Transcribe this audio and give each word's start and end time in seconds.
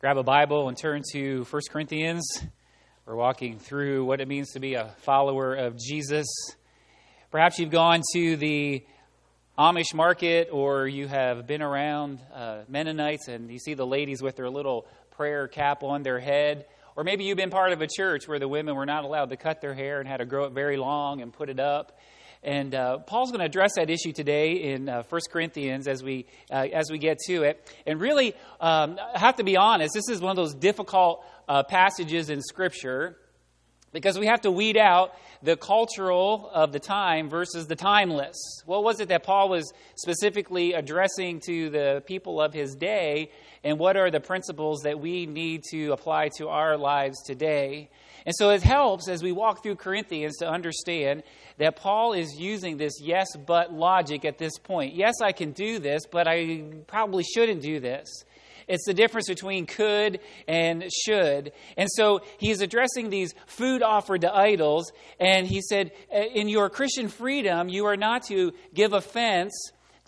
grab 0.00 0.16
a 0.16 0.22
Bible 0.22 0.68
and 0.68 0.78
turn 0.78 1.02
to 1.12 1.44
1 1.44 1.62
Corinthians. 1.70 2.24
We're 3.04 3.16
walking 3.16 3.58
through 3.58 4.06
what 4.06 4.22
it 4.22 4.28
means 4.28 4.52
to 4.52 4.58
be 4.58 4.72
a 4.72 4.94
follower 5.02 5.54
of 5.54 5.76
Jesus. 5.78 6.26
Perhaps 7.30 7.58
you've 7.58 7.70
gone 7.70 8.00
to 8.14 8.36
the 8.38 8.82
Amish 9.58 9.92
market 9.92 10.48
or 10.50 10.88
you 10.88 11.06
have 11.06 11.46
been 11.46 11.60
around 11.60 12.18
uh, 12.34 12.62
Mennonites 12.66 13.28
and 13.28 13.50
you 13.50 13.58
see 13.58 13.74
the 13.74 13.86
ladies 13.86 14.22
with 14.22 14.36
their 14.36 14.48
little 14.48 14.86
prayer 15.10 15.46
cap 15.48 15.82
on 15.82 16.02
their 16.02 16.18
head. 16.18 16.64
Or 16.96 17.04
maybe 17.04 17.24
you've 17.24 17.36
been 17.36 17.50
part 17.50 17.72
of 17.72 17.82
a 17.82 17.86
church 17.86 18.26
where 18.26 18.38
the 18.38 18.48
women 18.48 18.76
were 18.76 18.86
not 18.86 19.04
allowed 19.04 19.28
to 19.28 19.36
cut 19.36 19.60
their 19.60 19.74
hair 19.74 20.00
and 20.00 20.08
had 20.08 20.16
to 20.16 20.24
grow 20.24 20.46
it 20.46 20.52
very 20.52 20.78
long 20.78 21.20
and 21.20 21.30
put 21.30 21.50
it 21.50 21.60
up. 21.60 21.98
And 22.42 22.74
uh, 22.74 22.98
Paul's 22.98 23.30
going 23.30 23.40
to 23.40 23.46
address 23.46 23.72
that 23.76 23.90
issue 23.90 24.12
today 24.12 24.72
in 24.72 24.88
uh, 24.88 25.02
1 25.08 25.20
Corinthians 25.30 25.86
as 25.86 26.02
we, 26.02 26.26
uh, 26.50 26.66
as 26.72 26.90
we 26.90 26.98
get 26.98 27.18
to 27.26 27.42
it. 27.42 27.70
And 27.86 28.00
really, 28.00 28.34
um, 28.60 28.98
I 29.14 29.18
have 29.18 29.36
to 29.36 29.44
be 29.44 29.56
honest, 29.58 29.92
this 29.92 30.08
is 30.08 30.22
one 30.22 30.30
of 30.30 30.36
those 30.36 30.54
difficult 30.54 31.22
uh, 31.48 31.64
passages 31.64 32.30
in 32.30 32.40
Scripture 32.40 33.18
because 33.92 34.18
we 34.18 34.26
have 34.26 34.40
to 34.42 34.50
weed 34.50 34.76
out 34.76 35.12
the 35.42 35.56
cultural 35.56 36.50
of 36.52 36.72
the 36.72 36.78
time 36.78 37.28
versus 37.28 37.66
the 37.66 37.76
timeless. 37.76 38.36
What 38.64 38.84
was 38.84 39.00
it 39.00 39.08
that 39.08 39.24
Paul 39.24 39.48
was 39.48 39.72
specifically 39.96 40.74
addressing 40.74 41.40
to 41.46 41.70
the 41.70 42.02
people 42.06 42.40
of 42.40 42.52
his 42.52 42.74
day, 42.74 43.30
and 43.64 43.78
what 43.78 43.96
are 43.96 44.10
the 44.10 44.20
principles 44.20 44.82
that 44.82 45.00
we 45.00 45.26
need 45.26 45.64
to 45.72 45.92
apply 45.92 46.28
to 46.38 46.48
our 46.48 46.76
lives 46.76 47.22
today? 47.22 47.90
And 48.26 48.34
so 48.36 48.50
it 48.50 48.62
helps 48.62 49.08
as 49.08 49.22
we 49.22 49.32
walk 49.32 49.62
through 49.62 49.76
Corinthians 49.76 50.36
to 50.38 50.48
understand 50.48 51.22
that 51.58 51.76
Paul 51.76 52.12
is 52.12 52.34
using 52.38 52.76
this 52.76 53.00
yes 53.00 53.28
but 53.46 53.72
logic 53.72 54.24
at 54.24 54.38
this 54.38 54.58
point. 54.58 54.94
Yes, 54.94 55.14
I 55.22 55.32
can 55.32 55.52
do 55.52 55.78
this, 55.78 56.02
but 56.10 56.28
I 56.28 56.64
probably 56.86 57.24
shouldn't 57.24 57.62
do 57.62 57.80
this. 57.80 58.24
It's 58.68 58.86
the 58.86 58.94
difference 58.94 59.28
between 59.28 59.66
could 59.66 60.20
and 60.46 60.84
should. 61.04 61.52
And 61.76 61.88
so 61.90 62.20
he's 62.38 62.60
addressing 62.60 63.10
these 63.10 63.34
food 63.46 63.82
offered 63.82 64.20
to 64.20 64.32
idols, 64.32 64.92
and 65.18 65.46
he 65.46 65.60
said, 65.60 65.90
uh, 66.14 66.18
In 66.18 66.48
your 66.48 66.70
Christian 66.70 67.08
freedom, 67.08 67.68
you 67.68 67.86
are 67.86 67.96
not 67.96 68.22
to 68.26 68.52
give 68.72 68.92
offense 68.92 69.52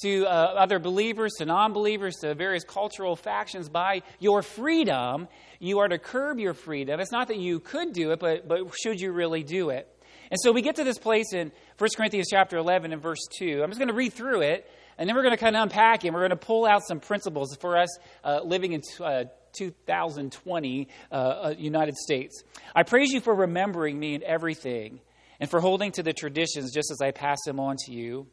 to 0.02 0.24
uh, 0.24 0.28
other 0.28 0.78
believers, 0.78 1.32
to 1.38 1.44
non 1.44 1.72
believers, 1.72 2.16
to 2.16 2.34
various 2.34 2.64
cultural 2.64 3.16
factions 3.16 3.68
by 3.68 4.02
your 4.20 4.42
freedom. 4.42 5.28
You 5.58 5.78
are 5.80 5.88
to 5.88 5.98
curb 5.98 6.38
your 6.38 6.54
freedom. 6.54 7.00
It's 7.00 7.12
not 7.12 7.28
that 7.28 7.38
you 7.38 7.60
could 7.60 7.92
do 7.92 8.10
it, 8.10 8.20
but, 8.20 8.46
but 8.46 8.72
should 8.82 9.00
you 9.00 9.12
really 9.12 9.42
do 9.42 9.70
it? 9.70 9.88
And 10.30 10.38
so 10.40 10.50
we 10.50 10.62
get 10.62 10.76
to 10.76 10.84
this 10.84 10.98
place 10.98 11.32
in 11.32 11.52
1 11.78 11.90
Corinthians 11.96 12.28
chapter 12.30 12.56
11 12.56 12.92
and 12.92 13.02
verse 13.02 13.20
2. 13.38 13.62
I'm 13.62 13.68
just 13.68 13.78
going 13.78 13.88
to 13.88 13.94
read 13.94 14.14
through 14.14 14.40
it, 14.40 14.68
and 14.96 15.08
then 15.08 15.14
we're 15.14 15.22
going 15.22 15.36
to 15.36 15.40
kind 15.40 15.56
of 15.56 15.62
unpack 15.62 16.04
it. 16.04 16.08
And 16.08 16.14
we're 16.14 16.26
going 16.26 16.30
to 16.30 16.36
pull 16.36 16.64
out 16.64 16.82
some 16.86 17.00
principles 17.00 17.56
for 17.60 17.76
us 17.76 17.98
uh, 18.24 18.40
living 18.42 18.72
in 18.72 18.80
uh, 19.00 19.24
2020 19.52 20.88
uh, 21.10 21.14
uh, 21.14 21.54
United 21.58 21.96
States. 21.96 22.42
I 22.74 22.82
praise 22.82 23.12
you 23.12 23.20
for 23.20 23.34
remembering 23.34 23.98
me 23.98 24.14
in 24.14 24.22
everything 24.22 25.00
and 25.38 25.50
for 25.50 25.60
holding 25.60 25.92
to 25.92 26.02
the 26.02 26.12
traditions 26.12 26.72
just 26.72 26.90
as 26.90 27.00
I 27.02 27.10
pass 27.10 27.38
them 27.44 27.60
on 27.60 27.76
to 27.86 27.92
you. 27.92 28.26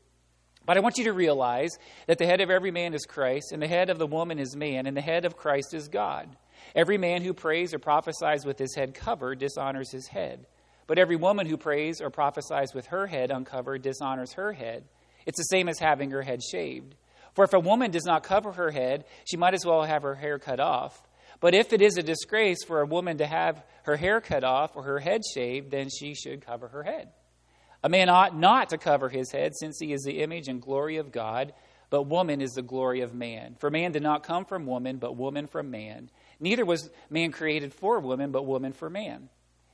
But 0.70 0.78
I 0.78 0.81
want 0.81 1.00
you 1.00 1.06
to 1.06 1.14
realize 1.14 1.80
that 2.06 2.20
the 2.20 2.28
head 2.28 2.42
of 2.42 2.52
every 2.52 2.70
man 2.70 2.94
is 2.94 3.08
Christ, 3.08 3.52
and 3.52 3.59
the 3.59 3.67
head 3.67 3.89
of 3.89 3.98
the 3.98 4.06
woman 4.06 4.38
is 4.38 4.56
man, 4.56 4.86
and 4.86 4.95
the 4.95 5.02
head 5.02 5.25
of 5.25 5.36
Christ 5.36 5.73
is 5.73 5.88
God. 5.88 6.30
Every 6.75 7.00
man 7.00 7.23
who 7.23 7.34
prays 7.34 7.73
or 7.73 7.80
prophesies 7.80 8.45
with 8.45 8.59
his 8.59 8.75
head 8.75 8.94
covered 8.94 9.40
dishonors 9.40 9.92
his 9.92 10.06
head. 10.06 10.45
But 10.86 11.00
every 11.00 11.16
woman 11.16 11.47
who 11.47 11.58
prays 11.58 12.02
or 12.02 12.12
prophesies 12.12 12.75
with 12.75 12.86
her 12.86 13.08
head 13.08 13.31
uncovered 13.31 13.81
dishonors 13.81 14.34
her 14.34 14.53
head. 14.53 14.84
It's 15.25 15.40
the 15.40 15.44
same 15.45 15.70
as 15.70 15.80
having 15.80 16.12
her 16.12 16.22
head 16.22 16.44
shaved. 16.44 16.94
For 17.34 17.45
if 17.45 17.53
a 17.53 17.59
woman 17.59 17.90
does 17.90 18.06
not 18.06 18.22
cover 18.22 18.52
her 18.52 18.70
head, 18.70 19.06
she 19.25 19.38
might 19.38 19.56
as 19.56 19.66
well 19.66 19.81
have 19.86 20.03
her 20.03 20.14
hair 20.14 20.38
cut 20.38 20.59
off. 20.59 21.02
But 21.40 21.56
if 21.56 21.73
it 21.73 21.81
is 21.81 21.97
a 21.97 22.03
disgrace 22.03 22.64
for 22.64 22.81
a 22.81 22.86
woman 22.86 23.17
to 23.17 23.25
have 23.25 23.66
her 23.86 23.97
hair 23.97 24.22
cut 24.22 24.44
off 24.44 24.75
or 24.75 24.84
her 24.84 25.00
head 25.00 25.22
shaved, 25.34 25.72
then 25.72 25.90
she 25.90 26.13
should 26.13 26.46
cover 26.46 26.68
her 26.68 26.84
head. 26.84 27.09
A 27.84 27.90
man 27.90 28.09
ought 28.09 28.35
not 28.35 28.69
to 28.69 28.78
cover 28.78 29.09
his 29.09 29.31
head, 29.31 29.56
since 29.56 29.79
he 29.79 29.94
is 29.94 30.01
the 30.03 30.22
image 30.22 30.47
and 30.47 30.62
glory 30.62 30.97
of 30.97 31.12
God, 31.12 31.53
but 31.90 32.03
woman 32.03 32.41
is 32.41 32.51
the 32.51 32.62
glory 32.62 33.01
of 33.01 33.13
man. 33.13 33.56
For 33.59 33.72
man 33.72 33.91
did 33.91 34.03
not 34.03 34.23
come 34.23 34.45
from 34.45 34.66
woman, 34.66 34.97
but 34.97 35.16
woman 35.16 35.47
from 35.47 35.72
man. 35.72 36.09
Neither 36.39 36.66
was 36.66 36.89
man 37.09 37.31
created 37.31 37.73
for 37.73 38.00
woman, 38.00 38.31
but 38.31 38.45
woman 38.45 38.73
for 38.73 38.89
man. 38.89 39.29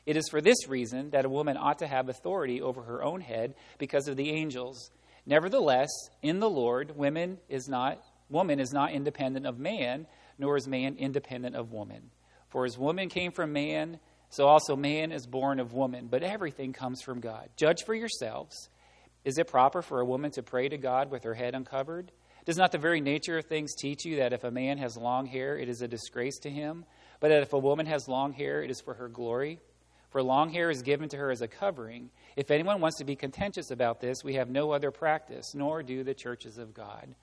It 0.06 0.18
is 0.18 0.30
for 0.30 0.40
this 0.40 0.68
reason 0.68 1.10
that 1.10 1.26
a 1.26 1.30
woman 1.30 1.58
ought 1.58 1.80
to 1.80 1.88
have 1.88 2.10
authority 2.10 2.62
over 2.62 2.84
her 2.84 3.04
own 3.04 3.22
head 3.22 3.56
because 3.80 4.08
of 4.08 4.18
the 4.18 4.30
angels. 4.30 4.92
Nevertheless, 5.26 5.90
in 6.22 6.40
the 6.40 6.50
Lord, 6.50 6.96
women 6.96 7.40
is 7.50 7.68
not, 7.68 8.04
woman 8.30 8.60
is 8.60 8.72
not 8.72 8.92
independent 8.92 9.48
of 9.48 9.58
man, 9.58 10.06
nor 10.38 10.58
is 10.58 10.68
man 10.68 10.96
independent 10.98 11.56
of 11.56 11.72
woman. 11.72 12.12
For 12.50 12.66
as 12.66 12.78
woman 12.78 13.10
came 13.10 13.32
from 13.32 13.52
man, 13.52 14.00
so 14.36 14.48
also 14.48 14.76
man 14.76 15.14
is 15.14 15.26
born 15.26 15.62
of 15.62 15.72
woman. 15.72 16.08
But 16.12 16.24
everything 16.24 16.74
comes 16.74 17.02
from 17.02 17.22
God. 17.22 17.50
Judge 17.56 17.84
for 17.86 17.96
yourselves. 17.96 18.70
Is 19.24 19.38
it 19.38 19.48
proper 19.48 19.82
for 19.82 20.02
a 20.02 20.06
woman 20.06 20.32
to 20.32 20.44
pray 20.44 20.68
to 20.68 20.78
God 20.78 21.10
with 21.10 21.24
her 21.24 21.34
head 21.34 21.56
uncovered? 21.56 22.12
Does 22.46 22.58
not 22.58 22.74
the 22.74 22.78
very 22.78 23.00
nature 23.00 23.38
of 23.38 23.46
things 23.46 23.74
teach 23.74 24.04
you 24.04 24.18
that 24.18 24.34
if 24.34 24.44
a 24.44 24.52
man 24.52 24.78
has 24.78 24.98
long 24.98 25.26
hair, 25.26 25.58
it 25.58 25.70
is 25.70 25.82
a 25.82 25.88
disgrace 25.88 26.38
to 26.40 26.50
him, 26.50 26.84
but 27.22 27.30
that 27.30 27.44
if 27.44 27.54
a 27.54 27.58
woman 27.58 27.86
has 27.86 28.10
long 28.10 28.34
hair, 28.34 28.62
it 28.62 28.70
is 28.70 28.82
for 28.82 28.94
her 28.96 29.08
glory? 29.08 29.60
for 30.16 30.24
long 30.24 30.50
hair 30.50 30.72
is 30.72 30.82
given 30.82 31.10
to 31.10 31.18
her 31.18 31.30
as 31.30 31.42
a 31.42 31.48
covering. 31.50 32.10
If 32.38 32.50
anyone 32.50 32.80
wants 32.80 33.00
to 33.00 33.04
be 33.04 33.18
contentious 33.18 33.70
about 33.70 34.00
this, 34.00 34.24
we 34.24 34.36
have 34.36 34.50
no 34.50 34.72
other 34.72 34.90
practice, 34.90 35.54
nor 35.54 35.84
do 35.84 36.06
the 36.06 36.14
churches 36.14 36.58
of 36.58 36.74
God. 36.74 37.14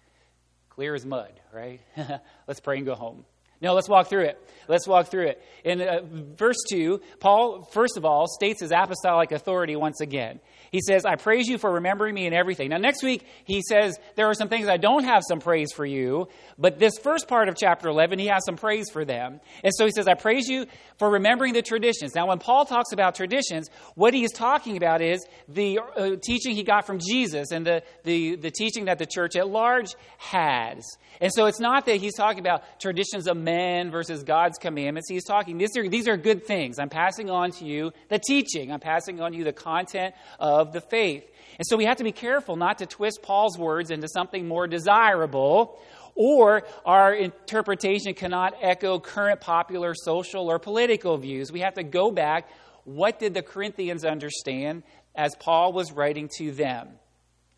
Clear 0.69 0.95
as 0.95 1.07
mud, 1.07 1.33
right? 1.55 1.81
Let's 2.47 2.61
pray 2.61 2.77
and 2.77 2.85
go 2.85 2.95
home. 2.95 3.25
No, 3.63 3.75
let's 3.75 3.89
walk 3.89 4.09
through 4.09 4.25
it. 4.25 4.39
Let's 4.69 4.87
walk 4.87 5.09
through 5.09 5.29
it. 5.29 5.43
In 5.65 5.81
uh, 5.81 6.01
verse 6.05 6.57
2, 6.71 7.01
Paul, 7.21 7.63
first 7.73 7.97
of 7.97 8.05
all, 8.05 8.27
states 8.27 8.61
his 8.61 8.73
apostolic 8.73 9.33
authority 9.33 9.77
once 9.77 10.01
again. 10.01 10.41
He 10.73 10.81
says, 10.81 11.05
I 11.05 11.17
praise 11.17 11.49
you 11.49 11.59
for 11.59 11.71
remembering 11.71 12.15
me 12.15 12.27
in 12.27 12.33
everything. 12.33 12.71
Now, 12.71 12.79
next 12.79 13.03
week, 13.03 13.27
he 13.45 13.61
says, 13.69 13.99
There 14.17 14.27
are 14.31 14.35
some 14.35 14.49
things 14.49 14.69
I 14.69 14.79
don't 14.79 15.05
have 15.05 15.23
some 15.29 15.39
praise 15.39 15.71
for 15.71 15.85
you, 15.85 16.29
but 16.59 16.79
this 16.79 16.95
first 17.03 17.29
part 17.29 17.49
of 17.49 17.57
chapter 17.57 17.89
11, 17.89 18.19
he 18.19 18.27
has 18.29 18.43
some 18.47 18.57
praise 18.57 18.87
for 18.91 19.05
them. 19.05 19.41
And 19.63 19.73
so 19.75 19.85
he 19.85 19.93
says, 19.93 20.09
I 20.09 20.15
praise 20.15 20.49
you 20.49 20.65
for 20.99 21.11
remembering 21.11 21.53
the 21.53 21.61
traditions. 21.61 22.15
Now, 22.15 22.29
when 22.29 22.39
Paul 22.39 22.65
talks 22.65 22.93
about 22.93 23.15
traditions, 23.15 23.69
what 23.97 24.15
he 24.15 24.25
is 24.25 24.31
talking 24.31 24.79
about 24.79 25.03
is 25.03 25.27
the 25.47 25.79
uh, 25.79 26.17
teaching 26.23 26.57
he 26.57 26.63
got 26.63 26.87
from 26.87 26.99
Jesus 26.99 27.51
and 27.53 27.67
the, 27.67 27.83
the, 28.05 28.37
the 28.37 28.51
teaching 28.51 28.87
that 28.87 28.99
the 28.99 29.07
church 29.07 29.37
at 29.37 29.49
large 29.49 29.95
has. 30.17 30.85
And 31.21 31.31
so 31.35 31.45
it's 31.47 31.61
not 31.61 31.85
that 31.85 31.97
he's 31.97 32.15
talking 32.15 32.41
about 32.41 32.81
traditions 32.81 33.29
of 33.29 33.37
men 33.37 33.52
versus 33.91 34.23
God's 34.23 34.59
commandments. 34.59 35.09
He's 35.09 35.25
talking, 35.25 35.59
these 35.59 35.77
are, 35.77 35.89
these 35.89 36.09
are 36.09 36.17
good 36.17 36.47
things. 36.47 36.79
I'm 36.79 36.89
passing 36.89 37.31
on 37.31 37.51
to 37.53 37.65
you 37.65 37.93
the 38.09 38.19
teaching, 38.19 38.73
I'm 38.73 38.81
passing 38.81 39.21
on 39.21 39.33
to 39.33 39.39
you 39.39 39.45
the 39.45 39.53
content 39.53 40.15
of 40.39 40.73
the 40.73 40.81
faith. 40.81 41.25
And 41.59 41.67
so 41.67 41.77
we 41.77 41.85
have 41.85 41.99
to 41.99 42.05
be 42.05 42.13
careful 42.13 42.57
not 42.57 42.79
to 42.79 42.87
twist 42.87 43.23
Paul's 43.23 43.59
words 43.59 43.91
into 43.91 44.09
something 44.09 44.49
more 44.49 44.67
desirable, 44.67 45.79
or 46.15 46.65
our 46.85 47.15
interpretation 47.15 48.15
cannot 48.15 48.55
echo 48.61 48.99
current 48.99 49.41
popular 49.41 49.95
social 49.95 50.51
or 50.51 50.59
political 50.59 51.17
views. 51.17 51.51
We 51.51 51.61
have 51.61 51.75
to 51.75 51.83
go 51.83 52.11
back. 52.11 52.49
What 52.85 53.19
did 53.19 53.35
the 53.35 53.43
Corinthians 53.43 54.05
understand 54.05 54.83
as 55.15 55.35
Paul 55.37 55.73
was 55.73 55.93
writing 55.93 56.29
to 56.39 56.53
them? 56.53 56.89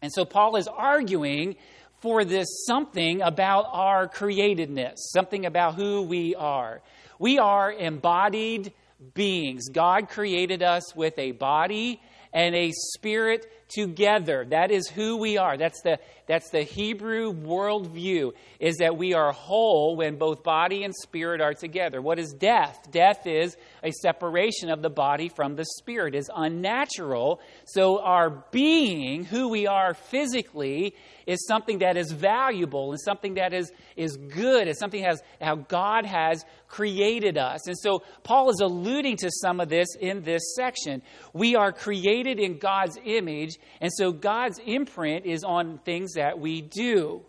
And 0.03 0.13
so 0.13 0.25
Paul 0.25 0.57
is 0.57 0.69
arguing 0.69 1.57
for 2.05 2.23
this 2.23 2.67
something 2.67 3.23
about 3.23 3.67
our 3.73 4.07
createdness, 4.07 4.97
something 4.99 5.47
about 5.47 5.75
who 5.75 6.03
we 6.03 6.35
are. 6.35 6.83
We 7.19 7.39
are 7.39 7.73
embodied 7.73 8.75
beings. 9.15 9.71
God 9.71 10.11
created 10.11 10.63
us 10.63 10.95
with 10.95 11.19
a 11.19 11.33
body 11.33 12.03
and 12.31 12.55
a 12.55 12.73
spirit 12.73 13.51
together. 13.71 14.45
That 14.45 14.71
is 14.71 14.87
who 14.87 15.17
we 15.17 15.39
are. 15.39 15.57
That's 15.57 15.81
the, 15.81 15.99
that's 16.27 16.51
the 16.51 16.63
Hebrew 16.63 17.33
worldview, 17.33 18.33
is 18.59 18.77
that 18.77 18.97
we 18.97 19.13
are 19.13 19.33
whole 19.33 19.97
when 19.97 20.17
both 20.17 20.43
body 20.43 20.85
and 20.85 20.95
spirit 20.95 21.41
are 21.41 21.53
together. 21.53 22.01
What 22.01 22.19
is 22.19 22.33
death? 22.33 22.91
Death 22.91 23.27
is 23.27 23.57
a 23.83 23.91
separation 23.91 24.71
of 24.71 24.81
the 24.81 24.91
body 24.91 25.29
from 25.29 25.55
the 25.55 25.67
spirit, 25.79 26.15
is 26.15 26.31
unnatural. 26.35 27.41
So 27.67 28.01
our 28.01 28.45
being, 28.51 29.25
who 29.25 29.49
we 29.49 29.67
are 29.67 29.93
physically, 29.93 30.95
is 31.27 31.47
something 31.47 31.79
that 31.79 31.97
is 31.97 32.13
valuable 32.13 32.91
and 32.91 33.01
something 33.01 33.35
that 33.35 33.53
is, 33.53 33.73
is 33.97 34.17
good. 34.17 34.69
It's 34.69 34.79
something 34.79 35.03
has 35.03 35.23
how 35.41 35.57
God 35.57 36.05
has 36.07 36.45
created 36.69 37.39
us. 37.39 37.67
And 37.69 37.79
so 37.79 38.03
Paul 38.25 38.51
is 38.51 38.61
alluding 38.61 39.19
to 39.19 39.31
some 39.31 39.61
of 39.61 39.69
this 39.69 39.89
in 40.01 40.23
this 40.23 40.55
section. 40.57 41.03
We 41.33 41.55
are 41.55 41.73
created 41.73 42.41
in 42.41 42.59
God's 42.59 42.99
image, 43.05 43.59
and 43.81 43.91
so 43.93 44.11
God's 44.11 44.59
imprint 44.65 45.25
is 45.27 45.45
on 45.45 45.79
things 45.85 46.14
that 46.15 46.39
we 46.39 46.61
do. 46.61 47.23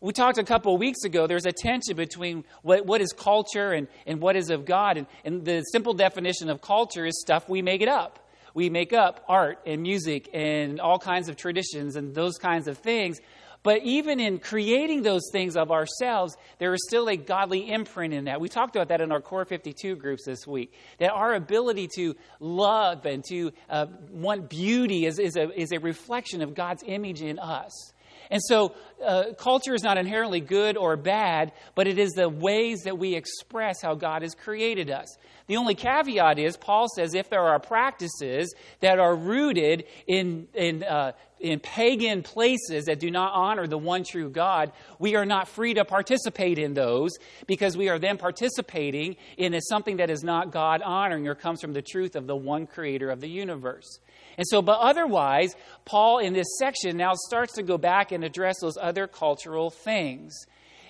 We 0.00 0.12
talked 0.12 0.36
a 0.36 0.44
couple 0.44 0.74
of 0.74 0.80
weeks 0.80 1.04
ago, 1.04 1.26
there's 1.26 1.46
a 1.46 1.52
tension 1.52 1.96
between 1.96 2.44
what, 2.62 2.84
what 2.84 3.00
is 3.00 3.12
culture 3.12 3.72
and, 3.72 3.88
and 4.06 4.20
what 4.20 4.36
is 4.36 4.50
of 4.50 4.66
God. 4.66 4.98
And, 4.98 5.06
and 5.24 5.44
the 5.44 5.62
simple 5.72 5.94
definition 5.94 6.50
of 6.50 6.60
culture 6.60 7.06
is 7.06 7.18
stuff 7.20 7.48
we 7.48 7.62
make 7.62 7.80
it 7.80 7.88
up 7.88 8.24
we 8.54 8.70
make 8.70 8.92
up 8.92 9.24
art 9.28 9.58
and 9.66 9.82
music 9.82 10.30
and 10.32 10.80
all 10.80 10.98
kinds 10.98 11.28
of 11.28 11.36
traditions 11.36 11.96
and 11.96 12.14
those 12.14 12.38
kinds 12.38 12.68
of 12.68 12.78
things. 12.78 13.18
But 13.64 13.82
even 13.82 14.20
in 14.20 14.38
creating 14.40 15.02
those 15.02 15.22
things 15.32 15.56
of 15.56 15.72
ourselves, 15.72 16.36
there 16.58 16.74
is 16.74 16.80
still 16.86 17.08
a 17.08 17.16
godly 17.16 17.70
imprint 17.70 18.12
in 18.12 18.26
that. 18.26 18.38
We 18.40 18.50
talked 18.50 18.76
about 18.76 18.88
that 18.88 19.00
in 19.00 19.10
our 19.10 19.22
Core 19.22 19.46
52 19.46 19.96
groups 19.96 20.24
this 20.26 20.46
week. 20.46 20.74
That 20.98 21.12
our 21.12 21.34
ability 21.34 21.88
to 21.96 22.14
love 22.40 23.06
and 23.06 23.24
to 23.30 23.52
uh, 23.70 23.86
want 24.10 24.50
beauty 24.50 25.06
is, 25.06 25.18
is, 25.18 25.36
a, 25.36 25.48
is 25.58 25.72
a 25.72 25.78
reflection 25.78 26.42
of 26.42 26.54
God's 26.54 26.84
image 26.86 27.22
in 27.22 27.38
us. 27.38 27.93
And 28.30 28.40
so, 28.42 28.74
uh, 29.04 29.34
culture 29.36 29.74
is 29.74 29.82
not 29.82 29.98
inherently 29.98 30.40
good 30.40 30.76
or 30.76 30.96
bad, 30.96 31.52
but 31.74 31.86
it 31.86 31.98
is 31.98 32.12
the 32.12 32.28
ways 32.28 32.82
that 32.84 32.98
we 32.98 33.14
express 33.14 33.82
how 33.82 33.94
God 33.94 34.22
has 34.22 34.34
created 34.34 34.90
us. 34.90 35.16
The 35.46 35.56
only 35.56 35.74
caveat 35.74 36.38
is, 36.38 36.56
Paul 36.56 36.88
says, 36.88 37.14
if 37.14 37.28
there 37.28 37.42
are 37.42 37.58
practices 37.58 38.54
that 38.80 38.98
are 38.98 39.14
rooted 39.14 39.84
in, 40.06 40.48
in, 40.54 40.82
uh, 40.82 41.12
in 41.38 41.60
pagan 41.60 42.22
places 42.22 42.86
that 42.86 42.98
do 42.98 43.10
not 43.10 43.32
honor 43.34 43.66
the 43.66 43.76
one 43.76 44.04
true 44.04 44.30
God, 44.30 44.72
we 44.98 45.16
are 45.16 45.26
not 45.26 45.48
free 45.48 45.74
to 45.74 45.84
participate 45.84 46.58
in 46.58 46.72
those 46.72 47.10
because 47.46 47.76
we 47.76 47.90
are 47.90 47.98
then 47.98 48.16
participating 48.16 49.16
in 49.36 49.60
something 49.60 49.98
that 49.98 50.08
is 50.08 50.24
not 50.24 50.50
God 50.50 50.80
honoring 50.80 51.28
or 51.28 51.34
comes 51.34 51.60
from 51.60 51.74
the 51.74 51.82
truth 51.82 52.16
of 52.16 52.26
the 52.26 52.36
one 52.36 52.66
creator 52.66 53.10
of 53.10 53.20
the 53.20 53.28
universe. 53.28 53.98
And 54.36 54.46
so, 54.46 54.62
but 54.62 54.80
otherwise, 54.80 55.54
Paul 55.84 56.18
in 56.18 56.32
this 56.32 56.58
section 56.58 56.96
now 56.96 57.12
starts 57.14 57.54
to 57.54 57.62
go 57.62 57.78
back 57.78 58.12
and 58.12 58.24
address 58.24 58.60
those 58.60 58.76
other 58.80 59.06
cultural 59.06 59.70
things. 59.70 60.34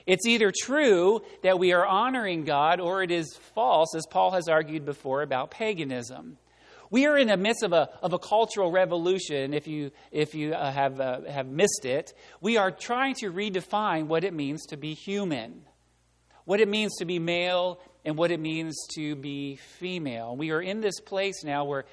It's 0.07 0.27
either 0.27 0.53
true 0.63 1.23
that 1.43 1.59
we 1.59 1.73
are 1.73 1.87
honoring 1.87 2.45
God 2.45 2.81
or 2.81 3.03
it 3.03 3.11
is 3.11 3.35
false, 3.55 3.95
as 3.97 4.07
Paul 4.11 4.33
has 4.33 4.49
argued 4.49 4.85
before 4.85 5.23
about 5.23 5.51
paganism. 5.51 6.37
We 6.91 7.07
are 7.07 7.17
in 7.17 7.29
the 7.29 7.37
midst 7.37 7.63
of 7.63 7.73
a, 7.73 7.89
of 8.03 8.13
a 8.13 8.19
cultural 8.19 8.71
revolution, 8.71 9.55
if 9.55 9.67
you, 9.67 9.91
if 10.13 10.35
you 10.35 10.53
uh, 10.53 10.71
have, 10.71 11.01
uh, 11.01 11.23
have 11.23 11.47
missed 11.49 11.85
it. 11.85 12.13
We 12.41 12.57
are 12.57 12.71
trying 12.71 13.15
to 13.17 13.33
redefine 13.33 14.07
what 14.07 14.25
it 14.25 14.35
means 14.35 14.67
to 14.67 14.77
be 14.77 14.95
human, 14.95 15.63
what 16.45 16.61
it 16.61 16.69
means 16.69 16.97
to 16.99 17.05
be 17.05 17.19
male 17.19 17.81
and 18.05 18.19
what 18.19 18.31
it 18.31 18.39
means 18.39 18.77
to 18.95 19.17
be 19.17 19.57
female. 19.57 20.37
We 20.37 20.51
are 20.51 20.61
in 20.61 20.81
this 20.81 21.01
place 21.01 21.43
now 21.43 21.65
where 21.65 21.85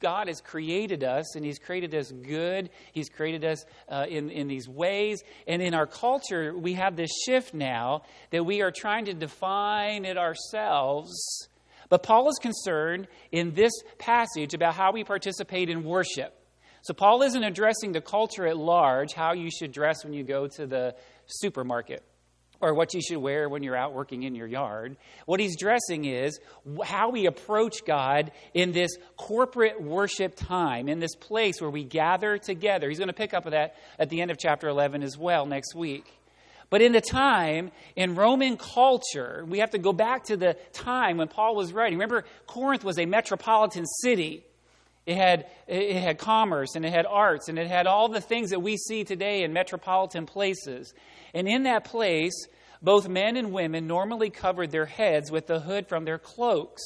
God 0.00 0.28
has 0.28 0.40
created 0.40 1.04
us, 1.04 1.36
and 1.36 1.44
He's 1.44 1.58
created 1.58 1.94
us 1.94 2.10
good. 2.10 2.70
He's 2.92 3.08
created 3.08 3.44
us 3.44 3.64
uh, 3.88 4.06
in, 4.08 4.30
in 4.30 4.48
these 4.48 4.68
ways. 4.68 5.22
And 5.46 5.60
in 5.60 5.74
our 5.74 5.86
culture, 5.86 6.56
we 6.56 6.74
have 6.74 6.96
this 6.96 7.10
shift 7.26 7.52
now 7.52 8.02
that 8.30 8.44
we 8.44 8.62
are 8.62 8.70
trying 8.70 9.04
to 9.06 9.14
define 9.14 10.04
it 10.04 10.16
ourselves. 10.16 11.48
But 11.90 12.02
Paul 12.02 12.28
is 12.28 12.38
concerned 12.40 13.08
in 13.32 13.52
this 13.54 13.72
passage 13.98 14.54
about 14.54 14.74
how 14.74 14.92
we 14.92 15.04
participate 15.04 15.68
in 15.68 15.84
worship. 15.84 16.34
So, 16.82 16.94
Paul 16.94 17.22
isn't 17.22 17.42
addressing 17.42 17.92
the 17.92 18.00
culture 18.00 18.46
at 18.46 18.56
large, 18.56 19.12
how 19.12 19.32
you 19.34 19.50
should 19.50 19.72
dress 19.72 20.04
when 20.04 20.14
you 20.14 20.22
go 20.22 20.46
to 20.46 20.66
the 20.66 20.94
supermarket 21.26 22.02
or 22.60 22.74
what 22.74 22.92
you 22.94 23.00
should 23.00 23.18
wear 23.18 23.48
when 23.48 23.62
you're 23.62 23.76
out 23.76 23.94
working 23.94 24.24
in 24.24 24.34
your 24.34 24.46
yard. 24.46 24.96
What 25.26 25.40
he's 25.40 25.56
dressing 25.56 26.04
is 26.04 26.40
how 26.84 27.10
we 27.10 27.26
approach 27.26 27.84
God 27.84 28.32
in 28.54 28.72
this 28.72 28.90
corporate 29.16 29.80
worship 29.80 30.34
time, 30.34 30.88
in 30.88 30.98
this 30.98 31.14
place 31.14 31.60
where 31.60 31.70
we 31.70 31.84
gather 31.84 32.38
together. 32.38 32.88
He's 32.88 32.98
going 32.98 33.08
to 33.08 33.14
pick 33.14 33.34
up 33.34 33.44
that 33.44 33.76
at 33.98 34.10
the 34.10 34.20
end 34.20 34.30
of 34.30 34.38
chapter 34.38 34.68
11 34.68 35.02
as 35.02 35.16
well 35.16 35.46
next 35.46 35.74
week. 35.74 36.12
But 36.70 36.82
in 36.82 36.92
the 36.92 37.00
time, 37.00 37.70
in 37.96 38.14
Roman 38.14 38.56
culture, 38.56 39.44
we 39.48 39.60
have 39.60 39.70
to 39.70 39.78
go 39.78 39.92
back 39.92 40.24
to 40.24 40.36
the 40.36 40.54
time 40.72 41.16
when 41.16 41.28
Paul 41.28 41.56
was 41.56 41.72
writing. 41.72 41.98
Remember, 41.98 42.24
Corinth 42.46 42.84
was 42.84 42.98
a 42.98 43.06
metropolitan 43.06 43.86
city. 44.02 44.44
It 45.08 45.16
had, 45.16 45.46
it 45.66 46.02
had 46.02 46.18
commerce 46.18 46.74
and 46.74 46.84
it 46.84 46.92
had 46.92 47.06
arts 47.06 47.48
and 47.48 47.58
it 47.58 47.66
had 47.66 47.86
all 47.86 48.10
the 48.10 48.20
things 48.20 48.50
that 48.50 48.60
we 48.60 48.76
see 48.76 49.04
today 49.04 49.42
in 49.42 49.54
metropolitan 49.54 50.26
places. 50.26 50.92
And 51.32 51.48
in 51.48 51.62
that 51.62 51.84
place, 51.84 52.34
both 52.82 53.08
men 53.08 53.38
and 53.38 53.50
women 53.50 53.86
normally 53.86 54.28
covered 54.28 54.70
their 54.70 54.84
heads 54.84 55.30
with 55.30 55.46
the 55.46 55.60
hood 55.60 55.88
from 55.88 56.04
their 56.04 56.18
cloaks. 56.18 56.82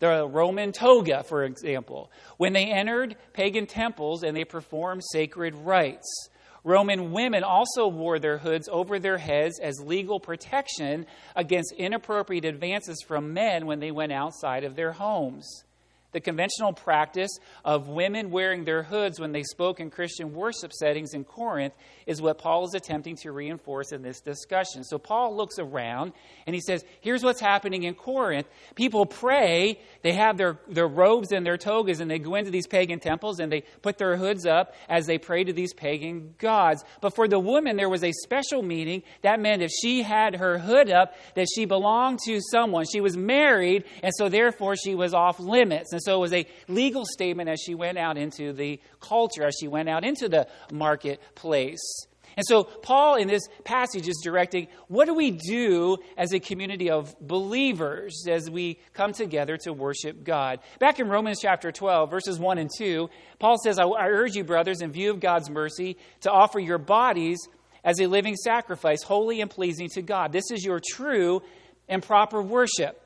The 0.00 0.26
Roman 0.26 0.72
toga, 0.72 1.22
for 1.22 1.44
example, 1.44 2.10
when 2.38 2.54
they 2.54 2.72
entered 2.72 3.14
pagan 3.34 3.68
temples 3.68 4.24
and 4.24 4.36
they 4.36 4.44
performed 4.44 5.04
sacred 5.12 5.54
rites. 5.54 6.28
Roman 6.64 7.12
women 7.12 7.44
also 7.44 7.86
wore 7.86 8.18
their 8.18 8.38
hoods 8.38 8.68
over 8.68 8.98
their 8.98 9.18
heads 9.18 9.60
as 9.60 9.78
legal 9.78 10.18
protection 10.18 11.06
against 11.36 11.72
inappropriate 11.78 12.44
advances 12.44 13.00
from 13.06 13.32
men 13.32 13.66
when 13.66 13.78
they 13.78 13.92
went 13.92 14.10
outside 14.10 14.64
of 14.64 14.74
their 14.74 14.90
homes. 14.90 15.62
The 16.12 16.20
conventional 16.20 16.72
practice 16.72 17.30
of 17.64 17.88
women 17.88 18.30
wearing 18.30 18.64
their 18.64 18.82
hoods 18.82 19.20
when 19.20 19.32
they 19.32 19.42
spoke 19.44 19.78
in 19.78 19.90
Christian 19.90 20.32
worship 20.34 20.72
settings 20.72 21.14
in 21.14 21.24
Corinth 21.24 21.74
is 22.06 22.20
what 22.20 22.38
Paul 22.38 22.64
is 22.64 22.74
attempting 22.74 23.16
to 23.22 23.30
reinforce 23.30 23.92
in 23.92 24.02
this 24.02 24.20
discussion. 24.20 24.82
So 24.82 24.98
Paul 24.98 25.36
looks 25.36 25.58
around 25.58 26.12
and 26.46 26.54
he 26.54 26.60
says, 26.60 26.84
Here's 27.00 27.22
what's 27.22 27.40
happening 27.40 27.84
in 27.84 27.94
Corinth. 27.94 28.48
People 28.74 29.06
pray, 29.06 29.78
they 30.02 30.12
have 30.12 30.36
their, 30.36 30.58
their 30.68 30.88
robes 30.88 31.30
and 31.30 31.46
their 31.46 31.56
togas, 31.56 32.00
and 32.00 32.10
they 32.10 32.18
go 32.18 32.34
into 32.34 32.50
these 32.50 32.66
pagan 32.66 32.98
temples 32.98 33.38
and 33.38 33.52
they 33.52 33.62
put 33.82 33.98
their 33.98 34.16
hoods 34.16 34.46
up 34.46 34.74
as 34.88 35.06
they 35.06 35.18
pray 35.18 35.44
to 35.44 35.52
these 35.52 35.72
pagan 35.72 36.34
gods. 36.38 36.84
But 37.00 37.14
for 37.14 37.28
the 37.28 37.38
woman, 37.38 37.76
there 37.76 37.88
was 37.88 38.02
a 38.02 38.12
special 38.12 38.62
meaning. 38.62 39.02
That 39.22 39.40
meant 39.40 39.62
if 39.62 39.70
she 39.70 40.02
had 40.02 40.36
her 40.36 40.58
hood 40.58 40.90
up, 40.90 41.14
that 41.34 41.46
she 41.54 41.64
belonged 41.64 42.18
to 42.26 42.40
someone. 42.50 42.84
She 42.90 43.00
was 43.00 43.16
married, 43.16 43.84
and 44.02 44.12
so 44.16 44.28
therefore 44.28 44.74
she 44.76 44.94
was 44.94 45.14
off 45.14 45.38
limits. 45.38 45.92
And 45.92 45.99
and 46.00 46.04
so 46.04 46.16
it 46.16 46.20
was 46.20 46.32
a 46.32 46.46
legal 46.68 47.04
statement 47.04 47.50
as 47.50 47.60
she 47.60 47.74
went 47.74 47.98
out 47.98 48.16
into 48.16 48.54
the 48.54 48.80
culture, 49.00 49.44
as 49.44 49.54
she 49.60 49.68
went 49.68 49.88
out 49.88 50.02
into 50.02 50.30
the 50.30 50.46
marketplace. 50.72 52.06
And 52.36 52.46
so, 52.46 52.64
Paul 52.64 53.16
in 53.16 53.28
this 53.28 53.42
passage 53.64 54.08
is 54.08 54.18
directing 54.24 54.68
what 54.88 55.06
do 55.06 55.14
we 55.14 55.32
do 55.32 55.98
as 56.16 56.32
a 56.32 56.40
community 56.40 56.88
of 56.88 57.14
believers 57.20 58.24
as 58.30 58.48
we 58.48 58.78
come 58.94 59.12
together 59.12 59.58
to 59.64 59.74
worship 59.74 60.24
God? 60.24 60.60
Back 60.78 61.00
in 61.00 61.08
Romans 61.08 61.40
chapter 61.42 61.70
12, 61.70 62.08
verses 62.08 62.38
1 62.38 62.58
and 62.58 62.70
2, 62.78 63.10
Paul 63.38 63.58
says, 63.62 63.78
I, 63.78 63.84
I 63.84 64.06
urge 64.06 64.36
you, 64.36 64.44
brothers, 64.44 64.80
in 64.80 64.92
view 64.92 65.10
of 65.10 65.20
God's 65.20 65.50
mercy, 65.50 65.98
to 66.20 66.30
offer 66.30 66.60
your 66.60 66.78
bodies 66.78 67.38
as 67.84 68.00
a 68.00 68.06
living 68.06 68.36
sacrifice, 68.36 69.02
holy 69.02 69.42
and 69.42 69.50
pleasing 69.50 69.88
to 69.90 70.02
God. 70.02 70.32
This 70.32 70.50
is 70.50 70.64
your 70.64 70.80
true 70.80 71.42
and 71.88 72.02
proper 72.02 72.40
worship. 72.40 72.99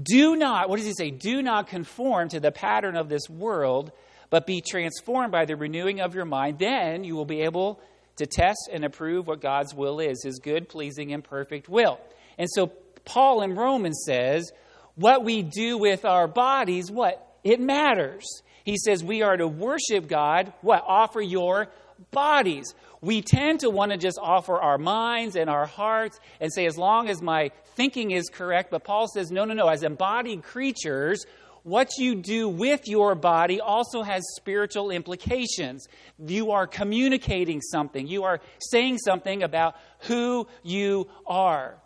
Do 0.00 0.36
not, 0.36 0.68
what 0.68 0.76
does 0.76 0.86
he 0.86 0.94
say? 0.94 1.10
Do 1.10 1.42
not 1.42 1.68
conform 1.68 2.28
to 2.30 2.40
the 2.40 2.52
pattern 2.52 2.96
of 2.96 3.08
this 3.08 3.28
world, 3.28 3.92
but 4.30 4.46
be 4.46 4.62
transformed 4.62 5.32
by 5.32 5.44
the 5.44 5.56
renewing 5.56 6.00
of 6.00 6.14
your 6.14 6.24
mind. 6.24 6.58
Then 6.58 7.04
you 7.04 7.14
will 7.14 7.26
be 7.26 7.42
able 7.42 7.80
to 8.16 8.26
test 8.26 8.68
and 8.72 8.84
approve 8.84 9.26
what 9.26 9.40
God's 9.40 9.74
will 9.74 10.00
is, 10.00 10.22
his 10.22 10.38
good, 10.38 10.68
pleasing, 10.68 11.12
and 11.12 11.22
perfect 11.22 11.68
will. 11.68 12.00
And 12.38 12.48
so 12.50 12.68
Paul 13.04 13.42
in 13.42 13.54
Romans 13.54 14.02
says, 14.06 14.50
what 14.94 15.24
we 15.24 15.42
do 15.42 15.78
with 15.78 16.04
our 16.04 16.28
bodies, 16.28 16.90
what? 16.90 17.36
It 17.44 17.60
matters. 17.60 18.24
He 18.64 18.76
says 18.76 19.02
we 19.02 19.22
are 19.22 19.36
to 19.36 19.48
worship 19.48 20.08
God, 20.08 20.52
what? 20.60 20.84
Offer 20.86 21.20
your 21.20 21.68
bodies. 22.10 22.74
We 23.02 23.20
tend 23.20 23.60
to 23.60 23.70
want 23.70 23.90
to 23.90 23.98
just 23.98 24.18
offer 24.22 24.56
our 24.56 24.78
minds 24.78 25.34
and 25.34 25.50
our 25.50 25.66
hearts 25.66 26.20
and 26.40 26.52
say, 26.52 26.66
as 26.66 26.78
long 26.78 27.08
as 27.08 27.20
my 27.20 27.50
thinking 27.74 28.12
is 28.12 28.28
correct. 28.28 28.70
But 28.70 28.84
Paul 28.84 29.08
says, 29.08 29.32
no, 29.32 29.44
no, 29.44 29.54
no. 29.54 29.66
As 29.66 29.82
embodied 29.82 30.44
creatures, 30.44 31.26
what 31.64 31.90
you 31.98 32.14
do 32.14 32.48
with 32.48 32.86
your 32.86 33.16
body 33.16 33.60
also 33.60 34.02
has 34.02 34.22
spiritual 34.36 34.90
implications. 34.90 35.88
You 36.18 36.52
are 36.52 36.68
communicating 36.68 37.60
something, 37.60 38.06
you 38.06 38.22
are 38.24 38.40
saying 38.70 38.98
something 38.98 39.42
about 39.42 39.76
who 40.02 40.46
you 40.62 41.08
are. 41.26 41.76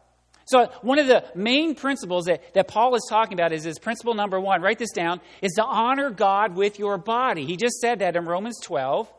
So, 0.48 0.70
one 0.82 1.00
of 1.00 1.08
the 1.08 1.24
main 1.34 1.74
principles 1.74 2.26
that, 2.26 2.54
that 2.54 2.68
Paul 2.68 2.94
is 2.94 3.04
talking 3.10 3.32
about 3.32 3.52
is 3.52 3.64
this 3.64 3.80
principle 3.80 4.14
number 4.14 4.38
one, 4.38 4.62
write 4.62 4.78
this 4.78 4.92
down, 4.92 5.20
is 5.42 5.52
to 5.54 5.64
honor 5.64 6.10
God 6.10 6.54
with 6.54 6.78
your 6.78 6.98
body. 6.98 7.44
He 7.44 7.56
just 7.56 7.80
said 7.80 7.98
that 7.98 8.14
in 8.14 8.26
Romans 8.26 8.60
12. 8.62 9.12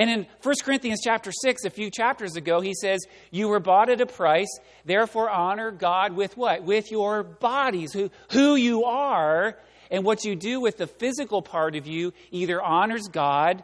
And 0.00 0.08
in 0.08 0.26
1 0.42 0.54
Corinthians 0.64 1.00
chapter 1.04 1.30
6, 1.30 1.66
a 1.66 1.70
few 1.70 1.90
chapters 1.90 2.34
ago, 2.34 2.62
he 2.62 2.72
says, 2.72 3.00
You 3.30 3.48
were 3.48 3.60
bought 3.60 3.90
at 3.90 4.00
a 4.00 4.06
price, 4.06 4.48
therefore 4.86 5.28
honor 5.28 5.70
God 5.70 6.16
with 6.16 6.38
what? 6.38 6.62
With 6.62 6.90
your 6.90 7.22
bodies, 7.22 7.92
who, 7.92 8.10
who 8.32 8.54
you 8.56 8.84
are, 8.84 9.58
and 9.90 10.02
what 10.02 10.24
you 10.24 10.36
do 10.36 10.58
with 10.58 10.78
the 10.78 10.86
physical 10.86 11.42
part 11.42 11.76
of 11.76 11.86
you 11.86 12.14
either 12.30 12.62
honors 12.62 13.08
God 13.08 13.62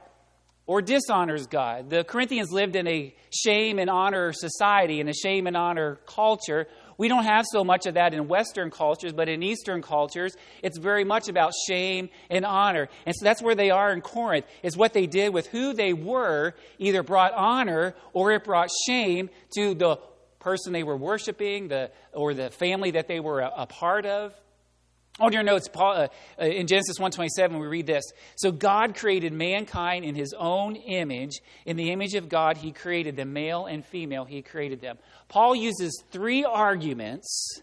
or 0.66 0.82
dishonors 0.82 1.46
God. 1.46 1.88
The 1.88 2.04
Corinthians 2.04 2.52
lived 2.52 2.76
in 2.76 2.86
a 2.86 3.14
shame 3.30 3.78
and 3.78 3.88
honor 3.88 4.34
society, 4.34 5.00
in 5.00 5.08
a 5.08 5.14
shame 5.14 5.46
and 5.46 5.56
honor 5.56 6.00
culture, 6.04 6.66
we 6.98 7.08
don't 7.08 7.24
have 7.24 7.44
so 7.50 7.64
much 7.64 7.86
of 7.86 7.94
that 7.94 8.14
in 8.14 8.28
Western 8.28 8.70
cultures, 8.70 9.12
but 9.12 9.28
in 9.28 9.42
Eastern 9.42 9.82
cultures, 9.82 10.36
it's 10.62 10.78
very 10.78 11.04
much 11.04 11.28
about 11.28 11.52
shame 11.68 12.08
and 12.30 12.44
honor. 12.44 12.88
And 13.04 13.14
so 13.14 13.24
that's 13.24 13.42
where 13.42 13.54
they 13.54 13.70
are 13.70 13.92
in 13.92 14.00
Corinth, 14.00 14.46
is 14.62 14.76
what 14.76 14.92
they 14.92 15.06
did 15.06 15.34
with 15.34 15.46
who 15.48 15.72
they 15.72 15.92
were 15.92 16.54
either 16.78 17.02
brought 17.02 17.32
honor 17.34 17.94
or 18.12 18.32
it 18.32 18.44
brought 18.44 18.68
shame 18.86 19.30
to 19.56 19.74
the 19.74 19.98
person 20.38 20.72
they 20.72 20.84
were 20.84 20.96
worshiping 20.96 21.68
the, 21.68 21.90
or 22.12 22.32
the 22.32 22.50
family 22.50 22.92
that 22.92 23.08
they 23.08 23.20
were 23.20 23.40
a, 23.40 23.52
a 23.56 23.66
part 23.66 24.06
of. 24.06 24.32
On 25.18 25.32
your 25.32 25.42
notes, 25.42 25.68
Paul, 25.68 25.92
uh, 25.92 26.08
uh 26.38 26.44
in 26.44 26.66
Genesis 26.66 26.98
1.27, 26.98 27.58
we 27.58 27.66
read 27.66 27.86
this. 27.86 28.04
So 28.36 28.52
God 28.52 28.94
created 28.94 29.32
mankind 29.32 30.04
in 30.04 30.14
his 30.14 30.34
own 30.36 30.76
image. 30.76 31.40
In 31.64 31.76
the 31.76 31.90
image 31.90 32.14
of 32.14 32.28
God, 32.28 32.58
he 32.58 32.70
created 32.70 33.16
them, 33.16 33.32
male 33.32 33.64
and 33.66 33.84
female, 33.84 34.26
he 34.26 34.42
created 34.42 34.80
them. 34.80 34.98
Paul 35.28 35.56
uses 35.56 36.02
three 36.10 36.44
arguments 36.44 37.62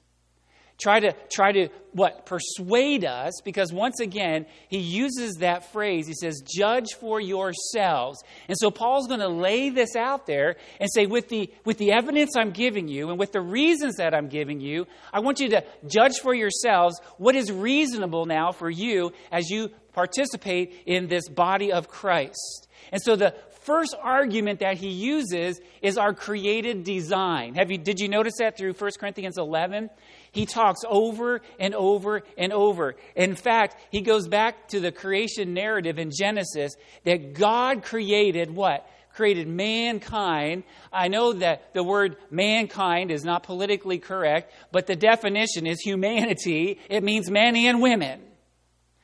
try 0.79 0.99
to 0.99 1.13
try 1.31 1.51
to 1.51 1.69
what 1.91 2.25
persuade 2.25 3.05
us 3.05 3.33
because 3.45 3.71
once 3.71 3.99
again 3.99 4.45
he 4.67 4.79
uses 4.79 5.35
that 5.35 5.71
phrase 5.71 6.07
he 6.07 6.13
says 6.13 6.41
judge 6.41 6.93
for 6.99 7.21
yourselves 7.21 8.23
and 8.47 8.57
so 8.59 8.71
paul's 8.71 9.07
going 9.07 9.19
to 9.19 9.27
lay 9.27 9.69
this 9.69 9.95
out 9.95 10.25
there 10.25 10.55
and 10.79 10.89
say 10.91 11.05
with 11.05 11.29
the 11.29 11.51
with 11.65 11.77
the 11.77 11.91
evidence 11.91 12.35
i'm 12.35 12.51
giving 12.51 12.87
you 12.87 13.09
and 13.09 13.19
with 13.19 13.31
the 13.31 13.41
reasons 13.41 13.95
that 13.97 14.13
i'm 14.13 14.27
giving 14.27 14.59
you 14.59 14.85
i 15.13 15.19
want 15.19 15.39
you 15.39 15.49
to 15.49 15.63
judge 15.87 16.17
for 16.19 16.33
yourselves 16.33 16.99
what 17.17 17.35
is 17.35 17.51
reasonable 17.51 18.25
now 18.25 18.51
for 18.51 18.69
you 18.69 19.11
as 19.31 19.49
you 19.49 19.69
participate 19.93 20.81
in 20.87 21.07
this 21.07 21.29
body 21.29 21.71
of 21.71 21.87
christ 21.87 22.67
and 22.91 23.01
so 23.01 23.15
the 23.15 23.35
first 23.63 23.95
argument 24.01 24.59
that 24.59 24.77
he 24.77 24.89
uses 24.89 25.59
is 25.81 25.97
our 25.97 26.13
created 26.13 26.83
design. 26.83 27.55
Have 27.55 27.71
you, 27.71 27.77
did 27.77 27.99
you 27.99 28.09
notice 28.09 28.33
that 28.39 28.57
through 28.57 28.73
1 28.73 28.91
Corinthians 28.99 29.37
11? 29.37 29.89
He 30.33 30.47
talks 30.47 30.81
over 30.89 31.41
and 31.59 31.75
over 31.75 32.23
and 32.39 32.51
over. 32.51 32.95
In 33.15 33.35
fact, 33.35 33.77
he 33.91 34.01
goes 34.01 34.27
back 34.27 34.67
to 34.69 34.79
the 34.79 34.91
creation 34.91 35.53
narrative 35.53 35.99
in 35.99 36.09
Genesis 36.11 36.75
that 37.05 37.35
God 37.35 37.83
created 37.83 38.49
what? 38.49 38.89
Created 39.13 39.47
mankind. 39.47 40.63
I 40.91 41.07
know 41.07 41.33
that 41.33 41.75
the 41.75 41.83
word 41.83 42.17
mankind 42.31 43.11
is 43.11 43.23
not 43.23 43.43
politically 43.43 43.99
correct, 43.99 44.51
but 44.71 44.87
the 44.87 44.95
definition 44.95 45.67
is 45.67 45.79
humanity. 45.79 46.79
It 46.89 47.03
means 47.03 47.29
men 47.29 47.55
and 47.55 47.79
women. 47.79 48.19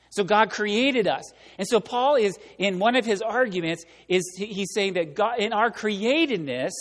So 0.10 0.24
God 0.24 0.50
created 0.50 1.08
us. 1.08 1.32
And 1.60 1.68
so 1.68 1.80
Paul 1.80 2.16
is 2.16 2.40
in 2.58 2.80
one 2.80 2.96
of 2.96 3.06
his 3.06 3.22
arguments 3.22 3.86
is 4.08 4.24
he's 4.36 4.74
saying 4.74 4.94
that 4.94 5.14
God 5.14 5.38
in 5.38 5.54
our 5.54 5.70
createdness 5.70 6.72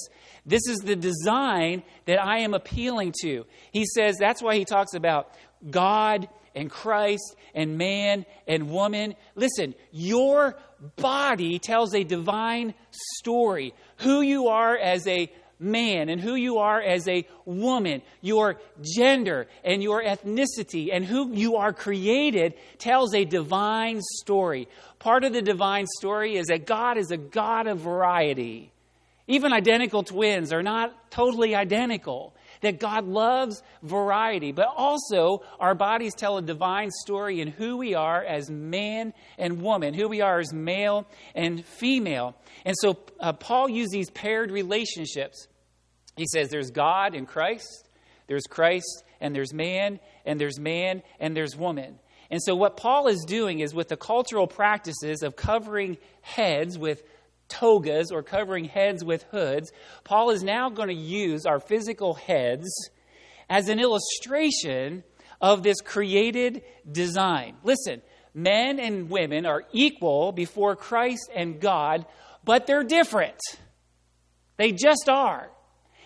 this 0.48 0.66
is 0.66 0.78
the 0.78 0.96
design 0.96 1.82
that 2.06 2.20
I 2.20 2.38
am 2.38 2.54
appealing 2.54 3.14
to. 3.22 3.44
He 3.70 3.84
says 3.84 4.16
that's 4.18 4.42
why 4.42 4.56
he 4.56 4.64
talks 4.64 4.94
about 4.94 5.30
God 5.70 6.28
and 6.54 6.70
Christ 6.70 7.36
and 7.54 7.76
man 7.76 8.24
and 8.46 8.70
woman. 8.70 9.14
Listen, 9.34 9.74
your 9.92 10.58
body 10.96 11.58
tells 11.58 11.94
a 11.94 12.02
divine 12.02 12.74
story. 12.90 13.74
Who 13.98 14.22
you 14.22 14.48
are 14.48 14.76
as 14.76 15.06
a 15.06 15.30
man 15.60 16.08
and 16.08 16.20
who 16.20 16.34
you 16.34 16.58
are 16.58 16.80
as 16.80 17.06
a 17.08 17.26
woman, 17.44 18.00
your 18.22 18.58
gender 18.80 19.48
and 19.64 19.82
your 19.82 20.02
ethnicity 20.02 20.88
and 20.92 21.04
who 21.04 21.32
you 21.34 21.56
are 21.56 21.72
created 21.72 22.54
tells 22.78 23.14
a 23.14 23.24
divine 23.24 24.00
story. 24.20 24.66
Part 24.98 25.24
of 25.24 25.32
the 25.32 25.42
divine 25.42 25.86
story 25.98 26.36
is 26.36 26.46
that 26.46 26.66
God 26.66 26.96
is 26.96 27.10
a 27.10 27.16
God 27.16 27.66
of 27.66 27.80
variety. 27.80 28.72
Even 29.28 29.52
identical 29.52 30.02
twins 30.02 30.52
are 30.52 30.62
not 30.62 31.10
totally 31.10 31.54
identical. 31.54 32.34
That 32.62 32.80
God 32.80 33.06
loves 33.06 33.62
variety, 33.84 34.50
but 34.50 34.66
also 34.74 35.44
our 35.60 35.76
bodies 35.76 36.14
tell 36.14 36.38
a 36.38 36.42
divine 36.42 36.90
story 36.90 37.40
in 37.40 37.46
who 37.46 37.76
we 37.76 37.94
are 37.94 38.24
as 38.24 38.50
man 38.50 39.12
and 39.36 39.62
woman, 39.62 39.94
who 39.94 40.08
we 40.08 40.22
are 40.22 40.40
as 40.40 40.52
male 40.52 41.06
and 41.36 41.64
female. 41.64 42.34
And 42.64 42.74
so 42.80 42.98
uh, 43.20 43.34
Paul 43.34 43.68
used 43.68 43.92
these 43.92 44.10
paired 44.10 44.50
relationships. 44.50 45.46
He 46.16 46.26
says 46.32 46.48
there's 46.48 46.72
God 46.72 47.14
and 47.14 47.28
Christ, 47.28 47.88
there's 48.26 48.46
Christ, 48.50 49.04
and 49.20 49.36
there's 49.36 49.54
man, 49.54 50.00
and 50.24 50.40
there's 50.40 50.58
man, 50.58 51.02
and 51.20 51.36
there's 51.36 51.54
woman. 51.54 52.00
And 52.30 52.42
so, 52.42 52.54
what 52.54 52.76
Paul 52.76 53.08
is 53.08 53.24
doing 53.26 53.60
is 53.60 53.72
with 53.72 53.88
the 53.88 53.96
cultural 53.96 54.46
practices 54.46 55.22
of 55.22 55.34
covering 55.34 55.96
heads 56.20 56.76
with 56.76 57.02
togas 57.48 58.10
or 58.10 58.22
covering 58.22 58.64
heads 58.64 59.04
with 59.04 59.24
hoods, 59.24 59.72
Paul 60.04 60.30
is 60.30 60.42
now 60.42 60.70
going 60.70 60.88
to 60.88 60.94
use 60.94 61.46
our 61.46 61.60
physical 61.60 62.14
heads 62.14 62.68
as 63.48 63.68
an 63.68 63.80
illustration 63.80 65.04
of 65.40 65.62
this 65.62 65.80
created 65.80 66.62
design. 66.90 67.56
Listen, 67.62 68.02
men 68.34 68.78
and 68.78 69.08
women 69.10 69.46
are 69.46 69.64
equal 69.72 70.32
before 70.32 70.76
Christ 70.76 71.30
and 71.34 71.60
God, 71.60 72.06
but 72.44 72.66
they're 72.66 72.84
different. 72.84 73.38
They 74.56 74.72
just 74.72 75.08
are. 75.08 75.50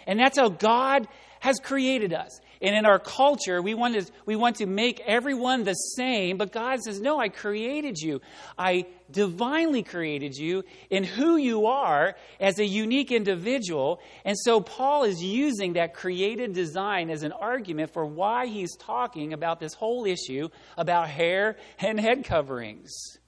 And 0.06 0.18
that's 0.18 0.38
how 0.38 0.48
God 0.48 1.08
has 1.40 1.58
created 1.58 2.12
us. 2.12 2.40
And 2.62 2.76
in 2.76 2.86
our 2.86 3.00
culture, 3.00 3.60
we 3.60 3.74
want, 3.74 3.94
to, 3.94 4.12
we 4.24 4.36
want 4.36 4.56
to 4.56 4.66
make 4.66 5.00
everyone 5.00 5.64
the 5.64 5.74
same, 5.74 6.36
but 6.36 6.52
God 6.52 6.80
says, 6.80 7.00
No, 7.00 7.18
I 7.18 7.28
created 7.28 7.98
you. 7.98 8.20
I 8.56 8.86
divinely 9.10 9.82
created 9.82 10.36
you 10.36 10.62
in 10.88 11.02
who 11.02 11.36
you 11.36 11.66
are 11.66 12.14
as 12.38 12.60
a 12.60 12.64
unique 12.64 13.10
individual. 13.10 14.00
And 14.24 14.38
so 14.38 14.60
Paul 14.60 15.02
is 15.02 15.20
using 15.20 15.72
that 15.72 15.92
created 15.92 16.54
design 16.54 17.10
as 17.10 17.24
an 17.24 17.32
argument 17.32 17.92
for 17.92 18.06
why 18.06 18.46
he's 18.46 18.76
talking 18.76 19.32
about 19.32 19.58
this 19.58 19.74
whole 19.74 20.06
issue 20.06 20.48
about 20.78 21.08
hair 21.08 21.56
and 21.80 21.98
head 21.98 22.24
coverings. 22.24 23.18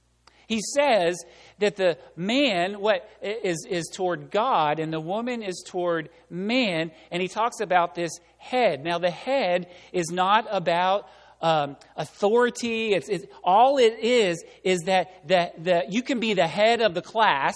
He 0.46 0.60
says 0.74 1.24
that 1.58 1.76
the 1.76 1.98
man 2.16 2.80
what 2.80 3.08
is, 3.22 3.66
is 3.68 3.90
toward 3.92 4.30
God 4.30 4.78
and 4.78 4.92
the 4.92 5.00
woman 5.00 5.42
is 5.42 5.64
toward 5.66 6.10
man, 6.28 6.90
and 7.10 7.22
he 7.22 7.28
talks 7.28 7.60
about 7.60 7.94
this 7.94 8.12
head. 8.44 8.84
Now, 8.84 8.98
the 8.98 9.10
head 9.10 9.68
is 9.92 10.10
not 10.10 10.46
about 10.50 11.08
um, 11.40 11.76
authority. 11.96 12.94
It's, 12.94 13.08
it's, 13.08 13.26
all 13.42 13.78
it 13.78 13.98
is 14.00 14.44
is 14.62 14.82
that, 14.82 15.28
that, 15.28 15.64
that 15.64 15.92
you 15.92 16.02
can 16.02 16.20
be 16.20 16.34
the 16.34 16.46
head 16.46 16.80
of 16.80 16.94
the 16.94 17.02
class, 17.02 17.54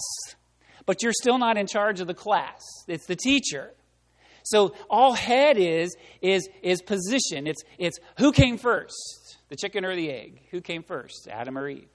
but 0.87 1.03
you're 1.03 1.13
still 1.13 1.39
not 1.39 1.57
in 1.57 1.67
charge 1.67 2.01
of 2.01 2.07
the 2.07 2.15
class. 2.15 2.63
It's 2.87 3.07
the 3.07 3.17
teacher. 3.17 3.73
So 4.43 4.75
all 4.89 5.13
head 5.13 5.59
is 5.59 5.95
is 6.23 6.49
is 6.63 6.81
position. 6.81 7.47
It's 7.47 7.63
it's 7.77 7.99
who 8.17 8.33
came 8.33 8.57
first, 8.57 9.37
the 9.51 9.57
chicken 9.57 9.85
or 9.85 9.95
the 9.95 10.11
egg? 10.11 10.41
Who 10.53 10.63
came 10.63 10.83
first, 10.83 11.29
Adam 11.31 11.59
or 11.59 11.69
Eve? 11.69 11.89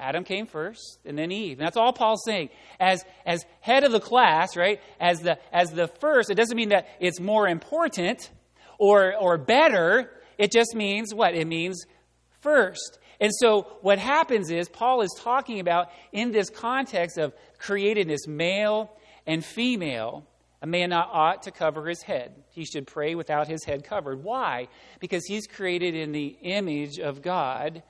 Adam 0.00 0.24
came 0.24 0.46
first, 0.46 0.98
and 1.04 1.18
then 1.18 1.30
Eve. 1.30 1.58
And 1.58 1.66
that's 1.66 1.76
all 1.76 1.92
Paul's 1.92 2.22
saying. 2.24 2.48
As, 2.80 3.04
as 3.26 3.44
head 3.60 3.84
of 3.84 3.92
the 3.92 4.00
class, 4.00 4.56
right, 4.56 4.80
as 4.98 5.20
the, 5.20 5.38
as 5.52 5.70
the 5.70 5.88
first, 6.00 6.30
it 6.30 6.34
doesn't 6.34 6.56
mean 6.56 6.70
that 6.70 6.88
it's 7.00 7.20
more 7.20 7.46
important 7.46 8.30
or, 8.78 9.14
or 9.16 9.36
better. 9.36 10.10
It 10.38 10.50
just 10.50 10.74
means 10.74 11.14
what? 11.14 11.34
It 11.34 11.46
means 11.46 11.84
first. 12.40 12.98
And 13.20 13.30
so 13.38 13.66
what 13.82 13.98
happens 13.98 14.50
is 14.50 14.68
Paul 14.70 15.02
is 15.02 15.14
talking 15.18 15.60
about 15.60 15.88
in 16.12 16.32
this 16.32 16.48
context 16.48 17.18
of 17.18 17.34
createdness, 17.60 18.26
male 18.26 18.90
and 19.26 19.44
female, 19.44 20.26
a 20.62 20.66
man 20.66 20.92
ought 20.92 21.42
to 21.42 21.50
cover 21.50 21.86
his 21.86 22.02
head. 22.02 22.32
He 22.50 22.64
should 22.64 22.86
pray 22.86 23.14
without 23.14 23.48
his 23.48 23.64
head 23.64 23.84
covered. 23.84 24.24
Why? 24.24 24.68
Because 24.98 25.24
he's 25.26 25.46
created 25.46 25.94
in 25.94 26.12
the 26.12 26.36
image 26.42 26.98
of 26.98 27.20
God 27.20 27.82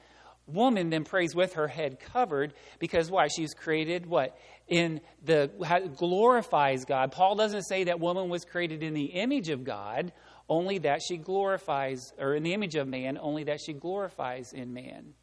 woman 0.52 0.90
then 0.90 1.04
prays 1.04 1.34
with 1.34 1.54
her 1.54 1.68
head 1.68 1.98
covered 2.00 2.54
because 2.78 3.10
why? 3.10 3.28
She's 3.28 3.54
created 3.54 4.06
what? 4.06 4.36
In 4.68 5.00
the 5.24 5.50
glorifies 5.96 6.84
God. 6.84 7.12
Paul 7.12 7.34
doesn't 7.34 7.64
say 7.64 7.84
that 7.84 8.00
woman 8.00 8.28
was 8.28 8.44
created 8.44 8.82
in 8.82 8.94
the 8.94 9.06
image 9.06 9.48
of 9.48 9.64
God, 9.64 10.12
only 10.48 10.78
that 10.78 11.00
she 11.06 11.16
glorifies, 11.16 12.12
or 12.18 12.34
in 12.34 12.42
the 12.42 12.54
image 12.54 12.74
of 12.74 12.86
man, 12.88 13.18
only 13.20 13.44
that 13.44 13.60
she 13.64 13.72
glorifies 13.72 14.52
in 14.52 14.72
man. 14.72 15.14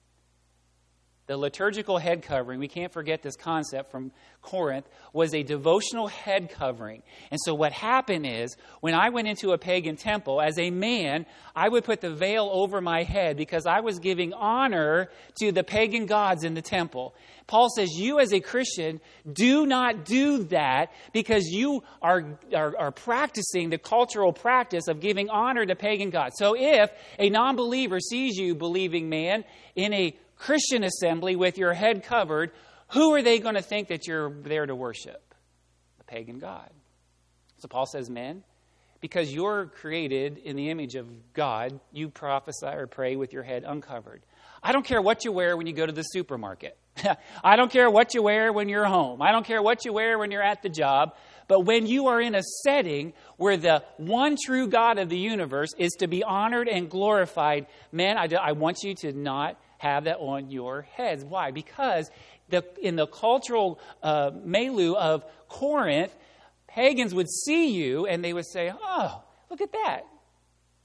The 1.27 1.35
liturgical 1.35 1.97
head 1.97 2.23
covering, 2.23 2.57
we 2.57 2.69
can't 2.69 2.93
forget 2.93 3.21
this 3.21 3.35
concept 3.35 3.91
from 3.91 4.13
Corinth, 4.41 4.87
was 5.11 5.33
a 5.33 5.43
devotional 5.43 6.07
head 6.07 6.49
covering. 6.49 7.03
And 7.31 7.39
so 7.43 7.53
what 7.53 7.73
happened 7.73 8.25
is, 8.25 8.55
when 8.79 8.93
I 8.93 9.09
went 9.09 9.27
into 9.27 9.51
a 9.51 9.57
pagan 9.57 9.97
temple, 9.97 10.41
as 10.41 10.57
a 10.57 10.71
man, 10.71 11.25
I 11.53 11.67
would 11.67 11.83
put 11.83 11.99
the 11.99 12.13
veil 12.13 12.49
over 12.49 12.79
my 12.79 13.03
head 13.03 13.35
because 13.35 13.65
I 13.65 13.81
was 13.81 13.99
giving 13.99 14.31
honor 14.31 15.09
to 15.41 15.51
the 15.51 15.65
pagan 15.65 16.05
gods 16.05 16.45
in 16.45 16.53
the 16.53 16.61
temple. 16.61 17.13
Paul 17.45 17.69
says, 17.75 17.89
You 17.91 18.19
as 18.19 18.31
a 18.31 18.39
Christian, 18.39 19.01
do 19.29 19.65
not 19.65 20.05
do 20.05 20.45
that 20.45 20.93
because 21.11 21.47
you 21.47 21.83
are, 22.01 22.37
are, 22.55 22.77
are 22.77 22.91
practicing 22.91 23.69
the 23.69 23.77
cultural 23.77 24.31
practice 24.31 24.87
of 24.87 25.01
giving 25.01 25.29
honor 25.29 25.65
to 25.65 25.75
pagan 25.75 26.09
gods. 26.09 26.35
So 26.37 26.55
if 26.57 26.89
a 27.19 27.29
non 27.29 27.57
believer 27.57 27.99
sees 27.99 28.37
you, 28.37 28.55
believing 28.55 29.09
man, 29.09 29.43
in 29.75 29.93
a 29.93 30.15
Christian 30.37 30.83
assembly 30.83 31.35
with 31.35 31.57
your 31.57 31.73
head 31.73 32.03
covered, 32.03 32.51
who 32.89 33.13
are 33.13 33.21
they 33.21 33.39
going 33.39 33.55
to 33.55 33.61
think 33.61 33.89
that 33.89 34.07
you're 34.07 34.29
there 34.29 34.65
to 34.65 34.75
worship? 34.75 35.33
The 35.97 36.03
pagan 36.05 36.39
God. 36.39 36.69
So 37.57 37.67
Paul 37.67 37.85
says, 37.85 38.09
Men, 38.09 38.43
because 39.01 39.33
you're 39.33 39.67
created 39.67 40.37
in 40.37 40.55
the 40.55 40.69
image 40.69 40.95
of 40.95 41.33
God, 41.33 41.79
you 41.91 42.09
prophesy 42.09 42.67
or 42.67 42.87
pray 42.87 43.15
with 43.15 43.33
your 43.33 43.43
head 43.43 43.63
uncovered. 43.65 44.23
I 44.63 44.71
don't 44.71 44.85
care 44.85 45.01
what 45.01 45.25
you 45.25 45.31
wear 45.31 45.55
when 45.55 45.67
you 45.67 45.73
go 45.73 45.85
to 45.85 45.91
the 45.91 46.03
supermarket. 46.03 46.77
I 47.43 47.55
don't 47.55 47.71
care 47.71 47.89
what 47.89 48.13
you 48.13 48.23
wear 48.23 48.51
when 48.51 48.69
you're 48.69 48.85
home. 48.85 49.21
I 49.21 49.31
don't 49.31 49.45
care 49.45 49.61
what 49.61 49.85
you 49.85 49.93
wear 49.93 50.17
when 50.17 50.31
you're 50.31 50.43
at 50.43 50.63
the 50.63 50.69
job. 50.69 51.15
But 51.47 51.61
when 51.61 51.85
you 51.85 52.07
are 52.07 52.19
in 52.19 52.35
a 52.35 52.43
setting 52.63 53.13
where 53.37 53.57
the 53.57 53.83
one 53.97 54.35
true 54.43 54.67
God 54.67 54.97
of 54.97 55.09
the 55.09 55.17
universe 55.17 55.69
is 55.77 55.93
to 55.99 56.07
be 56.07 56.23
honored 56.23 56.67
and 56.67 56.89
glorified, 56.89 57.67
man, 57.91 58.17
I, 58.17 58.27
I 58.35 58.51
want 58.53 58.79
you 58.83 58.95
to 58.95 59.13
not 59.13 59.59
have 59.77 60.05
that 60.05 60.17
on 60.17 60.49
your 60.49 60.81
heads. 60.81 61.23
Why? 61.23 61.51
Because 61.51 62.09
the, 62.49 62.63
in 62.81 62.95
the 62.95 63.07
cultural 63.07 63.79
uh, 64.01 64.31
milieu 64.43 64.95
of 64.95 65.23
Corinth, 65.47 66.15
pagans 66.67 67.13
would 67.13 67.29
see 67.29 67.71
you 67.71 68.05
and 68.05 68.23
they 68.23 68.33
would 68.33 68.47
say, 68.47 68.71
Oh, 68.73 69.23
look 69.49 69.61
at 69.61 69.71
that. 69.71 70.05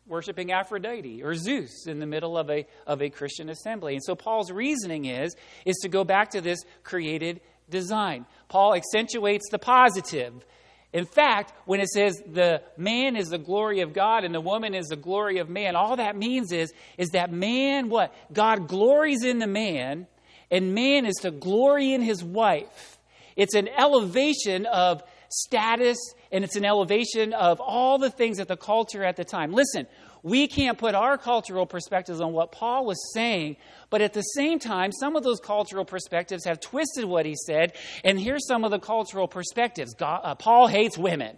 Worshipping 0.07 0.51
Aphrodite 0.51 1.23
or 1.23 1.35
Zeus 1.35 1.87
in 1.87 2.01
the 2.01 2.07
middle 2.07 2.37
of 2.37 2.51
a, 2.51 2.67
of 2.87 3.03
a 3.03 3.09
Christian 3.09 3.49
assembly. 3.49 3.95
And 3.95 4.03
so 4.03 4.15
Paul's 4.15 4.51
reasoning 4.51 5.05
is, 5.05 5.37
is 5.65 5.77
to 5.83 5.89
go 5.89 6.03
back 6.03 6.31
to 6.31 6.41
this 6.41 6.59
created 6.83 7.41
design. 7.71 8.27
Paul 8.49 8.75
accentuates 8.75 9.49
the 9.51 9.59
positive. 9.59 10.45
In 10.93 11.07
fact, 11.07 11.53
when 11.65 11.81
it 11.81 11.89
says 11.89 12.23
the 12.27 12.63
man 12.77 13.17
is 13.17 13.29
the 13.29 13.39
glory 13.39 13.81
of 13.81 13.95
God 13.95 14.25
and 14.25 14.35
the 14.35 14.41
woman 14.41 14.75
is 14.75 14.89
the 14.89 14.97
glory 14.97 15.39
of 15.39 15.49
man, 15.49 15.75
all 15.75 15.97
that 15.97 16.17
means 16.17 16.53
is, 16.53 16.73
is 16.99 17.11
that 17.11 17.33
man, 17.33 17.89
what? 17.89 18.15
God 18.33 18.69
glories 18.69 19.25
in 19.25 19.39
the 19.39 19.47
man, 19.47 20.07
and 20.51 20.75
man 20.75 21.07
is 21.07 21.17
to 21.23 21.31
glory 21.31 21.95
in 21.95 22.03
his 22.03 22.23
wife. 22.23 22.99
It's 23.37 23.55
an 23.55 23.69
elevation 23.69 24.67
of 24.67 25.03
status 25.31 25.99
and 26.31 26.45
it's 26.45 26.57
an 26.57 26.65
elevation 26.65 27.33
of 27.33 27.61
all 27.61 27.99
the 27.99 28.11
things 28.11 28.39
that 28.39 28.49
the 28.49 28.57
culture 28.57 29.03
at 29.05 29.17
the 29.17 29.25
time. 29.25 29.53
Listen, 29.53 29.87
we 30.23 30.47
can't 30.47 30.79
put 30.79 30.95
our 30.95 31.19
cultural 31.19 31.67
perspectives 31.67 32.21
on 32.21 32.33
what 32.33 32.53
Paul 32.53 32.87
was 32.87 33.13
saying, 33.13 33.57
but 33.91 34.01
at 34.03 34.13
the 34.13 34.23
same 34.23 34.61
time, 34.61 34.93
some 34.93 35.17
of 35.17 35.25
those 35.25 35.41
cultural 35.41 35.85
perspectives 35.85 36.45
have 36.45 36.61
twisted 36.61 37.05
what 37.05 37.27
he 37.27 37.35
said. 37.35 37.73
And 38.05 38.21
here's 38.21 38.47
some 38.47 38.65
of 38.65 38.71
the 38.71 38.79
cultural 38.79 39.27
perspectives 39.27 39.95
God, 39.95 40.21
uh, 40.23 40.35
Paul 40.37 40.69
hates 40.69 40.97
women, 40.97 41.37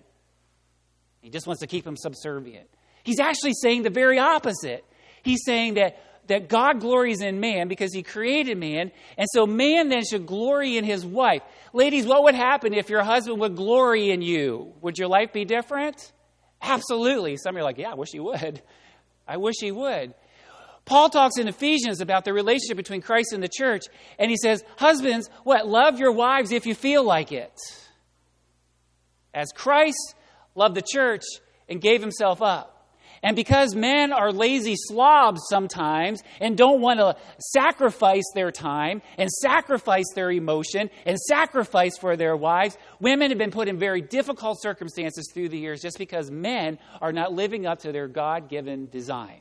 he 1.20 1.30
just 1.30 1.46
wants 1.46 1.60
to 1.60 1.66
keep 1.66 1.84
them 1.84 1.96
subservient. 1.96 2.68
He's 3.02 3.20
actually 3.20 3.54
saying 3.54 3.82
the 3.82 3.90
very 3.90 4.18
opposite. 4.18 4.84
He's 5.22 5.44
saying 5.44 5.74
that 5.74 5.98
that 6.26 6.48
God 6.48 6.80
glories 6.80 7.20
in 7.20 7.38
man 7.38 7.68
because 7.68 7.92
he 7.92 8.02
created 8.02 8.56
man, 8.56 8.92
and 9.18 9.28
so 9.32 9.46
man 9.46 9.88
then 9.90 10.04
should 10.04 10.26
glory 10.26 10.78
in 10.78 10.84
his 10.84 11.04
wife. 11.04 11.42
Ladies, 11.72 12.06
what 12.06 12.24
would 12.24 12.34
happen 12.34 12.72
if 12.72 12.88
your 12.88 13.02
husband 13.02 13.40
would 13.40 13.56
glory 13.56 14.10
in 14.10 14.22
you? 14.22 14.72
Would 14.80 14.98
your 14.98 15.08
life 15.08 15.32
be 15.32 15.44
different? 15.44 16.12
Absolutely. 16.64 17.36
Some 17.36 17.56
are 17.56 17.62
like, 17.62 17.78
yeah, 17.78 17.90
I 17.90 17.94
wish 17.94 18.10
he 18.12 18.20
would. 18.20 18.62
I 19.28 19.36
wish 19.36 19.56
he 19.60 19.70
would. 19.70 20.14
Paul 20.84 21.08
talks 21.08 21.38
in 21.38 21.48
Ephesians 21.48 22.00
about 22.00 22.24
the 22.24 22.32
relationship 22.32 22.76
between 22.76 23.00
Christ 23.00 23.32
and 23.32 23.42
the 23.42 23.48
church, 23.48 23.84
and 24.18 24.30
he 24.30 24.36
says, 24.36 24.62
Husbands, 24.76 25.30
what? 25.44 25.66
Love 25.66 25.98
your 25.98 26.12
wives 26.12 26.52
if 26.52 26.66
you 26.66 26.74
feel 26.74 27.04
like 27.04 27.32
it. 27.32 27.58
As 29.32 29.50
Christ 29.54 30.14
loved 30.54 30.74
the 30.74 30.82
church 30.82 31.22
and 31.68 31.80
gave 31.80 32.00
himself 32.00 32.42
up. 32.42 32.73
And 33.24 33.34
because 33.34 33.74
men 33.74 34.12
are 34.12 34.30
lazy 34.30 34.74
slobs 34.76 35.40
sometimes 35.48 36.22
and 36.42 36.58
don't 36.58 36.82
want 36.82 37.00
to 37.00 37.16
sacrifice 37.38 38.22
their 38.34 38.52
time 38.52 39.00
and 39.16 39.30
sacrifice 39.30 40.04
their 40.14 40.30
emotion 40.30 40.90
and 41.06 41.18
sacrifice 41.18 41.96
for 41.96 42.16
their 42.16 42.36
wives, 42.36 42.76
women 43.00 43.30
have 43.30 43.38
been 43.38 43.50
put 43.50 43.66
in 43.66 43.78
very 43.78 44.02
difficult 44.02 44.60
circumstances 44.60 45.30
through 45.32 45.48
the 45.48 45.58
years 45.58 45.80
just 45.80 45.96
because 45.96 46.30
men 46.30 46.78
are 47.00 47.12
not 47.12 47.32
living 47.32 47.64
up 47.64 47.78
to 47.80 47.92
their 47.92 48.08
God 48.08 48.50
given 48.50 48.90
design. 48.90 49.40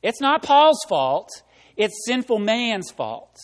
It's 0.00 0.20
not 0.20 0.44
Paul's 0.44 0.84
fault, 0.88 1.28
it's 1.76 2.06
sinful 2.06 2.38
man's 2.38 2.92
fault. 2.92 3.36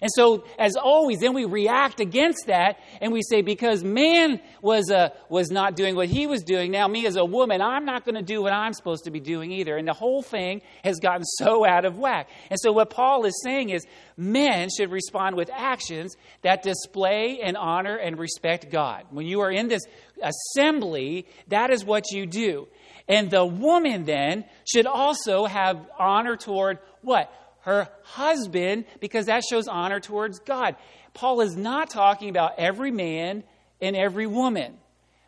And 0.00 0.10
so, 0.14 0.44
as 0.58 0.76
always, 0.76 1.18
then 1.18 1.34
we 1.34 1.44
react 1.44 2.00
against 2.00 2.46
that 2.46 2.78
and 3.00 3.12
we 3.12 3.22
say, 3.22 3.42
because 3.42 3.82
man 3.82 4.40
was, 4.62 4.90
uh, 4.90 5.10
was 5.28 5.50
not 5.50 5.76
doing 5.76 5.96
what 5.96 6.08
he 6.08 6.26
was 6.26 6.42
doing, 6.42 6.70
now 6.70 6.86
me 6.88 7.06
as 7.06 7.16
a 7.16 7.24
woman, 7.24 7.60
I'm 7.60 7.84
not 7.84 8.04
going 8.04 8.14
to 8.14 8.22
do 8.22 8.42
what 8.42 8.52
I'm 8.52 8.72
supposed 8.72 9.04
to 9.04 9.10
be 9.10 9.20
doing 9.20 9.52
either. 9.52 9.76
And 9.76 9.86
the 9.86 9.92
whole 9.92 10.22
thing 10.22 10.62
has 10.84 10.98
gotten 11.00 11.24
so 11.38 11.66
out 11.66 11.84
of 11.84 11.98
whack. 11.98 12.28
And 12.50 12.58
so, 12.60 12.72
what 12.72 12.90
Paul 12.90 13.24
is 13.24 13.40
saying 13.42 13.70
is, 13.70 13.86
men 14.16 14.68
should 14.76 14.90
respond 14.90 15.36
with 15.36 15.50
actions 15.52 16.16
that 16.42 16.62
display 16.62 17.40
and 17.42 17.56
honor 17.56 17.96
and 17.96 18.18
respect 18.18 18.70
God. 18.70 19.04
When 19.10 19.26
you 19.26 19.40
are 19.40 19.50
in 19.50 19.68
this 19.68 19.82
assembly, 20.22 21.26
that 21.48 21.70
is 21.70 21.84
what 21.84 22.10
you 22.10 22.26
do. 22.26 22.68
And 23.08 23.30
the 23.30 23.44
woman 23.44 24.04
then 24.04 24.44
should 24.66 24.86
also 24.86 25.46
have 25.46 25.78
honor 25.98 26.36
toward 26.36 26.78
what? 27.02 27.32
Her 27.60 27.88
husband 28.02 28.84
because 29.00 29.26
that 29.26 29.42
shows 29.44 29.68
honor 29.68 30.00
towards 30.00 30.38
God. 30.40 30.76
Paul 31.14 31.40
is 31.40 31.56
not 31.56 31.90
talking 31.90 32.30
about 32.30 32.52
every 32.58 32.90
man 32.90 33.44
and 33.80 33.96
every 33.96 34.26
woman. 34.26 34.78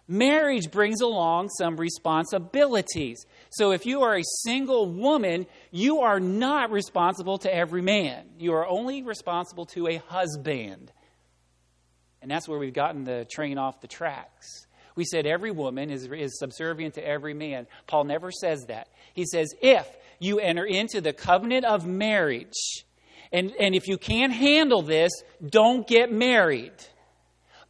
Marriage 0.06 0.72
brings 0.72 1.00
along 1.00 1.50
some 1.50 1.76
responsibilities. 1.76 3.24
So 3.50 3.70
if 3.70 3.86
you 3.86 4.02
are 4.02 4.16
a 4.16 4.24
single 4.42 4.90
woman, 4.90 5.46
you 5.70 6.00
are 6.00 6.18
not 6.18 6.72
responsible 6.72 7.38
to 7.38 7.54
every 7.54 7.80
man. 7.80 8.26
You 8.36 8.54
are 8.54 8.66
only 8.66 9.02
responsible 9.02 9.66
to 9.66 9.86
a 9.86 9.96
husband. 10.08 10.90
And 12.20 12.28
that's 12.30 12.48
where 12.48 12.58
we've 12.58 12.74
gotten 12.74 13.04
the 13.04 13.24
train 13.30 13.56
off 13.56 13.80
the 13.80 13.86
tracks. 13.86 14.66
We 14.96 15.04
said 15.04 15.26
every 15.26 15.52
woman 15.52 15.90
is, 15.90 16.06
is 16.06 16.38
subservient 16.38 16.94
to 16.94 17.06
every 17.06 17.32
man. 17.32 17.68
Paul 17.86 18.04
never 18.04 18.32
says 18.32 18.66
that. 18.66 18.88
He 19.14 19.24
says, 19.24 19.54
if 19.62 19.86
you 20.20 20.38
enter 20.38 20.64
into 20.64 21.00
the 21.00 21.12
covenant 21.12 21.64
of 21.64 21.87
marriage. 21.87 22.85
And, 23.33 23.52
and 23.59 23.74
if 23.74 23.88
you 23.88 23.98
can't 23.98 24.33
handle 24.33 24.83
this, 24.83 25.11
don't 25.44 25.87
get 25.87 26.12
married. 26.12 26.72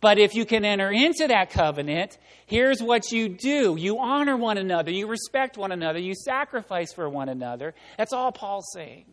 But 0.01 0.19
if 0.19 0.35
you 0.35 0.47
can 0.47 0.65
enter 0.65 0.91
into 0.91 1.29
that 1.29 1.51
covenant, 1.51 2.19
here's 2.47 2.83
what 2.83 3.13
you 3.13 3.29
do 3.29 3.77
you 3.79 3.99
honor 3.99 4.37
one 4.37 4.59
another, 4.59 4.91
you 4.91 5.07
respect 5.07 5.57
one 5.57 5.73
another, 5.73 5.99
you 5.99 6.15
sacrifice 6.15 6.93
for 6.93 7.09
one 7.09 7.29
another. 7.29 7.75
That's 7.97 8.13
all 8.13 8.33
Paul's 8.33 8.71
saying. 8.73 9.07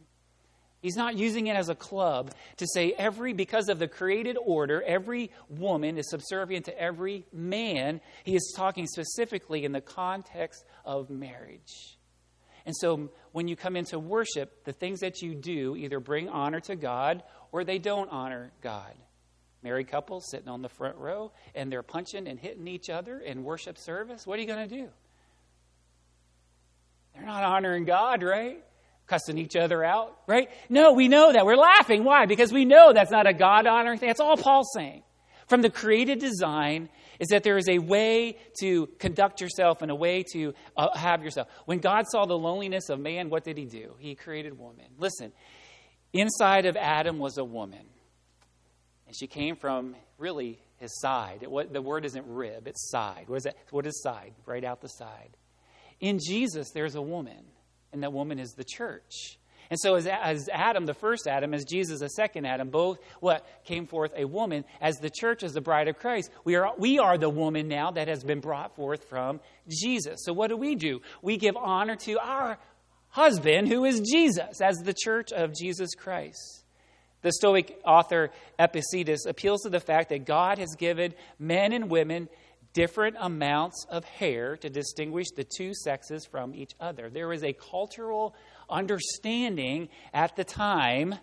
He's 0.81 0.95
not 0.95 1.17
using 1.17 1.47
it 1.47 1.55
as 1.57 1.69
a 1.69 1.75
club 1.75 2.31
to 2.57 2.67
say 2.67 2.93
every, 2.93 3.33
because 3.33 3.67
of 3.67 3.79
the 3.79 3.87
created 3.87 4.37
order, 4.41 4.81
every 4.83 5.31
woman 5.49 5.97
is 5.97 6.09
subservient 6.09 6.65
to 6.65 6.79
every 6.79 7.25
man. 7.33 7.99
He 8.23 8.35
is 8.35 8.53
talking 8.55 8.85
specifically 8.87 9.65
in 9.65 9.71
the 9.71 9.81
context 9.81 10.63
of 10.85 11.09
marriage. 11.09 11.97
And 12.67 12.75
so 12.75 13.09
when 13.31 13.47
you 13.47 13.55
come 13.55 13.77
into 13.77 13.97
worship, 13.97 14.65
the 14.65 14.73
things 14.73 14.99
that 14.99 15.21
you 15.21 15.33
do 15.33 15.77
either 15.77 16.01
bring 16.01 16.27
honor 16.27 16.59
to 16.59 16.75
God 16.75 17.23
or 17.53 17.63
they 17.63 17.79
don't 17.79 18.11
honor 18.11 18.51
God. 18.61 18.93
Married 19.63 19.87
couples 19.87 20.29
sitting 20.29 20.49
on 20.49 20.61
the 20.61 20.67
front 20.67 20.97
row 20.97 21.31
and 21.55 21.71
they're 21.71 21.81
punching 21.81 22.27
and 22.27 22.37
hitting 22.37 22.67
each 22.67 22.89
other 22.89 23.19
in 23.19 23.45
worship 23.45 23.77
service. 23.77 24.27
What 24.27 24.37
are 24.37 24.41
you 24.41 24.47
going 24.47 24.67
to 24.67 24.75
do? 24.75 24.89
They're 27.15 27.25
not 27.25 27.45
honoring 27.45 27.85
God, 27.85 28.21
right? 28.21 28.61
Cussing 29.07 29.37
each 29.37 29.55
other 29.55 29.81
out, 29.81 30.17
right? 30.27 30.49
No, 30.67 30.91
we 30.91 31.07
know 31.07 31.31
that. 31.31 31.45
We're 31.45 31.55
laughing. 31.55 32.03
Why? 32.03 32.25
Because 32.25 32.51
we 32.51 32.65
know 32.65 32.91
that's 32.91 33.11
not 33.11 33.27
a 33.27 33.33
God 33.33 33.65
honoring 33.65 33.97
thing. 33.97 34.09
That's 34.09 34.19
all 34.19 34.35
Paul's 34.35 34.71
saying. 34.75 35.03
From 35.47 35.61
the 35.61 35.69
created 35.69 36.19
design 36.19 36.89
is 37.19 37.29
that 37.29 37.43
there 37.43 37.57
is 37.57 37.67
a 37.69 37.79
way 37.79 38.37
to 38.61 38.87
conduct 38.99 39.41
yourself 39.41 39.81
and 39.81 39.91
a 39.91 39.95
way 39.95 40.23
to 40.33 40.53
uh, 40.75 40.95
have 40.97 41.23
yourself. 41.23 41.47
When 41.65 41.79
God 41.79 42.05
saw 42.07 42.25
the 42.25 42.37
loneliness 42.37 42.89
of 42.89 42.99
man, 42.99 43.29
what 43.29 43.43
did 43.43 43.57
he 43.57 43.65
do? 43.65 43.95
He 43.99 44.15
created 44.15 44.57
woman. 44.57 44.85
Listen, 44.97 45.31
inside 46.13 46.65
of 46.65 46.75
Adam 46.75 47.19
was 47.19 47.37
a 47.37 47.43
woman. 47.43 47.85
And 49.07 49.15
she 49.15 49.27
came 49.27 49.55
from 49.55 49.95
really 50.17 50.59
his 50.77 50.99
side. 50.99 51.43
It, 51.43 51.73
the 51.73 51.81
word 51.81 52.05
isn't 52.05 52.25
rib, 52.27 52.67
it's 52.67 52.91
side. 52.91 53.25
What 53.27 53.37
is 53.37 53.43
that? 53.43 53.55
What 53.71 53.85
is 53.85 54.01
side? 54.01 54.33
Right 54.45 54.63
out 54.63 54.81
the 54.81 54.87
side. 54.87 55.35
In 55.99 56.19
Jesus, 56.19 56.69
there's 56.73 56.95
a 56.95 57.01
woman, 57.01 57.45
and 57.91 58.03
that 58.03 58.13
woman 58.13 58.37
is 58.37 58.51
the 58.51 58.63
church. 58.63 59.36
And 59.69 59.79
so, 59.79 59.95
as, 59.95 60.07
as 60.07 60.49
Adam, 60.51 60.85
the 60.85 60.93
first 60.93 61.27
Adam, 61.27 61.53
as 61.53 61.65
Jesus, 61.65 61.99
the 61.99 62.09
second 62.09 62.45
Adam, 62.45 62.69
both 62.69 62.99
what 63.19 63.45
came 63.65 63.85
forth 63.85 64.11
a 64.15 64.25
woman, 64.25 64.65
as 64.81 64.97
the 64.97 65.09
church 65.09 65.43
is 65.43 65.53
the 65.53 65.61
bride 65.61 65.87
of 65.87 65.99
Christ, 65.99 66.31
we 66.43 66.55
are, 66.55 66.73
we 66.77 66.99
are 66.99 67.17
the 67.17 67.29
woman 67.29 67.67
now 67.67 67.91
that 67.91 68.07
has 68.07 68.23
been 68.23 68.39
brought 68.39 68.75
forth 68.75 69.03
from 69.05 69.39
Jesus. 69.67 70.21
So, 70.23 70.33
what 70.33 70.49
do 70.49 70.57
we 70.57 70.75
do? 70.75 71.01
We 71.21 71.37
give 71.37 71.57
honor 71.57 71.95
to 71.97 72.19
our 72.19 72.57
husband, 73.09 73.67
who 73.67 73.85
is 73.85 74.01
Jesus, 74.01 74.61
as 74.61 74.77
the 74.77 74.93
church 74.93 75.31
of 75.31 75.53
Jesus 75.53 75.95
Christ. 75.95 76.63
The 77.21 77.31
Stoic 77.31 77.79
author 77.83 78.29
Epictetus 78.59 79.25
appeals 79.25 79.63
to 79.63 79.69
the 79.69 79.79
fact 79.79 80.09
that 80.09 80.25
God 80.25 80.59
has 80.59 80.75
given 80.77 81.13
men 81.39 81.73
and 81.73 81.89
women 81.89 82.29
different 82.73 83.15
amounts 83.19 83.87
of 83.89 84.05
hair 84.05 84.55
to 84.57 84.69
distinguish 84.69 85.27
the 85.35 85.43
two 85.43 85.73
sexes 85.73 86.27
from 86.27 86.53
each 86.53 86.73
other. 86.79 87.09
There 87.09 87.33
is 87.33 87.43
a 87.43 87.53
cultural 87.53 88.35
understanding 88.69 89.89
at 90.13 90.35
the 90.35 90.43
time 90.43 91.15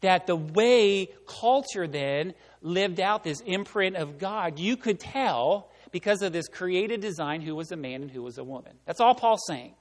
that 0.00 0.26
the 0.26 0.36
way 0.36 1.08
culture 1.26 1.86
then 1.86 2.34
lived 2.60 3.00
out 3.00 3.24
this 3.24 3.40
imprint 3.40 3.96
of 3.96 4.18
God, 4.18 4.58
you 4.58 4.76
could 4.76 5.00
tell 5.00 5.70
because 5.92 6.22
of 6.22 6.32
this 6.32 6.48
created 6.48 7.00
design 7.00 7.40
who 7.40 7.54
was 7.54 7.72
a 7.72 7.76
man 7.76 8.02
and 8.02 8.10
who 8.10 8.22
was 8.22 8.36
a 8.36 8.44
woman. 8.44 8.72
That's 8.84 9.00
all 9.00 9.14
Paul's 9.14 9.44
saying. 9.46 9.74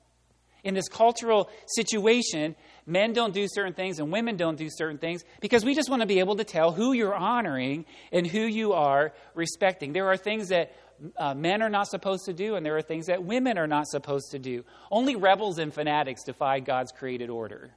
in 0.63 0.73
this 0.73 0.87
cultural 0.87 1.49
situation, 1.67 2.55
men 2.85 3.13
don't 3.13 3.33
do 3.33 3.47
certain 3.49 3.73
things 3.73 3.99
and 3.99 4.11
women 4.11 4.37
don't 4.37 4.57
do 4.57 4.69
certain 4.71 4.97
things 4.97 5.23
because 5.41 5.65
we 5.65 5.75
just 5.75 5.89
want 5.89 6.01
to 6.01 6.05
be 6.05 6.19
able 6.19 6.37
to 6.37 6.43
tell 6.43 6.71
who 6.71 6.93
you're 6.93 7.15
honoring 7.15 7.85
and 8.11 8.25
who 8.25 8.41
you 8.41 8.73
are 8.73 9.13
respecting. 9.35 9.93
There 9.93 10.07
are 10.07 10.17
things 10.17 10.49
that 10.49 10.73
uh, 11.17 11.33
men 11.33 11.61
are 11.61 11.69
not 11.69 11.87
supposed 11.87 12.25
to 12.25 12.33
do, 12.33 12.55
and 12.55 12.65
there 12.65 12.77
are 12.77 12.81
things 12.81 13.07
that 13.07 13.23
women 13.23 13.57
are 13.57 13.67
not 13.67 13.87
supposed 13.87 14.31
to 14.31 14.39
do. 14.39 14.63
Only 14.91 15.15
rebels 15.15 15.59
and 15.59 15.73
fanatics 15.73 16.23
defy 16.23 16.59
God's 16.59 16.91
created 16.91 17.29
order. 17.29 17.71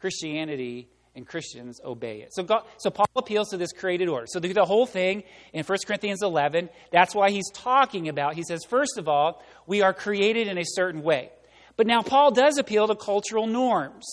Christianity 0.00 0.88
and 1.14 1.26
Christians 1.26 1.80
obey 1.84 2.22
it. 2.22 2.34
So, 2.34 2.42
God, 2.42 2.64
so 2.76 2.90
Paul 2.90 3.06
appeals 3.16 3.50
to 3.50 3.56
this 3.56 3.72
created 3.72 4.08
order. 4.08 4.26
So, 4.28 4.40
the, 4.40 4.52
the 4.52 4.64
whole 4.64 4.86
thing 4.86 5.22
in 5.52 5.64
1 5.64 5.78
Corinthians 5.86 6.22
11, 6.22 6.68
that's 6.90 7.14
why 7.14 7.30
he's 7.30 7.50
talking 7.52 8.08
about. 8.08 8.34
He 8.34 8.42
says, 8.42 8.64
first 8.68 8.98
of 8.98 9.08
all, 9.08 9.42
we 9.66 9.82
are 9.82 9.94
created 9.94 10.48
in 10.48 10.58
a 10.58 10.64
certain 10.64 11.02
way. 11.02 11.30
But 11.76 11.86
now 11.86 12.02
Paul 12.02 12.30
does 12.30 12.58
appeal 12.58 12.86
to 12.88 12.94
cultural 12.94 13.46
norms. 13.46 14.06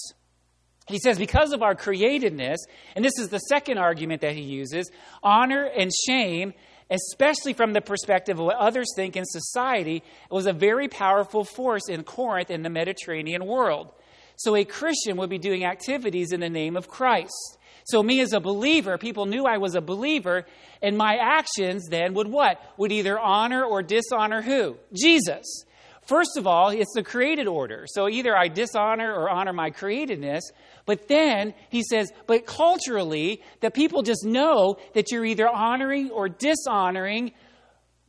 He 0.87 0.99
says, 0.99 1.17
because 1.17 1.53
of 1.53 1.61
our 1.61 1.75
createdness, 1.75 2.57
and 2.95 3.05
this 3.05 3.17
is 3.19 3.29
the 3.29 3.39
second 3.39 3.77
argument 3.77 4.21
that 4.21 4.35
he 4.35 4.41
uses, 4.41 4.89
honor 5.23 5.63
and 5.63 5.91
shame, 6.07 6.53
especially 6.91 7.53
from 7.53 7.73
the 7.73 7.81
perspective 7.81 8.37
of 8.37 8.45
what 8.45 8.57
others 8.57 8.87
think 8.95 9.15
in 9.15 9.25
society, 9.25 10.03
was 10.29 10.45
a 10.45 10.53
very 10.53 10.87
powerful 10.87 11.43
force 11.43 11.89
in 11.89 12.03
Corinth 12.03 12.51
in 12.51 12.61
the 12.61 12.69
Mediterranean 12.69 13.45
world. 13.45 13.89
So 14.35 14.55
a 14.55 14.65
Christian 14.65 15.17
would 15.17 15.29
be 15.29 15.37
doing 15.37 15.65
activities 15.65 16.31
in 16.31 16.41
the 16.41 16.49
name 16.49 16.75
of 16.75 16.87
Christ. 16.87 17.57
So 17.85 18.03
me 18.03 18.19
as 18.19 18.33
a 18.33 18.39
believer, 18.39 18.97
people 18.97 19.25
knew 19.25 19.45
I 19.45 19.57
was 19.57 19.75
a 19.75 19.81
believer, 19.81 20.45
and 20.81 20.97
my 20.97 21.15
actions 21.15 21.87
then 21.89 22.13
would 22.13 22.27
what? 22.27 22.61
Would 22.77 22.91
either 22.91 23.19
honor 23.19 23.63
or 23.63 23.81
dishonor 23.81 24.41
who? 24.41 24.77
Jesus. 24.93 25.65
First 26.05 26.37
of 26.37 26.47
all, 26.47 26.69
it's 26.69 26.93
the 26.93 27.03
created 27.03 27.47
order. 27.47 27.85
So 27.87 28.09
either 28.09 28.35
I 28.35 28.47
dishonor 28.47 29.13
or 29.13 29.29
honor 29.29 29.53
my 29.53 29.71
createdness. 29.71 30.41
But 30.85 31.07
then 31.07 31.53
he 31.69 31.83
says, 31.83 32.11
but 32.27 32.45
culturally, 32.45 33.41
the 33.59 33.71
people 33.71 34.01
just 34.01 34.25
know 34.25 34.77
that 34.93 35.11
you're 35.11 35.25
either 35.25 35.47
honoring 35.47 36.09
or 36.09 36.29
dishonoring 36.29 37.33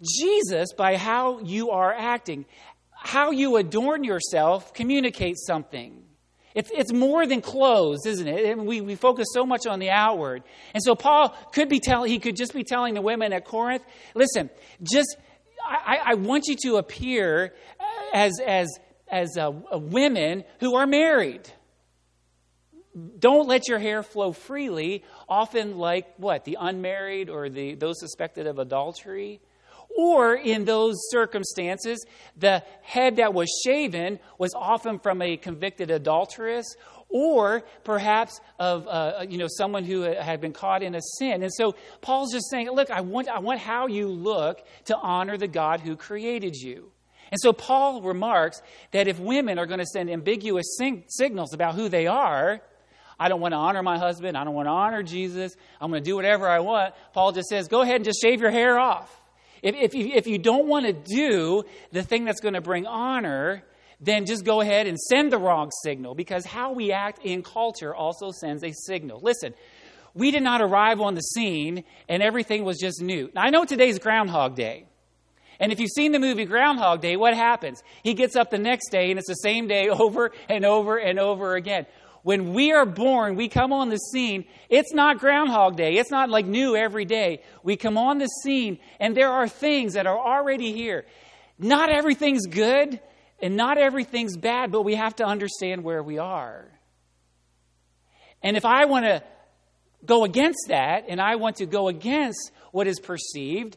Jesus 0.03 0.73
by 0.73 0.97
how 0.97 1.41
you 1.41 1.71
are 1.71 1.93
acting. 1.93 2.47
How 2.91 3.31
you 3.31 3.57
adorn 3.57 4.05
yourself 4.05 4.73
communicates 4.75 5.45
something. 5.47 6.03
It's, 6.55 6.71
it's 6.75 6.93
more 6.93 7.27
than 7.27 7.41
clothes, 7.41 8.05
isn't 8.07 8.29
it? 8.29 8.59
We, 8.59 8.81
we 8.81 8.95
focus 8.95 9.29
so 9.33 9.47
much 9.47 9.67
on 9.67 9.79
the 9.79 9.91
outward. 9.91 10.43
And 10.75 10.83
so 10.83 10.95
Paul 10.95 11.35
could 11.53 11.69
be 11.69 11.81
telling, 11.81 12.11
he 12.11 12.19
could 12.19 12.37
just 12.37 12.53
be 12.53 12.63
telling 12.63 12.95
the 12.95 13.01
women 13.01 13.33
at 13.33 13.45
Corinth, 13.45 13.83
listen, 14.15 14.51
just, 14.83 15.17
I, 15.67 15.99
I 16.05 16.15
want 16.15 16.49
you 16.49 16.57
to 16.65 16.77
appear 16.77 17.55
as, 18.13 18.33
as, 18.47 18.69
as 19.11 19.37
a 19.37 19.51
women 19.79 20.45
who 20.61 20.77
are 20.77 20.87
married. 20.87 21.51
Don't 23.19 23.49
let 23.49 23.69
your 23.69 23.79
hair 23.79 24.03
flow 24.03 24.33
freely, 24.33 25.03
often 25.29 25.79
like 25.79 26.15
what? 26.19 26.45
The 26.45 26.59
unmarried 26.61 27.31
or 27.31 27.49
the, 27.49 27.75
those 27.75 27.99
suspected 27.99 28.47
of 28.47 28.59
adultery. 28.59 29.41
Or 29.97 30.35
in 30.35 30.65
those 30.65 30.97
circumstances, 31.11 32.05
the 32.37 32.63
head 32.83 33.17
that 33.17 33.35
was 33.35 33.49
shaven 33.65 34.19
was 34.39 34.55
often 34.55 34.99
from 34.99 35.21
a 35.21 35.37
convicted 35.37 35.91
adulteress 35.91 36.77
or 37.13 37.63
perhaps 37.85 38.41
of 38.59 38.89
uh, 38.89 39.27
you 39.29 39.37
know 39.37 39.49
someone 39.49 39.85
who 39.85 40.01
had 40.01 40.41
been 40.41 40.53
caught 40.53 40.83
in 40.83 40.95
a 40.95 41.01
sin. 41.19 41.43
And 41.43 41.53
so 41.53 41.75
Paul's 42.01 42.33
just 42.33 42.51
saying, 42.51 42.71
look, 42.71 42.91
I 42.91 43.03
want, 43.03 43.29
I 43.29 43.39
want 43.39 43.61
how 43.61 43.87
you 43.87 44.09
look 44.09 44.65
to 44.87 44.97
honor 44.97 45.37
the 45.37 45.49
God 45.49 45.81
who 45.81 45.95
created 45.95 46.57
you. 46.57 46.91
And 47.31 47.41
so 47.41 47.53
Paul 47.53 48.03
remarks 48.03 48.61
that 48.91 49.09
if 49.09 49.19
women 49.19 49.59
are 49.59 49.67
going 49.67 49.81
to 49.81 49.87
send 49.87 50.11
ambiguous 50.11 50.77
sing- 50.77 51.05
signals 51.09 51.55
about 51.55 51.75
who 51.75 51.89
they 51.89 52.07
are, 52.07 52.61
I 53.23 53.29
don't 53.29 53.41
want 53.41 53.53
to 53.53 53.59
honor 53.59 53.85
my 53.85 53.99
husband, 53.99 54.37
I 54.37 54.43
don't 54.43 54.55
want 54.55 54.67
to 54.67 54.73
honor 54.73 55.05
Jesus, 55.05 55.55
I'm 55.81 55.93
going 55.93 56.03
to 56.03 56.11
do 56.11 56.17
whatever 56.17 56.49
I 56.49 56.59
want. 56.59 56.93
Paul 57.13 57.31
just 57.31 57.49
says, 57.49 57.69
go 57.69 57.83
ahead 57.83 57.97
and 57.97 58.05
just 58.05 58.21
shave 58.21 58.41
your 58.41 58.51
hair 58.51 58.81
off. 58.81 59.23
If, 59.63 59.77
if, 59.77 59.95
you, 59.95 60.11
if 60.13 60.27
you 60.27 60.39
don't 60.39 60.67
want 60.67 60.87
to 60.87 60.93
do 60.93 61.63
the 61.93 62.03
thing 62.03 62.25
that's 62.25 62.41
going 62.41 62.55
to 62.55 62.61
bring 62.61 62.85
honor, 62.85 63.63
then 64.01 64.27
just 64.27 64.45
go 64.45 64.61
ahead 64.61 64.89
and 64.89 64.99
send 64.99 65.31
the 65.31 65.39
wrong 65.39 65.71
signal 65.85 66.17
because 66.17 66.45
how 66.45 66.73
we 66.73 66.91
act 66.91 67.21
in 67.25 67.45
culture 67.45 67.95
also 67.95 68.33
sends 68.33 68.65
a 68.65 68.73
signal. 68.73 69.21
Listen, 69.23 69.55
we 70.15 70.33
did 70.33 70.43
not 70.43 70.61
arrive 70.61 71.01
on 71.01 71.15
the 71.15 71.21
scene 71.21 71.85
and 72.09 72.25
everything 72.25 72.65
was 72.65 72.77
just 72.77 73.01
new. 73.01 73.31
Now, 73.37 73.43
I 73.43 73.51
know 73.51 73.65
today's 73.65 74.01
Groundhog 74.01 74.57
Day. 74.57 74.87
And 75.61 75.71
if 75.71 75.79
you've 75.79 75.91
seen 75.91 76.11
the 76.11 76.19
movie 76.19 76.45
Groundhog 76.45 77.01
Day, 77.01 77.17
what 77.17 77.35
happens? 77.35 77.85
He 78.03 78.15
gets 78.15 78.35
up 78.35 78.51
the 78.51 78.59
next 78.59 78.91
day 78.91 79.11
and 79.11 79.19
it's 79.21 79.29
the 79.29 79.35
same 79.35 79.69
day 79.69 79.89
over 79.91 80.33
and 80.49 80.65
over 80.65 80.97
and 80.97 81.21
over 81.21 81.55
again. 81.55 81.87
When 82.23 82.53
we 82.53 82.73
are 82.73 82.87
born, 82.87 83.35
we 83.35 83.49
come 83.49 83.73
on 83.73 83.89
the 83.89 83.97
scene. 83.97 84.45
It's 84.69 84.93
not 84.93 85.19
Groundhog 85.19 85.77
Day. 85.77 85.95
It's 85.95 86.11
not 86.11 86.31
like 86.31 86.47
new 86.47 86.77
every 86.77 87.05
day. 87.05 87.43
We 87.63 87.77
come 87.77 87.99
on 87.99 88.19
the 88.19 88.29
scene, 88.29 88.79
and 89.01 89.17
there 89.17 89.31
are 89.31 89.49
things 89.49 89.95
that 89.95 90.07
are 90.07 90.19
already 90.19 90.73
here. 90.73 91.05
Not 91.59 91.91
everything's 91.91 92.47
good, 92.47 93.01
and 93.41 93.57
not 93.57 93.77
everything's 93.77 94.37
bad, 94.37 94.71
but 94.71 94.83
we 94.83 94.95
have 94.95 95.17
to 95.17 95.25
understand 95.25 95.83
where 95.83 96.03
we 96.03 96.19
are. 96.19 96.69
And 98.41 98.57
if 98.57 98.65
I 98.65 98.85
want 98.85 99.05
to 99.05 99.23
go 100.05 100.25
against 100.25 100.67
that, 100.69 101.07
and 101.09 101.21
I 101.21 101.37
want 101.37 101.57
to 101.57 101.67
go 101.67 101.89
against 101.89 102.53
what 102.71 102.87
is 102.87 103.01
perceived, 103.01 103.77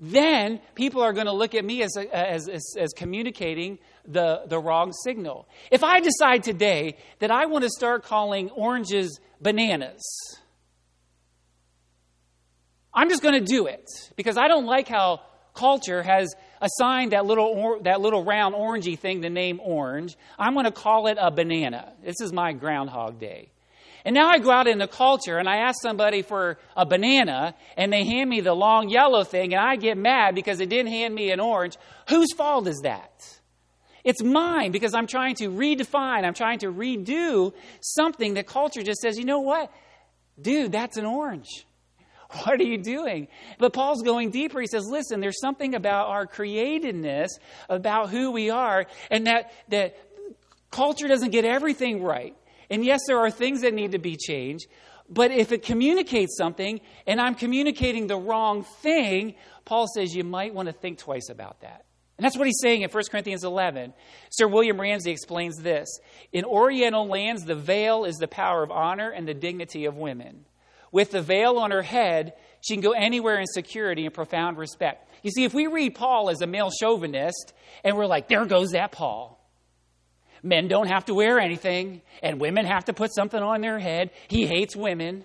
then 0.00 0.60
people 0.74 1.02
are 1.02 1.12
going 1.12 1.26
to 1.26 1.32
look 1.32 1.54
at 1.54 1.64
me 1.64 1.82
as, 1.82 1.96
as, 1.96 2.48
as, 2.48 2.74
as, 2.76 2.92
communicating 2.92 3.78
the, 4.06 4.42
the 4.46 4.58
wrong 4.58 4.92
signal. 4.92 5.48
If 5.70 5.82
I 5.82 6.00
decide 6.00 6.42
today 6.42 6.96
that 7.20 7.30
I 7.30 7.46
want 7.46 7.64
to 7.64 7.70
start 7.70 8.04
calling 8.04 8.50
oranges 8.50 9.18
bananas, 9.40 10.02
I'm 12.92 13.08
just 13.08 13.22
going 13.22 13.44
to 13.44 13.44
do 13.44 13.66
it 13.66 13.88
because 14.16 14.36
I 14.36 14.48
don't 14.48 14.66
like 14.66 14.88
how 14.88 15.20
culture 15.54 16.02
has 16.02 16.34
assigned 16.60 17.12
that 17.12 17.26
little, 17.26 17.46
or, 17.46 17.82
that 17.82 18.00
little 18.00 18.24
round 18.24 18.54
orangey 18.54 18.98
thing 18.98 19.20
the 19.20 19.30
name 19.30 19.60
orange. 19.62 20.16
I'm 20.38 20.54
going 20.54 20.66
to 20.66 20.72
call 20.72 21.06
it 21.08 21.18
a 21.20 21.30
banana. 21.30 21.92
This 22.04 22.20
is 22.20 22.32
my 22.32 22.52
Groundhog 22.52 23.18
Day. 23.18 23.50
And 24.04 24.14
now 24.14 24.28
I 24.28 24.38
go 24.38 24.50
out 24.50 24.66
in 24.66 24.78
the 24.78 24.86
culture 24.86 25.38
and 25.38 25.48
I 25.48 25.58
ask 25.58 25.80
somebody 25.80 26.20
for 26.22 26.58
a 26.76 26.84
banana 26.84 27.54
and 27.76 27.90
they 27.90 28.04
hand 28.04 28.28
me 28.28 28.40
the 28.42 28.52
long 28.52 28.90
yellow 28.90 29.24
thing 29.24 29.54
and 29.54 29.62
I 29.62 29.76
get 29.76 29.96
mad 29.96 30.34
because 30.34 30.58
they 30.58 30.66
didn't 30.66 30.92
hand 30.92 31.14
me 31.14 31.30
an 31.30 31.40
orange. 31.40 31.78
Whose 32.10 32.32
fault 32.34 32.66
is 32.66 32.80
that? 32.82 33.40
It's 34.04 34.22
mine 34.22 34.70
because 34.70 34.94
I'm 34.94 35.06
trying 35.06 35.34
to 35.36 35.48
redefine, 35.48 36.24
I'm 36.24 36.34
trying 36.34 36.58
to 36.60 36.72
redo 36.72 37.52
something 37.80 38.34
that 38.34 38.46
culture 38.46 38.82
just 38.82 39.00
says, 39.00 39.18
you 39.18 39.24
know 39.24 39.40
what? 39.40 39.72
Dude, 40.40 40.72
that's 40.72 40.96
an 40.96 41.06
orange. 41.06 41.48
What 42.44 42.60
are 42.60 42.64
you 42.64 42.78
doing? 42.78 43.28
But 43.58 43.72
Paul's 43.72 44.02
going 44.02 44.30
deeper. 44.30 44.60
He 44.60 44.66
says, 44.66 44.86
listen, 44.88 45.20
there's 45.20 45.38
something 45.40 45.76
about 45.76 46.08
our 46.08 46.26
createdness, 46.26 47.28
about 47.68 48.10
who 48.10 48.32
we 48.32 48.50
are, 48.50 48.86
and 49.08 49.28
that, 49.28 49.52
that 49.68 49.96
culture 50.72 51.06
doesn't 51.06 51.30
get 51.30 51.44
everything 51.44 52.02
right. 52.02 52.34
And 52.70 52.84
yes, 52.84 53.00
there 53.06 53.18
are 53.18 53.30
things 53.30 53.60
that 53.60 53.72
need 53.72 53.92
to 53.92 53.98
be 53.98 54.16
changed, 54.16 54.66
but 55.08 55.30
if 55.30 55.52
it 55.52 55.62
communicates 55.62 56.36
something 56.36 56.80
and 57.06 57.20
I'm 57.20 57.36
communicating 57.36 58.08
the 58.08 58.16
wrong 58.16 58.64
thing, 58.64 59.36
Paul 59.64 59.86
says 59.94 60.16
you 60.16 60.24
might 60.24 60.54
want 60.54 60.66
to 60.66 60.72
think 60.72 60.98
twice 60.98 61.28
about 61.28 61.60
that. 61.60 61.84
And 62.16 62.24
that's 62.24 62.36
what 62.36 62.46
he's 62.46 62.60
saying 62.60 62.82
in 62.82 62.90
1 62.90 63.02
Corinthians 63.10 63.42
11. 63.42 63.92
Sir 64.30 64.46
William 64.46 64.80
Ramsay 64.80 65.10
explains 65.10 65.56
this 65.56 65.88
In 66.32 66.44
Oriental 66.44 67.08
lands, 67.08 67.44
the 67.44 67.56
veil 67.56 68.04
is 68.04 68.16
the 68.16 68.28
power 68.28 68.62
of 68.62 68.70
honor 68.70 69.10
and 69.10 69.26
the 69.26 69.34
dignity 69.34 69.84
of 69.86 69.96
women. 69.96 70.44
With 70.92 71.10
the 71.10 71.22
veil 71.22 71.58
on 71.58 71.72
her 71.72 71.82
head, 71.82 72.34
she 72.60 72.74
can 72.74 72.82
go 72.82 72.92
anywhere 72.92 73.40
in 73.40 73.46
security 73.46 74.04
and 74.04 74.14
profound 74.14 74.58
respect. 74.58 75.10
You 75.24 75.30
see, 75.30 75.44
if 75.44 75.52
we 75.52 75.66
read 75.66 75.96
Paul 75.96 76.30
as 76.30 76.40
a 76.40 76.46
male 76.46 76.70
chauvinist 76.70 77.52
and 77.82 77.96
we're 77.96 78.06
like, 78.06 78.28
there 78.28 78.46
goes 78.46 78.70
that 78.70 78.92
Paul, 78.92 79.44
men 80.42 80.68
don't 80.68 80.86
have 80.86 81.06
to 81.06 81.14
wear 81.14 81.40
anything, 81.40 82.00
and 82.22 82.40
women 82.40 82.64
have 82.64 82.84
to 82.84 82.92
put 82.92 83.12
something 83.12 83.42
on 83.42 83.60
their 83.60 83.78
head. 83.80 84.10
He 84.28 84.46
hates 84.46 84.76
women. 84.76 85.24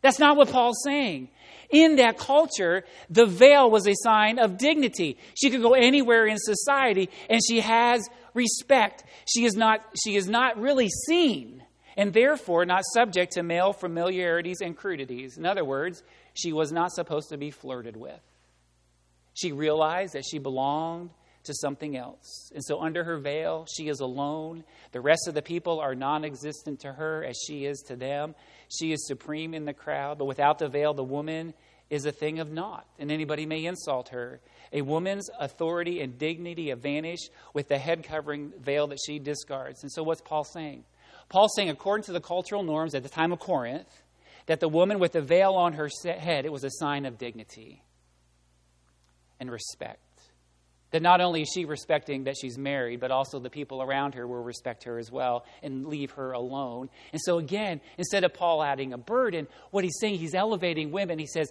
That's 0.00 0.18
not 0.18 0.36
what 0.36 0.48
Paul's 0.48 0.80
saying. 0.84 1.28
In 1.70 1.96
that 1.96 2.16
culture, 2.16 2.84
the 3.10 3.26
veil 3.26 3.70
was 3.70 3.86
a 3.86 3.94
sign 3.94 4.38
of 4.38 4.56
dignity. 4.56 5.18
She 5.34 5.50
could 5.50 5.62
go 5.62 5.74
anywhere 5.74 6.26
in 6.26 6.38
society, 6.38 7.10
and 7.28 7.40
she 7.46 7.60
has 7.60 8.08
respect. 8.32 9.04
She 9.26 9.44
is 9.44 9.54
not, 9.54 9.80
she 10.02 10.16
is 10.16 10.28
not 10.28 10.58
really 10.58 10.88
seen, 11.06 11.62
and 11.96 12.12
therefore 12.12 12.64
not 12.64 12.84
subject 12.94 13.32
to 13.32 13.42
male 13.42 13.72
familiarities 13.72 14.60
and 14.62 14.76
crudities. 14.76 15.36
In 15.36 15.44
other 15.44 15.64
words, 15.64 16.02
she 16.32 16.52
was 16.52 16.72
not 16.72 16.92
supposed 16.92 17.28
to 17.30 17.36
be 17.36 17.50
flirted 17.50 17.96
with. 17.96 18.20
She 19.34 19.52
realized 19.52 20.14
that 20.14 20.24
she 20.28 20.38
belonged 20.38 21.10
to 21.44 21.54
something 21.54 21.96
else. 21.96 22.50
And 22.54 22.64
so, 22.64 22.80
under 22.80 23.04
her 23.04 23.18
veil, 23.18 23.66
she 23.72 23.88
is 23.88 24.00
alone. 24.00 24.64
The 24.92 25.00
rest 25.00 25.28
of 25.28 25.34
the 25.34 25.42
people 25.42 25.80
are 25.80 25.94
non 25.94 26.24
existent 26.24 26.80
to 26.80 26.92
her 26.92 27.24
as 27.24 27.36
she 27.46 27.64
is 27.64 27.82
to 27.88 27.96
them. 27.96 28.34
She 28.68 28.92
is 28.92 29.06
supreme 29.06 29.54
in 29.54 29.64
the 29.64 29.72
crowd. 29.72 30.18
But 30.18 30.26
without 30.26 30.58
the 30.58 30.68
veil, 30.68 30.94
the 30.94 31.04
woman 31.04 31.54
is 31.90 32.04
a 32.04 32.12
thing 32.12 32.38
of 32.38 32.50
naught, 32.50 32.86
and 32.98 33.10
anybody 33.10 33.46
may 33.46 33.64
insult 33.64 34.10
her. 34.10 34.40
A 34.72 34.82
woman's 34.82 35.30
authority 35.40 36.02
and 36.02 36.18
dignity 36.18 36.68
have 36.68 36.80
vanished 36.80 37.30
with 37.54 37.68
the 37.68 37.78
head 37.78 38.04
covering 38.04 38.52
veil 38.60 38.86
that 38.88 38.98
she 39.06 39.18
discards. 39.18 39.82
And 39.82 39.90
so, 39.90 40.02
what's 40.02 40.20
Paul 40.20 40.44
saying? 40.44 40.84
Paul's 41.30 41.54
saying, 41.56 41.70
according 41.70 42.04
to 42.04 42.12
the 42.12 42.20
cultural 42.20 42.62
norms 42.62 42.94
at 42.94 43.02
the 43.02 43.08
time 43.08 43.32
of 43.32 43.38
Corinth, 43.38 44.02
that 44.46 44.60
the 44.60 44.68
woman 44.68 44.98
with 44.98 45.12
the 45.12 45.20
veil 45.20 45.54
on 45.54 45.74
her 45.74 45.88
head, 46.04 46.44
it 46.44 46.52
was 46.52 46.64
a 46.64 46.70
sign 46.70 47.04
of 47.04 47.18
dignity 47.18 47.82
and 49.40 49.50
respect. 49.50 50.00
That 50.90 51.02
not 51.02 51.20
only 51.20 51.42
is 51.42 51.50
she 51.54 51.66
respecting 51.66 52.24
that 52.24 52.36
she's 52.40 52.56
married, 52.56 53.00
but 53.00 53.10
also 53.10 53.38
the 53.38 53.50
people 53.50 53.82
around 53.82 54.14
her 54.14 54.26
will 54.26 54.42
respect 54.42 54.84
her 54.84 54.98
as 54.98 55.12
well 55.12 55.44
and 55.62 55.86
leave 55.86 56.12
her 56.12 56.32
alone. 56.32 56.88
And 57.12 57.20
so, 57.20 57.38
again, 57.38 57.82
instead 57.98 58.24
of 58.24 58.32
Paul 58.32 58.62
adding 58.62 58.94
a 58.94 58.98
burden, 58.98 59.48
what 59.70 59.84
he's 59.84 59.98
saying, 60.00 60.18
he's 60.18 60.34
elevating 60.34 60.90
women. 60.90 61.18
He 61.18 61.26
says, 61.26 61.50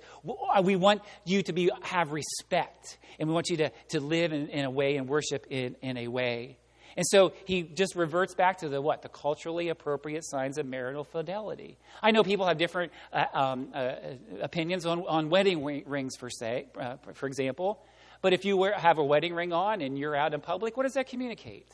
We 0.63 0.75
want 0.75 1.03
you 1.23 1.43
to 1.43 1.53
be, 1.53 1.69
have 1.83 2.11
respect, 2.11 2.97
and 3.19 3.29
we 3.29 3.33
want 3.33 3.49
you 3.49 3.57
to, 3.57 3.71
to 3.89 3.99
live 3.99 4.33
in, 4.33 4.47
in 4.47 4.65
a 4.65 4.71
way 4.71 4.97
and 4.97 5.07
worship 5.07 5.45
in, 5.49 5.75
in 5.81 5.97
a 5.97 6.07
way. 6.07 6.57
And 6.97 7.05
so 7.07 7.33
he 7.45 7.61
just 7.61 7.95
reverts 7.95 8.33
back 8.33 8.57
to 8.59 8.69
the 8.69 8.81
what? 8.81 9.03
The 9.03 9.09
culturally 9.09 9.69
appropriate 9.69 10.25
signs 10.25 10.57
of 10.57 10.65
marital 10.65 11.03
fidelity. 11.03 11.77
I 12.01 12.09
know 12.09 12.23
people 12.23 12.47
have 12.47 12.57
different 12.57 12.91
uh, 13.13 13.25
um, 13.33 13.67
uh, 13.73 13.93
opinions 14.41 14.87
on, 14.87 15.05
on 15.07 15.29
wedding 15.29 15.63
rings, 15.85 16.15
for, 16.17 16.31
say, 16.31 16.65
uh, 16.79 16.95
for 17.13 17.27
example. 17.27 17.85
But 18.27 18.33
if 18.33 18.43
you 18.43 18.57
wear, 18.57 18.73
have 18.73 18.97
a 18.97 19.03
wedding 19.05 19.33
ring 19.33 19.53
on 19.53 19.79
and 19.79 19.97
you're 19.97 20.13
out 20.13 20.33
in 20.33 20.41
public, 20.41 20.75
what 20.75 20.83
does 20.83 20.95
that 20.95 21.07
communicate? 21.07 21.71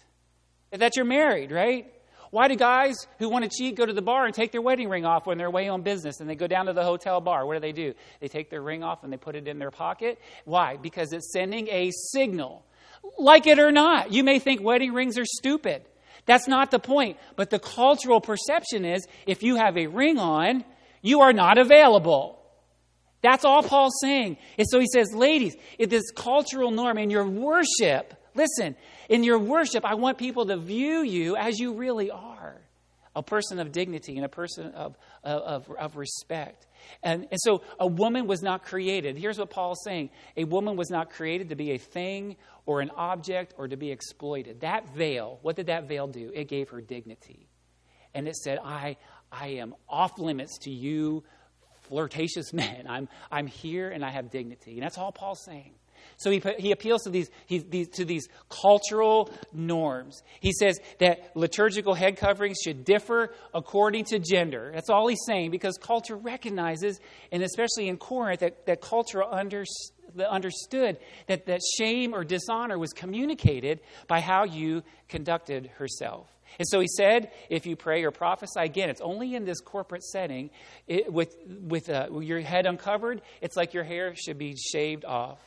That 0.70 0.96
you're 0.96 1.04
married, 1.04 1.52
right? 1.52 1.92
Why 2.30 2.48
do 2.48 2.56
guys 2.56 3.08
who 3.18 3.28
want 3.28 3.44
to 3.44 3.50
cheat 3.50 3.76
go 3.76 3.88
to 3.88 3.92
the 3.92 4.04
bar 4.04 4.28
and 4.28 4.36
take 4.36 4.52
their 4.52 4.62
wedding 4.62 4.88
ring 4.88 5.04
off 5.04 5.26
when 5.26 5.40
they're 5.40 5.48
away 5.48 5.68
on 5.68 5.82
business 5.82 6.20
and 6.20 6.30
they 6.30 6.36
go 6.36 6.46
down 6.46 6.68
to 6.68 6.74
the 6.74 6.84
hotel 6.84 7.22
bar? 7.22 7.48
What 7.48 7.56
do 7.56 7.60
they 7.60 7.72
do? 7.72 7.96
They 8.20 8.28
take 8.28 8.52
their 8.52 8.62
ring 8.62 8.84
off 8.84 9.04
and 9.04 9.12
they 9.12 9.18
put 9.18 9.36
it 9.36 9.48
in 9.48 9.58
their 9.58 9.72
pocket. 9.72 10.20
Why? 10.46 10.78
Because 10.78 11.12
it's 11.12 11.34
sending 11.34 11.70
a 11.70 11.90
signal. 12.12 12.64
Like 13.18 13.48
it 13.48 13.58
or 13.58 13.72
not, 13.72 14.12
you 14.12 14.24
may 14.24 14.38
think 14.38 14.62
wedding 14.62 14.94
rings 14.94 15.18
are 15.18 15.26
stupid. 15.26 15.82
That's 16.28 16.48
not 16.48 16.70
the 16.70 16.78
point. 16.78 17.18
But 17.36 17.50
the 17.50 17.58
cultural 17.58 18.22
perception 18.22 18.86
is 18.86 19.08
if 19.26 19.42
you 19.42 19.56
have 19.56 19.76
a 19.76 19.88
ring 19.88 20.20
on, 20.20 20.64
you 21.02 21.22
are 21.22 21.34
not 21.34 21.58
available. 21.58 22.43
That's 23.24 23.46
all 23.46 23.64
Paul's 23.64 23.98
saying. 24.02 24.38
And 24.58 24.68
so 24.70 24.80
he 24.80 24.86
says, 24.94 25.14
ladies, 25.16 25.56
in 25.80 25.90
this 25.90 26.12
cultural 26.12 26.70
norm, 26.70 26.98
in 26.98 27.10
your 27.10 27.28
worship, 27.28 28.14
listen, 28.36 28.76
in 29.10 29.24
your 29.24 29.40
worship, 29.40 29.86
I 29.86 29.96
want 29.96 30.18
people 30.18 30.46
to 30.48 30.58
view 30.58 31.04
you 31.04 31.36
as 31.38 31.58
you 31.58 31.74
really 31.74 32.12
are 32.12 32.62
a 33.16 33.24
person 33.24 33.60
of 33.60 33.72
dignity 33.72 34.16
and 34.18 34.26
a 34.26 34.30
person 34.30 34.72
of, 34.72 34.98
of, 35.24 35.70
of 35.70 35.96
respect. 35.96 36.68
And, 37.02 37.28
and 37.32 37.40
so 37.42 37.62
a 37.80 37.88
woman 37.88 38.28
was 38.28 38.42
not 38.42 38.64
created. 38.66 39.18
Here's 39.18 39.38
what 39.38 39.50
Paul's 39.50 39.82
saying 39.86 40.10
a 40.36 40.44
woman 40.44 40.76
was 40.76 40.90
not 40.90 41.12
created 41.12 41.50
to 41.50 41.56
be 41.56 41.72
a 41.72 41.78
thing 41.78 42.36
or 42.66 42.82
an 42.82 42.92
object 42.96 43.54
or 43.58 43.68
to 43.68 43.78
be 43.78 43.92
exploited. 43.92 44.62
That 44.62 44.94
veil, 44.96 45.40
what 45.44 45.56
did 45.56 45.68
that 45.68 45.88
veil 45.88 46.08
do? 46.08 46.32
It 46.34 46.48
gave 46.48 46.70
her 46.70 46.82
dignity. 46.82 47.48
And 48.14 48.28
it 48.28 48.36
said, 48.36 48.60
I, 48.64 48.98
I 49.32 49.48
am 49.48 49.76
off 49.88 50.20
limits 50.20 50.58
to 50.64 50.72
you 50.72 51.24
flirtatious 51.84 52.54
men. 52.54 52.86
I'm, 52.88 53.08
I'm 53.32 53.48
here 53.48 53.90
and 53.90 54.04
I 54.04 54.10
have 54.10 54.30
dignity. 54.30 54.74
And 54.74 54.84
that's 54.84 54.98
all 54.98 55.12
Paul's 55.12 55.44
saying. 55.46 55.74
So 56.18 56.32
he, 56.32 56.42
he 56.58 56.72
appeals 56.72 57.04
to 57.04 57.10
these, 57.10 57.30
he, 57.46 57.60
these, 57.60 57.88
to 57.90 58.06
these 58.06 58.28
cultural 58.50 59.30
norms. 59.52 60.22
He 60.40 60.52
says 60.52 60.80
that 61.00 61.36
liturgical 61.36 61.94
head 61.94 62.18
coverings 62.18 62.58
should 62.64 62.84
differ 62.84 63.34
according 63.54 64.06
to 64.06 64.20
gender. 64.20 64.72
That's 64.74 64.90
all 64.90 65.08
he's 65.08 65.24
saying 65.26 65.52
because 65.52 65.78
culture 65.78 66.16
recognizes, 66.16 67.00
and 67.32 67.44
especially 67.44 67.88
in 67.88 67.98
Corinth, 67.98 68.42
that, 68.42 68.66
that 68.66 68.82
culture 68.82 69.24
under, 69.24 69.66
understood 70.30 70.98
that, 71.28 71.46
that 71.46 71.62
shame 71.78 72.14
or 72.14 72.24
dishonor 72.24 72.78
was 72.78 72.92
communicated 72.94 73.82
by 74.08 74.20
how 74.20 74.44
you 74.44 74.84
conducted 75.08 75.68
herself. 75.78 76.33
And 76.60 76.68
so 76.68 76.80
he 76.80 76.88
said, 76.88 77.32
if 77.50 77.66
you 77.66 77.76
pray 77.76 78.04
or 78.04 78.12
prophesy, 78.12 78.60
again, 78.60 78.90
it's 78.90 79.02
only 79.02 79.36
in 79.36 79.46
this 79.46 79.60
corporate 79.60 80.04
setting 80.04 80.50
it, 80.88 81.12
with, 81.12 81.36
with, 81.48 81.90
uh, 81.90 82.08
with 82.12 82.26
your 82.26 82.42
head 82.42 82.66
uncovered. 82.66 83.22
It's 83.42 83.56
like 83.56 83.74
your 83.74 83.84
hair 83.84 84.16
should 84.16 84.38
be 84.38 84.56
shaved 84.56 85.06
off. 85.06 85.40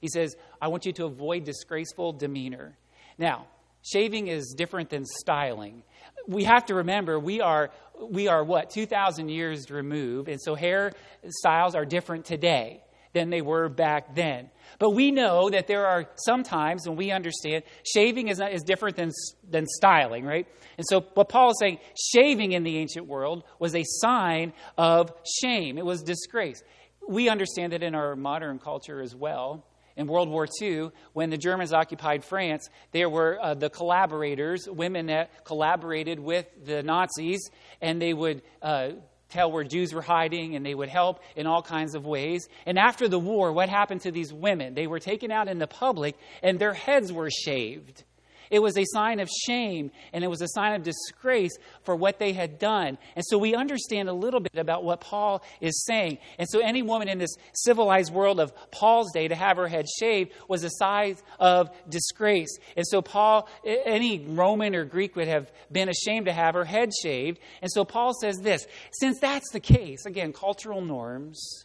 He 0.00 0.08
says, 0.08 0.36
I 0.60 0.68
want 0.68 0.86
you 0.86 0.92
to 0.94 1.06
avoid 1.06 1.44
disgraceful 1.44 2.12
demeanor. 2.12 2.76
Now, 3.18 3.46
shaving 3.82 4.28
is 4.28 4.54
different 4.56 4.90
than 4.90 5.04
styling. 5.04 5.82
We 6.26 6.44
have 6.44 6.66
to 6.66 6.74
remember 6.74 7.18
we 7.18 7.40
are, 7.40 7.70
we 8.00 8.28
are 8.28 8.44
what, 8.44 8.70
2,000 8.70 9.28
years 9.28 9.70
removed, 9.70 10.28
and 10.28 10.40
so 10.40 10.54
hair 10.54 10.92
styles 11.28 11.74
are 11.74 11.84
different 11.84 12.24
today 12.24 12.82
than 13.16 13.30
they 13.30 13.40
were 13.40 13.70
back 13.70 14.14
then. 14.14 14.50
But 14.78 14.90
we 14.90 15.10
know 15.10 15.48
that 15.48 15.66
there 15.66 15.86
are 15.86 16.06
sometimes 16.16 16.86
when 16.86 16.98
we 16.98 17.10
understand 17.10 17.64
shaving 17.82 18.28
is, 18.28 18.38
not, 18.38 18.52
is 18.52 18.62
different 18.62 18.96
than, 18.96 19.10
than 19.48 19.64
styling, 19.66 20.26
right? 20.26 20.46
And 20.76 20.86
so 20.86 21.00
what 21.14 21.30
Paul 21.30 21.52
is 21.52 21.56
saying, 21.58 21.78
shaving 22.12 22.52
in 22.52 22.62
the 22.62 22.76
ancient 22.76 23.06
world 23.06 23.44
was 23.58 23.74
a 23.74 23.84
sign 23.86 24.52
of 24.76 25.10
shame. 25.40 25.78
It 25.78 25.84
was 25.86 26.02
disgrace. 26.02 26.62
We 27.08 27.30
understand 27.30 27.72
that 27.72 27.82
in 27.82 27.94
our 27.94 28.16
modern 28.16 28.58
culture 28.58 29.00
as 29.00 29.14
well. 29.14 29.64
In 29.96 30.06
World 30.08 30.28
War 30.28 30.46
II, 30.60 30.90
when 31.14 31.30
the 31.30 31.38
Germans 31.38 31.72
occupied 31.72 32.22
France, 32.22 32.68
there 32.92 33.08
were 33.08 33.38
uh, 33.40 33.54
the 33.54 33.70
collaborators, 33.70 34.68
women 34.68 35.06
that 35.06 35.46
collaborated 35.46 36.20
with 36.20 36.44
the 36.66 36.82
Nazis, 36.82 37.48
and 37.80 38.02
they 38.02 38.12
would 38.12 38.42
uh, 38.60 38.90
tell 39.28 39.50
where 39.50 39.64
Jews 39.64 39.92
were 39.92 40.02
hiding 40.02 40.54
and 40.54 40.64
they 40.64 40.74
would 40.74 40.88
help 40.88 41.20
in 41.34 41.46
all 41.46 41.62
kinds 41.62 41.94
of 41.94 42.06
ways. 42.06 42.48
And 42.64 42.78
after 42.78 43.08
the 43.08 43.18
war, 43.18 43.52
what 43.52 43.68
happened 43.68 44.02
to 44.02 44.10
these 44.10 44.32
women? 44.32 44.74
They 44.74 44.86
were 44.86 45.00
taken 45.00 45.30
out 45.30 45.48
in 45.48 45.58
the 45.58 45.66
public 45.66 46.16
and 46.42 46.58
their 46.58 46.74
heads 46.74 47.12
were 47.12 47.30
shaved. 47.30 48.04
It 48.50 48.60
was 48.60 48.76
a 48.76 48.84
sign 48.86 49.20
of 49.20 49.28
shame 49.28 49.90
and 50.12 50.24
it 50.24 50.28
was 50.28 50.42
a 50.42 50.48
sign 50.48 50.74
of 50.74 50.82
disgrace 50.82 51.56
for 51.84 51.96
what 51.96 52.18
they 52.18 52.32
had 52.32 52.58
done. 52.58 52.98
And 53.14 53.24
so 53.26 53.38
we 53.38 53.54
understand 53.54 54.08
a 54.08 54.12
little 54.12 54.40
bit 54.40 54.56
about 54.56 54.84
what 54.84 55.00
Paul 55.00 55.42
is 55.60 55.84
saying. 55.84 56.18
And 56.38 56.48
so 56.48 56.60
any 56.60 56.82
woman 56.82 57.08
in 57.08 57.18
this 57.18 57.34
civilized 57.54 58.12
world 58.12 58.40
of 58.40 58.52
Paul's 58.70 59.12
day 59.12 59.28
to 59.28 59.34
have 59.34 59.56
her 59.56 59.68
head 59.68 59.86
shaved 59.98 60.32
was 60.48 60.64
a 60.64 60.70
sign 60.70 61.16
of 61.38 61.70
disgrace. 61.88 62.58
And 62.76 62.86
so 62.86 63.02
Paul, 63.02 63.48
any 63.64 64.24
Roman 64.26 64.74
or 64.74 64.84
Greek 64.84 65.16
would 65.16 65.28
have 65.28 65.50
been 65.70 65.88
ashamed 65.88 66.26
to 66.26 66.32
have 66.32 66.54
her 66.54 66.64
head 66.64 66.90
shaved. 67.02 67.38
And 67.62 67.70
so 67.70 67.84
Paul 67.84 68.12
says 68.20 68.38
this 68.38 68.66
since 68.92 69.18
that's 69.20 69.50
the 69.52 69.60
case, 69.60 70.06
again, 70.06 70.32
cultural 70.32 70.80
norms, 70.80 71.64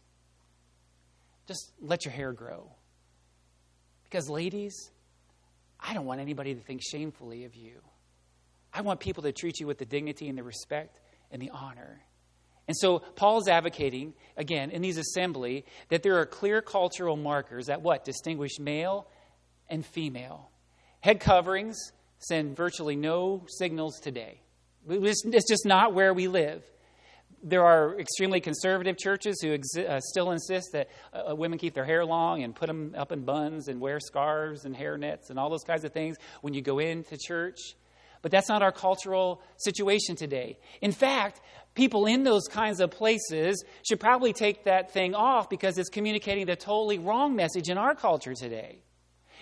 just 1.48 1.72
let 1.82 2.06
your 2.06 2.14
hair 2.14 2.34
grow. 2.34 2.72
Because, 4.04 4.30
ladies, 4.30 4.92
I 5.82 5.94
don't 5.94 6.06
want 6.06 6.22
anybody 6.22 6.54
to 6.54 6.62
think 6.62 6.82
shamefully 6.84 7.46
of 7.46 7.56
you. 7.56 7.82
I 8.74 8.82
want 8.82 9.00
people 9.00 9.24
to 9.24 9.32
treat 9.32 9.60
you 9.60 9.68
with 9.68 9.78
the 9.78 9.86
dignity 9.86 10.30
and 10.30 10.38
the 10.38 10.44
respect 10.44 11.00
and 11.32 11.42
the 11.42 11.50
honor. 11.50 12.02
And 12.68 12.78
so 12.78 13.00
Paul's 13.00 13.48
advocating, 13.48 14.14
again, 14.38 14.70
in 14.70 14.82
these 14.82 14.98
assembly, 14.98 15.66
that 15.90 16.04
there 16.04 16.20
are 16.20 16.26
clear 16.26 16.62
cultural 16.62 17.18
markers 17.18 17.66
that 17.66 17.82
what? 17.82 18.06
Distinguish 18.06 18.60
male 18.60 19.08
and 19.70 19.86
female. 19.86 20.52
Head 21.02 21.20
coverings 21.20 21.78
send 22.20 22.56
virtually 22.56 22.96
no 22.96 23.44
signals 23.48 24.00
today. 24.00 24.42
It's 24.88 25.50
just 25.50 25.66
not 25.66 25.94
where 25.94 26.14
we 26.14 26.28
live 26.28 26.64
there 27.44 27.66
are 27.66 28.00
extremely 28.00 28.40
conservative 28.40 28.98
churches 28.98 29.42
who 29.42 29.58
exi- 29.58 29.90
uh, 29.90 30.00
still 30.00 30.32
insist 30.32 30.70
that 30.74 30.90
uh, 31.14 31.32
uh, 31.32 31.36
women 31.36 31.58
keep 31.58 31.74
their 31.74 31.86
hair 31.86 32.06
long 32.06 32.44
and 32.44 32.56
put 32.56 32.68
them 32.68 32.94
up 32.98 33.12
in 33.12 33.24
buns 33.24 33.68
and 33.68 33.80
wear 33.80 34.00
scarves 34.00 34.66
and 34.66 34.76
hair 34.76 34.98
nets 34.98 35.30
and 35.30 35.40
all 35.40 35.50
those 35.50 35.64
kinds 35.64 35.84
of 35.84 35.92
things 35.92 36.18
when 36.42 36.54
you 36.54 36.62
go 36.62 36.80
into 36.80 37.18
church. 37.18 37.58
But 38.22 38.32
that's 38.32 38.50
not 38.50 38.62
our 38.62 38.72
cultural 38.72 39.42
situation 39.58 40.16
today. 40.16 40.60
In 40.82 40.92
fact, 40.92 41.42
people 41.74 42.06
in 42.06 42.24
those 42.24 42.48
kinds 42.48 42.80
of 42.80 42.92
places 42.92 43.64
should 43.88 44.00
probably 44.00 44.34
take 44.34 44.66
that 44.66 44.92
thing 44.92 45.16
off 45.16 45.50
because 45.50 45.78
it's 45.78 45.90
communicating 45.90 46.46
the 46.46 46.56
totally 46.56 47.00
wrong 47.00 47.36
message 47.36 47.70
in 47.70 47.78
our 47.78 47.96
culture 47.96 48.36
today. 48.36 48.80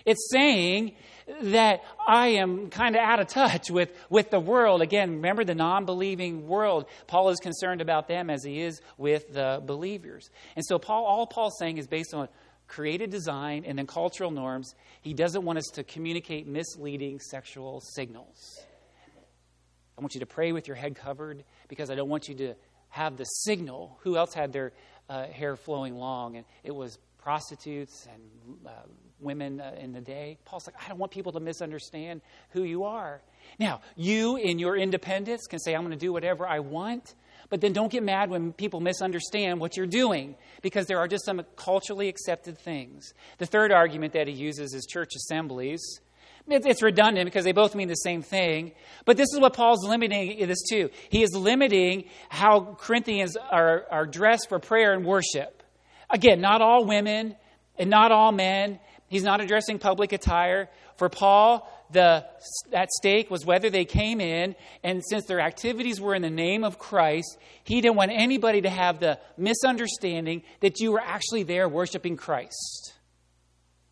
It's 0.06 0.30
saying 0.32 0.94
that 1.42 1.84
I 2.08 2.30
am 2.30 2.70
kind 2.70 2.96
of 2.96 3.02
out 3.02 3.20
of 3.20 3.28
touch 3.28 3.70
with, 3.70 3.94
with 4.10 4.30
the 4.30 4.40
world. 4.40 4.82
Again, 4.82 5.16
remember 5.16 5.44
the 5.44 5.56
non 5.56 5.86
believing 5.86 6.48
world. 6.48 6.86
Paul 7.08 7.30
is 7.30 7.40
concerned 7.40 7.82
about 7.82 8.08
them 8.08 8.30
as 8.30 8.44
he 8.44 8.62
is 8.62 8.82
with 8.98 9.34
the 9.34 9.62
believers. 9.64 10.30
And 10.56 10.66
so, 10.66 10.80
Paul, 10.80 11.06
all 11.06 11.28
Paul's 11.28 11.58
saying 11.60 11.78
is 11.78 11.88
based 11.88 12.14
on 12.14 12.28
created 12.68 13.10
design 13.10 13.64
and 13.66 13.78
then 13.78 13.88
cultural 13.88 14.32
norms. 14.32 14.76
He 15.02 15.14
doesn't 15.14 15.44
want 15.44 15.58
us 15.58 15.66
to 15.74 15.84
communicate 15.84 16.48
misleading 16.48 17.20
sexual 17.20 17.82
signals. 17.82 18.60
I 19.98 20.02
want 20.02 20.14
you 20.14 20.22
to 20.22 20.26
pray 20.26 20.54
with 20.54 20.68
your 20.68 20.78
head 20.78 20.96
covered 20.96 21.44
because 21.68 21.90
I 21.90 21.96
don't 21.96 22.10
want 22.10 22.30
you 22.30 22.36
to 22.36 22.56
have 22.90 23.18
the 23.18 23.26
signal. 23.26 23.98
Who 24.04 24.16
else 24.16 24.34
had 24.34 24.54
their 24.54 24.72
uh, 25.10 25.26
hair 25.28 25.56
flowing 25.58 25.96
long? 25.96 26.38
And 26.38 26.46
it 26.64 26.74
was 26.74 26.98
prostitutes 27.18 28.08
and 28.12 28.58
uh, 28.66 28.70
women 29.20 29.60
uh, 29.60 29.76
in 29.80 29.92
the 29.92 30.02
day. 30.02 30.38
Paul's 30.46 30.68
like, 30.68 30.76
I 30.84 30.88
don't 30.90 30.98
want 30.98 31.12
people 31.12 31.32
to 31.34 31.40
misunderstand 31.40 32.22
who 32.52 32.64
you 32.64 32.84
are. 32.84 33.22
Now, 33.60 33.82
you 33.96 34.38
in 34.38 34.60
your 34.60 34.76
independence 34.78 35.48
can 35.48 35.60
say, 35.60 35.74
I'm 35.74 35.82
going 35.82 35.92
to 35.92 35.98
do 35.98 36.14
whatever 36.14 36.48
I 36.48 36.60
want, 36.60 37.16
but 37.50 37.62
then 37.62 37.74
don't 37.74 37.92
get 37.92 38.04
mad 38.04 38.30
when 38.30 38.54
people 38.54 38.80
misunderstand 38.80 39.60
what 39.60 39.76
you're 39.76 39.88
doing 39.88 40.36
because 40.62 40.86
there 40.88 41.00
are 41.00 41.08
just 41.08 41.26
some 41.26 41.42
culturally 41.56 42.08
accepted 42.08 42.58
things. 42.58 43.14
The 43.38 43.46
third 43.46 43.72
argument 43.72 44.14
that 44.14 44.28
he 44.28 44.34
uses 44.34 44.74
is 44.74 44.86
church 44.86 45.12
assemblies. 45.16 46.00
It's 46.48 46.82
redundant 46.82 47.26
because 47.26 47.46
they 47.46 47.52
both 47.52 47.76
mean 47.76 47.88
the 47.88 47.96
same 47.96 48.22
thing. 48.22 48.72
But 49.06 49.18
this 49.18 49.28
is 49.34 49.40
what 49.40 49.54
Paul's 49.54 49.86
limiting 49.88 50.48
this 50.48 50.62
to. 50.70 50.90
He 51.10 51.22
is 51.22 51.36
limiting 51.36 52.06
how 52.30 52.76
Corinthians 52.80 53.38
are, 53.38 53.86
are 53.92 54.06
dressed 54.06 54.50
for 54.50 54.60
prayer 54.60 54.94
and 54.94 55.06
worship. 55.06 55.64
Again, 56.10 56.42
not 56.42 56.62
all 56.62 56.86
women 56.86 57.36
and 57.78 57.90
not 57.90 58.12
all 58.12 58.32
men. 58.32 58.80
He's 59.10 59.24
not 59.24 59.42
addressing 59.42 59.80
public 59.80 60.14
attire. 60.14 60.70
For 60.98 61.10
Paul, 61.10 61.68
the, 61.92 62.26
at 62.72 62.90
stake 62.92 63.30
was 63.30 63.46
whether 63.46 63.70
they 63.70 63.86
came 63.86 64.22
in, 64.22 64.56
and 64.84 65.04
since 65.06 65.26
their 65.26 65.40
activities 65.40 66.00
were 66.00 66.16
in 66.16 66.22
the 66.22 66.30
name 66.30 66.64
of 66.64 66.78
Christ, 66.78 67.38
he 67.64 67.82
didn't 67.82 67.96
want 67.96 68.12
anybody 68.12 68.62
to 68.62 68.70
have 68.70 69.00
the 69.00 69.20
misunderstanding 69.38 70.44
that 70.62 70.80
you 70.80 70.92
were 70.92 71.02
actually 71.02 71.44
there 71.44 71.68
worshiping 71.68 72.18
Christ. 72.18 72.94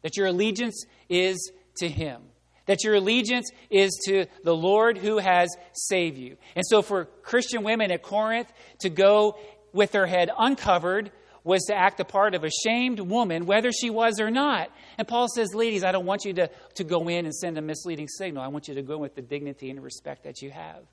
That 0.04 0.16
your 0.16 0.28
allegiance 0.28 0.86
is 1.10 1.52
to 1.78 1.90
him 1.90 2.22
that 2.68 2.84
your 2.84 2.96
allegiance 2.96 3.50
is 3.70 3.92
to 4.06 4.28
the 4.44 4.56
Lord 4.56 4.98
who 4.98 5.18
has 5.18 5.50
saved 5.74 6.18
you. 6.18 6.38
And 6.56 6.66
so, 6.68 6.82
for 6.82 7.06
Christian 7.24 7.64
women 7.64 7.92
at 7.92 8.04
Corinth 8.04 8.52
to 8.80 8.90
go 8.90 9.38
with 9.74 9.92
their 9.92 10.06
head 10.06 10.30
uncovered 10.38 11.12
was 11.48 11.64
to 11.64 11.74
act 11.74 11.98
the 11.98 12.04
part 12.04 12.36
of 12.36 12.44
a 12.44 12.50
shamed 12.66 13.00
woman, 13.00 13.46
whether 13.46 13.72
she 13.72 13.90
was 13.90 14.20
or 14.20 14.30
not. 14.30 14.70
And 14.98 15.08
Paul 15.08 15.28
says, 15.34 15.56
Ladies, 15.56 15.86
I 15.86 15.94
don't 15.94 16.06
want 16.06 16.26
you 16.26 16.34
to, 16.34 16.50
to 16.76 16.84
go 16.84 17.08
in 17.08 17.26
and 17.26 17.34
send 17.34 17.58
a 17.58 17.62
misleading 17.62 18.10
signal. 18.10 18.44
I 18.44 18.50
want 18.50 18.68
you 18.68 18.76
to 18.76 18.82
go 18.82 18.96
in 18.96 19.00
with 19.00 19.16
the 19.16 19.22
dignity 19.22 19.70
and 19.70 19.82
respect 19.82 20.26
that 20.26 20.42
you 20.42 20.52
have. 20.52 20.84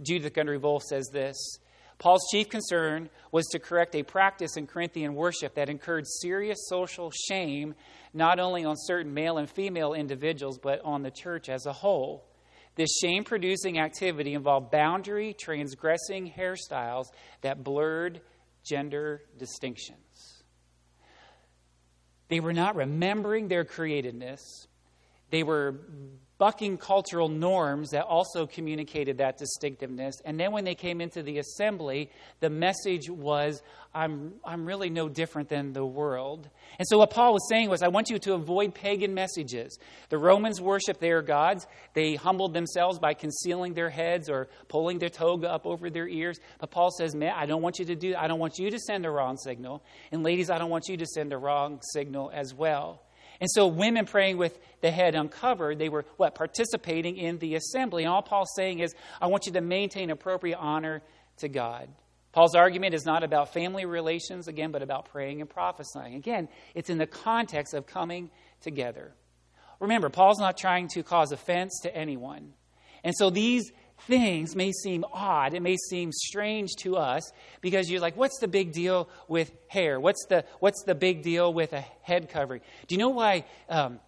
Judith 0.00 0.32
Gundry 0.32 0.58
Volf 0.58 0.82
says 0.82 1.10
this 1.12 1.36
Paul's 1.98 2.26
chief 2.30 2.48
concern 2.48 3.10
was 3.30 3.46
to 3.48 3.58
correct 3.58 3.94
a 3.94 4.02
practice 4.02 4.56
in 4.56 4.66
Corinthian 4.66 5.14
worship 5.14 5.54
that 5.56 5.68
incurred 5.68 6.06
serious 6.06 6.66
social 6.66 7.12
shame 7.28 7.74
not 8.14 8.40
only 8.40 8.64
on 8.64 8.76
certain 8.78 9.12
male 9.12 9.36
and 9.36 9.50
female 9.50 9.92
individuals, 9.92 10.58
but 10.58 10.80
on 10.82 11.02
the 11.02 11.10
church 11.10 11.50
as 11.50 11.66
a 11.66 11.74
whole. 11.74 12.24
This 12.74 12.88
shame 13.02 13.24
producing 13.24 13.78
activity 13.78 14.32
involved 14.32 14.70
boundary 14.70 15.36
transgressing 15.38 16.32
hairstyles 16.32 17.04
that 17.42 17.62
blurred 17.62 18.22
gender 18.64 19.22
distinctions. 19.38 20.42
They 22.28 22.40
were 22.40 22.52
not 22.52 22.76
remembering 22.76 23.48
their 23.48 23.64
createdness, 23.64 24.40
they 25.30 25.42
were 25.42 25.80
bucking 26.40 26.78
cultural 26.78 27.28
norms 27.28 27.90
that 27.90 28.02
also 28.06 28.46
communicated 28.46 29.18
that 29.18 29.36
distinctiveness. 29.36 30.16
And 30.24 30.40
then 30.40 30.52
when 30.52 30.64
they 30.64 30.74
came 30.74 31.02
into 31.02 31.22
the 31.22 31.36
assembly, 31.36 32.10
the 32.40 32.48
message 32.48 33.10
was, 33.10 33.62
I'm, 33.94 34.32
I'm 34.42 34.64
really 34.64 34.88
no 34.88 35.10
different 35.10 35.50
than 35.50 35.74
the 35.74 35.84
world. 35.84 36.48
And 36.78 36.88
so 36.88 36.96
what 36.96 37.10
Paul 37.10 37.34
was 37.34 37.46
saying 37.50 37.68
was, 37.68 37.82
I 37.82 37.88
want 37.88 38.08
you 38.08 38.18
to 38.20 38.32
avoid 38.32 38.74
pagan 38.74 39.12
messages. 39.12 39.78
The 40.08 40.16
Romans 40.16 40.62
worshiped 40.62 40.98
their 40.98 41.20
gods. 41.20 41.66
They 41.92 42.14
humbled 42.14 42.54
themselves 42.54 42.98
by 42.98 43.12
concealing 43.12 43.74
their 43.74 43.90
heads 43.90 44.30
or 44.30 44.48
pulling 44.68 44.98
their 44.98 45.10
toga 45.10 45.52
up 45.52 45.66
over 45.66 45.90
their 45.90 46.08
ears. 46.08 46.40
But 46.58 46.70
Paul 46.70 46.90
says, 46.90 47.14
man, 47.14 47.34
I 47.36 47.44
don't 47.44 47.60
want 47.60 47.78
you 47.78 47.84
to 47.84 47.94
do 47.94 48.14
I 48.16 48.28
don't 48.28 48.40
want 48.40 48.58
you 48.58 48.70
to 48.70 48.78
send 48.78 49.04
a 49.04 49.10
wrong 49.10 49.36
signal. 49.36 49.84
And 50.10 50.22
ladies, 50.22 50.48
I 50.48 50.56
don't 50.56 50.70
want 50.70 50.88
you 50.88 50.96
to 50.96 51.06
send 51.06 51.34
a 51.34 51.38
wrong 51.38 51.82
signal 51.92 52.30
as 52.32 52.54
well. 52.54 53.02
And 53.40 53.50
so 53.50 53.66
women 53.66 54.04
praying 54.04 54.36
with 54.36 54.58
the 54.82 54.90
head 54.90 55.14
uncovered, 55.14 55.78
they 55.78 55.88
were 55.88 56.04
what? 56.16 56.34
Participating 56.34 57.16
in 57.16 57.38
the 57.38 57.54
assembly. 57.54 58.04
And 58.04 58.12
all 58.12 58.22
Paul's 58.22 58.52
saying 58.54 58.80
is, 58.80 58.94
I 59.20 59.28
want 59.28 59.46
you 59.46 59.52
to 59.52 59.60
maintain 59.60 60.10
appropriate 60.10 60.58
honor 60.58 61.02
to 61.38 61.48
God. 61.48 61.88
Paul's 62.32 62.54
argument 62.54 62.94
is 62.94 63.04
not 63.04 63.24
about 63.24 63.52
family 63.52 63.86
relations, 63.86 64.46
again, 64.46 64.70
but 64.70 64.82
about 64.82 65.06
praying 65.06 65.40
and 65.40 65.50
prophesying. 65.50 66.14
Again, 66.14 66.48
it's 66.74 66.90
in 66.90 66.98
the 66.98 67.06
context 67.06 67.74
of 67.74 67.86
coming 67.86 68.30
together. 68.60 69.12
Remember, 69.80 70.10
Paul's 70.10 70.38
not 70.38 70.56
trying 70.56 70.88
to 70.88 71.02
cause 71.02 71.32
offense 71.32 71.80
to 71.82 71.96
anyone. 71.96 72.52
And 73.02 73.14
so 73.16 73.30
these 73.30 73.72
things 74.06 74.56
may 74.56 74.72
seem 74.72 75.04
odd, 75.12 75.54
it 75.54 75.62
may 75.62 75.76
seem 75.88 76.12
strange 76.12 76.70
to 76.80 76.96
us 76.96 77.30
because 77.60 77.90
you're 77.90 78.00
like, 78.00 78.16
what's 78.16 78.38
the 78.40 78.48
big 78.48 78.72
deal 78.72 79.08
with 79.28 79.52
hair? 79.68 80.00
What's 80.00 80.24
the, 80.28 80.44
what's 80.60 80.82
the 80.84 80.94
big 80.94 81.22
deal 81.22 81.52
with 81.52 81.72
a 81.72 81.84
head 82.02 82.28
covering? 82.28 82.60
Do 82.86 82.94
you 82.94 82.98
know 82.98 83.10
why? 83.10 83.44
Um, 83.68 84.00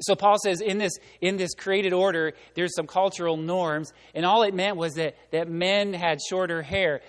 so 0.00 0.14
Paul 0.14 0.36
says 0.38 0.60
in 0.60 0.78
this 0.78 0.92
in 1.20 1.36
this 1.36 1.54
created 1.54 1.92
order, 1.92 2.34
there's 2.54 2.74
some 2.74 2.86
cultural 2.86 3.36
norms, 3.36 3.92
and 4.14 4.26
all 4.26 4.42
it 4.42 4.54
meant 4.54 4.76
was 4.76 4.94
that, 4.94 5.16
that 5.30 5.48
men 5.48 5.94
had 5.94 6.18
shorter 6.20 6.62
hair. 6.62 7.00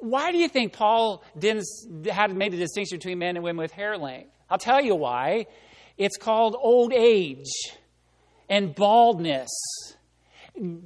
Why 0.00 0.32
do 0.32 0.38
you 0.38 0.48
think 0.48 0.72
Paul 0.72 1.24
didn't 1.38 1.66
had 2.10 2.34
made 2.34 2.54
a 2.54 2.56
distinction 2.56 2.98
between 2.98 3.18
men 3.18 3.36
and 3.36 3.44
women 3.44 3.62
with 3.62 3.72
hair 3.72 3.96
length? 3.98 4.30
I'll 4.48 4.58
tell 4.58 4.80
you 4.80 4.94
why. 4.94 5.46
It's 5.96 6.16
called 6.16 6.56
old 6.58 6.92
age 6.92 7.52
and 8.48 8.74
baldness. 8.74 9.50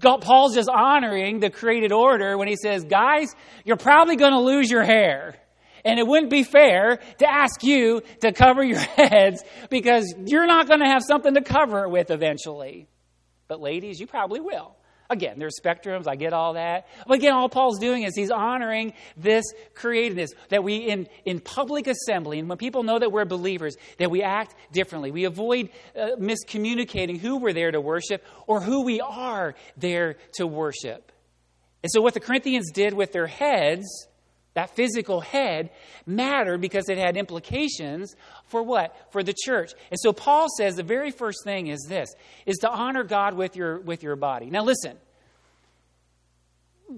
Paul's 0.01 0.55
just 0.55 0.69
honoring 0.69 1.41
the 1.41 1.51
created 1.51 1.93
order 1.93 2.37
when 2.39 2.49
he 2.49 2.57
says, 2.57 2.85
guys, 2.85 3.35
you're 3.65 3.77
probably 3.77 4.17
going 4.17 4.33
to 4.33 4.41
lose 4.41 4.71
your 4.71 4.85
hair. 4.85 5.37
And 5.85 5.99
it 5.99 6.07
wouldn't 6.07 6.31
be 6.31 6.45
fair 6.45 6.99
to 7.19 7.31
ask 7.31 7.63
you 7.63 8.03
to 8.21 8.33
cover 8.33 8.65
your 8.65 8.79
heads 8.97 9.43
because 9.69 10.15
you're 10.25 10.47
not 10.47 10.67
going 10.67 10.81
to 10.81 10.87
have 10.87 11.03
something 11.07 11.35
to 11.35 11.43
cover 11.43 11.85
it 11.85 11.91
with 11.91 12.11
eventually. 12.11 12.89
But 13.49 13.61
ladies, 13.61 14.01
you 14.01 14.07
probably 14.07 14.41
will. 14.41 14.74
Again, 15.11 15.39
there's 15.39 15.61
spectrums, 15.61 16.07
I 16.07 16.17
get 16.17 16.33
all 16.33 16.55
that. 16.55 16.87
But 17.07 17.19
again, 17.19 17.35
all 17.35 17.49
Paul's 17.49 17.79
doing 17.79 18.05
is 18.05 18.17
he's 18.17 18.31
honoring 18.31 18.95
this 19.17 19.45
createdness 19.75 20.29
that 20.49 20.65
we, 20.65 20.77
in, 20.77 21.09
in 21.27 21.41
public 21.41 21.87
assembly, 21.87 22.39
and 22.39 22.49
when 22.49 22.57
people 22.57 22.83
know 22.83 22.99
that 22.99 23.13
we're 23.13 23.27
believers, 23.27 23.77
that 23.99 24.11
we 24.11 24.23
act 24.23 24.55
differently. 24.73 25.11
We 25.11 25.25
avoid 25.25 25.69
uh, 25.95 26.17
miscommunicating 26.19 27.19
who 27.19 27.37
we're 27.37 27.53
there 27.53 27.71
to 27.71 27.81
worship 27.81 28.25
or 28.47 28.61
who 28.61 28.83
we 28.83 29.01
are 29.01 29.55
there 29.77 30.17
to 30.35 30.47
worship. 30.47 31.13
And 31.83 31.93
so, 31.93 32.01
what 32.01 32.15
the 32.15 32.21
Corinthians 32.21 32.71
did 32.73 32.95
with 32.95 33.13
their 33.13 33.27
heads, 33.27 34.09
that 34.55 34.75
physical 34.75 35.21
head, 35.21 35.71
mattered 36.07 36.61
because 36.61 36.89
it 36.89 36.97
had 36.97 37.17
implications 37.17 38.15
for 38.47 38.63
what? 38.63 38.97
For 39.11 39.23
the 39.23 39.35
church. 39.35 39.73
And 39.91 39.99
so 40.01 40.13
Paul 40.13 40.47
says 40.57 40.77
the 40.77 40.83
very 40.83 41.11
first 41.11 41.39
thing 41.45 41.67
is 41.67 41.85
this 41.89 42.15
is 42.47 42.57
to 42.59 42.71
honor 42.71 43.05
God 43.05 43.35
with 43.35 43.57
your 43.57 43.81
with 43.81 44.03
your 44.03 44.17
body. 44.17 44.47
Now 44.47 44.63
listen. 44.65 44.97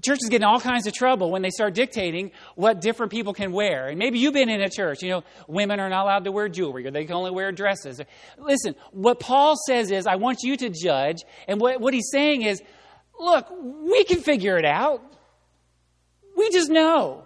Churches 0.03 0.29
get 0.29 0.43
in 0.43 0.45
all 0.45 0.61
kinds 0.61 0.89
of 0.89 0.93
trouble 0.93 1.31
when 1.31 1.43
they 1.43 1.51
start 1.51 1.73
dictating 1.73 2.33
what 2.57 2.81
different 2.81 3.13
people 3.13 3.33
can 3.33 3.53
wear. 3.53 3.87
And 3.87 4.01
maybe 4.01 4.19
you've 4.19 4.35
been 4.35 4.51
in 4.51 4.61
a 4.61 4.69
church, 4.69 5.01
you 5.01 5.11
know, 5.11 5.23
women 5.47 5.79
are 5.79 5.89
not 5.89 6.03
allowed 6.03 6.25
to 6.25 6.33
wear 6.33 6.49
jewelry 6.49 6.87
or 6.87 6.91
they 6.91 7.05
can 7.05 7.15
only 7.15 7.31
wear 7.31 7.53
dresses. 7.53 8.01
Listen, 8.37 8.75
what 8.91 9.21
Paul 9.21 9.55
says 9.69 9.93
is, 9.93 10.09
I 10.09 10.17
want 10.17 10.41
you 10.43 10.57
to 10.57 10.71
judge. 10.71 11.23
And 11.47 11.61
what, 11.61 11.81
what 11.81 11.95
he's 11.95 12.09
saying 12.11 12.43
is, 12.43 12.61
look, 13.19 13.47
we 13.63 14.03
can 14.03 14.21
figure 14.23 14.59
it 14.59 14.65
out. 14.65 15.03
We 16.37 16.51
just 16.51 16.69
know. 16.69 17.26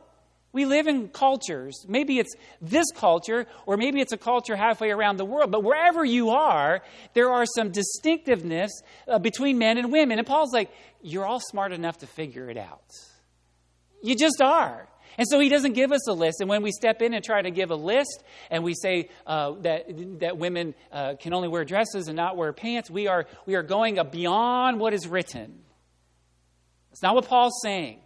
We 0.53 0.65
live 0.65 0.89
in 0.89 1.09
cultures. 1.09 1.85
Maybe 1.89 2.19
it's 2.19 2.35
this 2.61 2.87
culture, 2.95 3.47
or 3.67 3.77
maybe 3.77 4.01
it's 4.01 4.13
a 4.13 4.19
culture 4.19 4.57
halfway 4.57 4.91
around 4.91 5.17
the 5.17 5.25
world. 5.25 5.53
But 5.53 5.63
wherever 5.63 6.05
you 6.05 6.31
are, 6.31 6.83
there 7.15 7.31
are 7.31 7.47
some 7.47 7.71
distinctiveness 7.71 8.73
uh, 9.07 9.21
between 9.21 9.59
men 9.59 9.79
and 9.79 9.93
women. 9.93 10.19
And 10.19 10.27
Paul's 10.27 10.53
like, 10.53 10.71
you're 11.03 11.25
all 11.25 11.41
smart 11.41 11.73
enough 11.73 11.99
to 11.99 12.07
figure 12.07 12.51
it 12.51 12.57
out. 12.57 12.91
You 14.03 14.17
just 14.17 14.43
are. 14.43 14.89
And 15.19 15.27
so 15.29 15.39
he 15.39 15.49
doesn't 15.49 15.75
give 15.75 15.93
us 15.93 16.09
a 16.09 16.13
list. 16.13 16.41
And 16.41 16.49
when 16.49 16.63
we 16.63 16.73
step 16.73 17.03
in 17.03 17.15
and 17.15 17.23
try 17.23 17.43
to 17.43 17.51
give 17.51 17.71
a 17.71 17.77
list 17.77 18.25
and 18.51 18.65
we 18.65 18.75
say 18.75 19.11
uh, 19.27 19.53
that, 19.61 19.85
that 20.21 20.39
women 20.39 20.75
uh, 20.91 21.15
can 21.21 21.33
only 21.33 21.49
wear 21.49 21.65
dresses 21.65 22.09
and 22.09 22.17
not 22.17 22.37
wear 22.37 22.53
pants, 22.53 22.91
we 22.91 23.07
are, 23.07 23.27
we 23.47 23.55
are 23.55 23.63
going 23.63 23.99
beyond 24.11 24.81
what 24.81 24.95
is 24.95 25.07
written. 25.07 25.61
It's 26.91 27.03
not 27.03 27.15
what 27.15 27.27
Paul's 27.27 27.61
saying. 27.63 28.01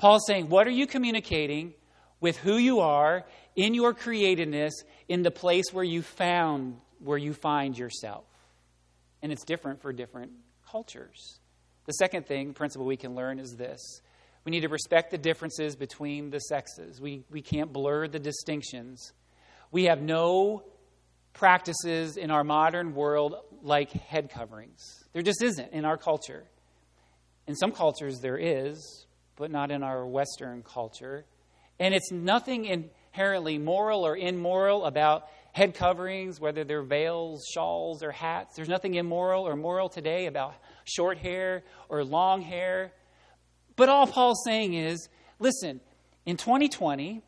Paul's 0.00 0.24
saying, 0.26 0.48
What 0.48 0.66
are 0.66 0.72
you 0.72 0.86
communicating 0.86 1.74
with 2.20 2.38
who 2.38 2.56
you 2.56 2.80
are 2.80 3.26
in 3.54 3.74
your 3.74 3.92
createdness 3.92 4.70
in 5.08 5.22
the 5.22 5.30
place 5.30 5.66
where 5.72 5.84
you 5.84 6.00
found 6.00 6.78
where 7.00 7.18
you 7.18 7.34
find 7.34 7.76
yourself? 7.76 8.24
And 9.22 9.30
it's 9.30 9.44
different 9.44 9.82
for 9.82 9.92
different 9.92 10.32
cultures. 10.70 11.38
The 11.84 11.92
second 11.92 12.26
thing, 12.26 12.54
principle 12.54 12.86
we 12.86 12.96
can 12.96 13.14
learn 13.14 13.38
is 13.38 13.56
this. 13.56 14.00
We 14.46 14.50
need 14.50 14.60
to 14.60 14.70
respect 14.70 15.10
the 15.10 15.18
differences 15.18 15.76
between 15.76 16.30
the 16.30 16.38
sexes. 16.38 16.98
We, 16.98 17.24
we 17.30 17.42
can't 17.42 17.70
blur 17.70 18.08
the 18.08 18.18
distinctions. 18.18 19.12
We 19.70 19.84
have 19.84 20.00
no 20.00 20.62
practices 21.34 22.16
in 22.16 22.30
our 22.30 22.42
modern 22.42 22.94
world 22.94 23.34
like 23.62 23.90
head 23.92 24.30
coverings. 24.30 25.04
There 25.12 25.20
just 25.20 25.42
isn't 25.42 25.72
in 25.72 25.84
our 25.84 25.98
culture. 25.98 26.44
In 27.46 27.54
some 27.54 27.72
cultures, 27.72 28.20
there 28.20 28.38
is, 28.38 29.06
but 29.40 29.50
not 29.50 29.70
in 29.70 29.82
our 29.82 30.06
Western 30.06 30.62
culture. 30.62 31.24
And 31.80 31.94
it's 31.94 32.12
nothing 32.12 32.66
inherently 32.66 33.58
moral 33.58 34.06
or 34.06 34.16
immoral 34.16 34.84
about 34.84 35.24
head 35.52 35.74
coverings, 35.74 36.38
whether 36.38 36.62
they're 36.62 36.82
veils, 36.84 37.44
shawls, 37.52 38.02
or 38.02 38.12
hats. 38.12 38.54
There's 38.54 38.68
nothing 38.68 38.94
immoral 38.94 39.48
or 39.48 39.56
moral 39.56 39.88
today 39.88 40.26
about 40.26 40.54
short 40.84 41.18
hair 41.18 41.64
or 41.88 42.04
long 42.04 42.42
hair. 42.42 42.92
But 43.76 43.88
all 43.88 44.06
Paul's 44.06 44.42
saying 44.44 44.74
is 44.74 45.08
listen, 45.38 45.80
in 46.26 46.36
2020, 46.36 47.22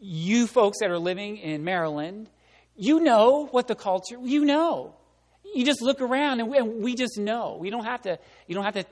you 0.00 0.46
folks 0.46 0.78
that 0.80 0.90
are 0.90 0.98
living 0.98 1.36
in 1.36 1.62
Maryland, 1.62 2.30
you 2.74 3.00
know 3.00 3.46
what 3.50 3.68
the 3.68 3.74
culture, 3.74 4.16
you 4.22 4.44
know. 4.44 4.94
You 5.54 5.64
just 5.64 5.82
look 5.82 6.00
around 6.00 6.40
and 6.40 6.48
we, 6.82 6.94
just 6.94 7.18
know. 7.18 7.58
We 7.60 7.70
don't 7.70 7.84
have 7.84 8.02
to, 8.02 8.18
you 8.46 8.54
don't 8.54 8.64
have 8.64 8.74
to 8.74 8.84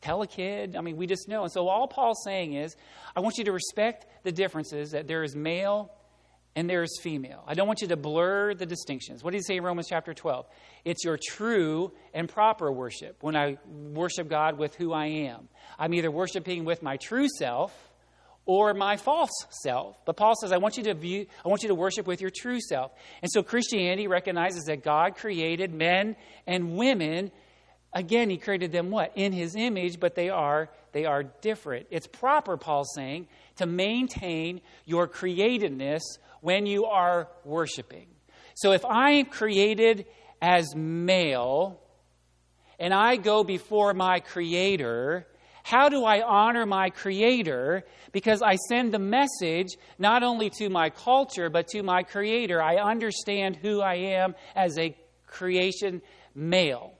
tell 0.00 0.22
a 0.22 0.26
kid. 0.26 0.76
I 0.76 0.80
mean, 0.80 0.96
we 0.96 1.06
just 1.06 1.28
know. 1.28 1.42
And 1.42 1.52
so 1.52 1.68
all 1.68 1.86
Paul's 1.86 2.22
saying 2.24 2.54
is, 2.54 2.76
I 3.14 3.20
want 3.20 3.38
you 3.38 3.44
to 3.44 3.52
respect 3.52 4.06
the 4.24 4.32
differences 4.32 4.92
that 4.92 5.06
there 5.06 5.22
is 5.22 5.34
male 5.36 5.92
and 6.56 6.68
there 6.68 6.82
is 6.82 6.98
female. 7.00 7.44
I 7.46 7.54
don't 7.54 7.66
want 7.66 7.80
you 7.80 7.88
to 7.88 7.96
blur 7.96 8.54
the 8.54 8.66
distinctions. 8.66 9.22
What 9.22 9.30
did 9.32 9.38
he 9.38 9.42
say 9.42 9.56
in 9.56 9.62
Romans 9.62 9.86
chapter 9.88 10.12
12? 10.12 10.46
It's 10.84 11.04
your 11.04 11.16
true 11.16 11.92
and 12.12 12.28
proper 12.28 12.72
worship 12.72 13.18
when 13.20 13.36
I 13.36 13.58
worship 13.66 14.28
God 14.28 14.58
with 14.58 14.74
who 14.74 14.92
I 14.92 15.06
am. 15.06 15.48
I'm 15.78 15.94
either 15.94 16.10
worshiping 16.10 16.64
with 16.64 16.82
my 16.82 16.96
true 16.96 17.28
self 17.38 17.72
or 18.46 18.74
my 18.74 18.96
false 18.96 19.30
self. 19.62 19.96
But 20.04 20.16
Paul 20.16 20.34
says, 20.40 20.50
I 20.50 20.56
want 20.56 20.76
you 20.76 20.82
to 20.84 20.94
view, 20.94 21.26
I 21.44 21.48
want 21.48 21.62
you 21.62 21.68
to 21.68 21.74
worship 21.74 22.06
with 22.06 22.20
your 22.20 22.30
true 22.34 22.60
self. 22.60 22.92
And 23.22 23.30
so 23.30 23.42
Christianity 23.42 24.08
recognizes 24.08 24.64
that 24.64 24.82
God 24.82 25.14
created 25.14 25.72
men 25.72 26.16
and 26.46 26.76
women. 26.76 27.30
Again, 27.92 28.30
he 28.30 28.36
created 28.36 28.70
them 28.72 28.90
what? 28.90 29.12
In 29.16 29.32
his 29.32 29.56
image, 29.56 29.98
but 29.98 30.14
they 30.14 30.30
are 30.30 30.70
they 30.92 31.04
are 31.04 31.22
different. 31.22 31.86
It's 31.90 32.06
proper, 32.06 32.56
Paul's 32.56 32.92
saying, 32.94 33.28
to 33.56 33.66
maintain 33.66 34.60
your 34.84 35.06
createdness 35.06 36.00
when 36.40 36.66
you 36.66 36.86
are 36.86 37.28
worshiping. 37.44 38.06
So 38.54 38.72
if 38.72 38.84
I 38.84 39.12
am 39.12 39.26
created 39.26 40.06
as 40.42 40.74
male 40.74 41.80
and 42.78 42.92
I 42.92 43.16
go 43.16 43.44
before 43.44 43.94
my 43.94 44.20
Creator, 44.20 45.26
how 45.62 45.88
do 45.88 46.04
I 46.04 46.22
honor 46.22 46.66
my 46.66 46.90
Creator? 46.90 47.84
Because 48.12 48.42
I 48.42 48.56
send 48.56 48.92
the 48.92 48.98
message 48.98 49.76
not 49.98 50.22
only 50.22 50.50
to 50.58 50.68
my 50.68 50.90
culture, 50.90 51.50
but 51.50 51.68
to 51.68 51.82
my 51.82 52.02
Creator. 52.02 52.60
I 52.60 52.76
understand 52.76 53.56
who 53.56 53.80
I 53.80 53.94
am 53.94 54.34
as 54.56 54.78
a 54.78 54.96
creation 55.26 56.02
male. 56.34 56.94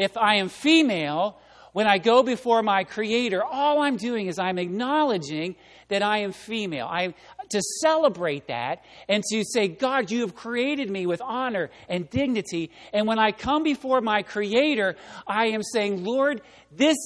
If 0.00 0.16
I 0.16 0.36
am 0.36 0.48
female, 0.48 1.36
when 1.72 1.86
I 1.86 1.98
go 1.98 2.22
before 2.22 2.62
my 2.62 2.84
Creator, 2.84 3.44
all 3.44 3.82
I'm 3.82 3.96
doing 3.96 4.26
is 4.26 4.38
I'm 4.38 4.58
acknowledging 4.58 5.56
that 5.88 6.02
I 6.02 6.18
am 6.18 6.32
female. 6.32 6.86
I 6.86 7.14
to 7.50 7.60
celebrate 7.80 8.46
that 8.46 8.84
and 9.08 9.22
to 9.30 9.44
say, 9.44 9.68
God, 9.68 10.10
you 10.10 10.22
have 10.22 10.34
created 10.34 10.88
me 10.88 11.04
with 11.06 11.20
honor 11.20 11.70
and 11.88 12.08
dignity. 12.08 12.70
And 12.92 13.06
when 13.06 13.18
I 13.18 13.32
come 13.32 13.62
before 13.62 14.00
my 14.00 14.22
Creator, 14.22 14.96
I 15.26 15.48
am 15.48 15.62
saying, 15.62 16.04
Lord, 16.04 16.42
this 16.72 16.96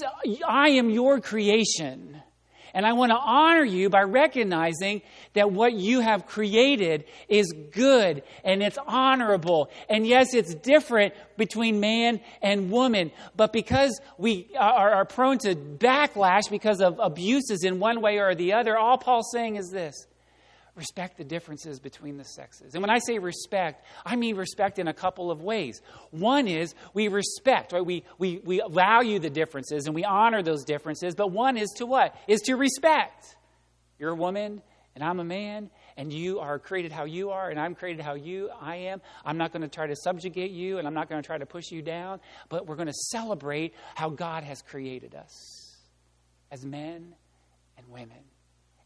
I 0.46 0.70
am 0.70 0.90
your 0.90 1.20
creation. 1.20 2.22
And 2.74 2.84
I 2.84 2.92
want 2.92 3.10
to 3.12 3.16
honor 3.16 3.64
you 3.64 3.88
by 3.88 4.02
recognizing 4.02 5.00
that 5.34 5.52
what 5.52 5.72
you 5.72 6.00
have 6.00 6.26
created 6.26 7.04
is 7.28 7.52
good 7.70 8.24
and 8.42 8.62
it's 8.62 8.78
honorable. 8.86 9.70
And 9.88 10.04
yes, 10.06 10.34
it's 10.34 10.54
different 10.56 11.14
between 11.36 11.78
man 11.78 12.20
and 12.42 12.72
woman. 12.72 13.12
But 13.36 13.52
because 13.52 14.00
we 14.18 14.48
are, 14.58 14.90
are 14.90 15.04
prone 15.04 15.38
to 15.38 15.54
backlash 15.54 16.50
because 16.50 16.80
of 16.80 16.98
abuses 16.98 17.62
in 17.62 17.78
one 17.78 18.00
way 18.00 18.18
or 18.18 18.34
the 18.34 18.54
other, 18.54 18.76
all 18.76 18.98
Paul's 18.98 19.30
saying 19.32 19.56
is 19.56 19.70
this 19.70 20.06
respect 20.76 21.16
the 21.16 21.24
differences 21.24 21.78
between 21.78 22.16
the 22.16 22.24
sexes. 22.24 22.74
And 22.74 22.82
when 22.82 22.90
I 22.90 22.98
say 22.98 23.18
respect, 23.18 23.84
I 24.04 24.16
mean 24.16 24.36
respect 24.36 24.78
in 24.78 24.88
a 24.88 24.94
couple 24.94 25.30
of 25.30 25.40
ways. 25.42 25.80
One 26.10 26.48
is 26.48 26.74
we 26.94 27.08
respect, 27.08 27.72
right? 27.72 27.84
We, 27.84 28.04
we, 28.18 28.40
we 28.44 28.62
value 28.70 29.18
the 29.18 29.30
differences 29.30 29.86
and 29.86 29.94
we 29.94 30.04
honor 30.04 30.42
those 30.42 30.64
differences. 30.64 31.14
But 31.14 31.30
one 31.30 31.56
is 31.56 31.70
to 31.76 31.86
what? 31.86 32.16
Is 32.26 32.40
to 32.42 32.54
respect. 32.56 33.36
You're 33.98 34.10
a 34.10 34.16
woman 34.16 34.62
and 34.94 35.04
I'm 35.04 35.20
a 35.20 35.24
man 35.24 35.70
and 35.96 36.12
you 36.12 36.40
are 36.40 36.58
created 36.58 36.90
how 36.90 37.04
you 37.04 37.30
are 37.30 37.50
and 37.50 37.58
I'm 37.58 37.76
created 37.76 38.04
how 38.04 38.14
you 38.14 38.50
I 38.60 38.76
am. 38.76 39.00
I'm 39.24 39.38
not 39.38 39.52
going 39.52 39.62
to 39.62 39.68
try 39.68 39.86
to 39.86 39.96
subjugate 39.96 40.50
you 40.50 40.78
and 40.78 40.88
I'm 40.88 40.94
not 40.94 41.08
going 41.08 41.22
to 41.22 41.26
try 41.26 41.38
to 41.38 41.46
push 41.46 41.70
you 41.70 41.82
down, 41.82 42.20
but 42.48 42.66
we're 42.66 42.76
going 42.76 42.88
to 42.88 43.00
celebrate 43.12 43.74
how 43.94 44.10
God 44.10 44.42
has 44.42 44.60
created 44.62 45.14
us 45.14 45.76
as 46.50 46.64
men 46.64 47.14
and 47.76 47.88
women. 47.88 48.18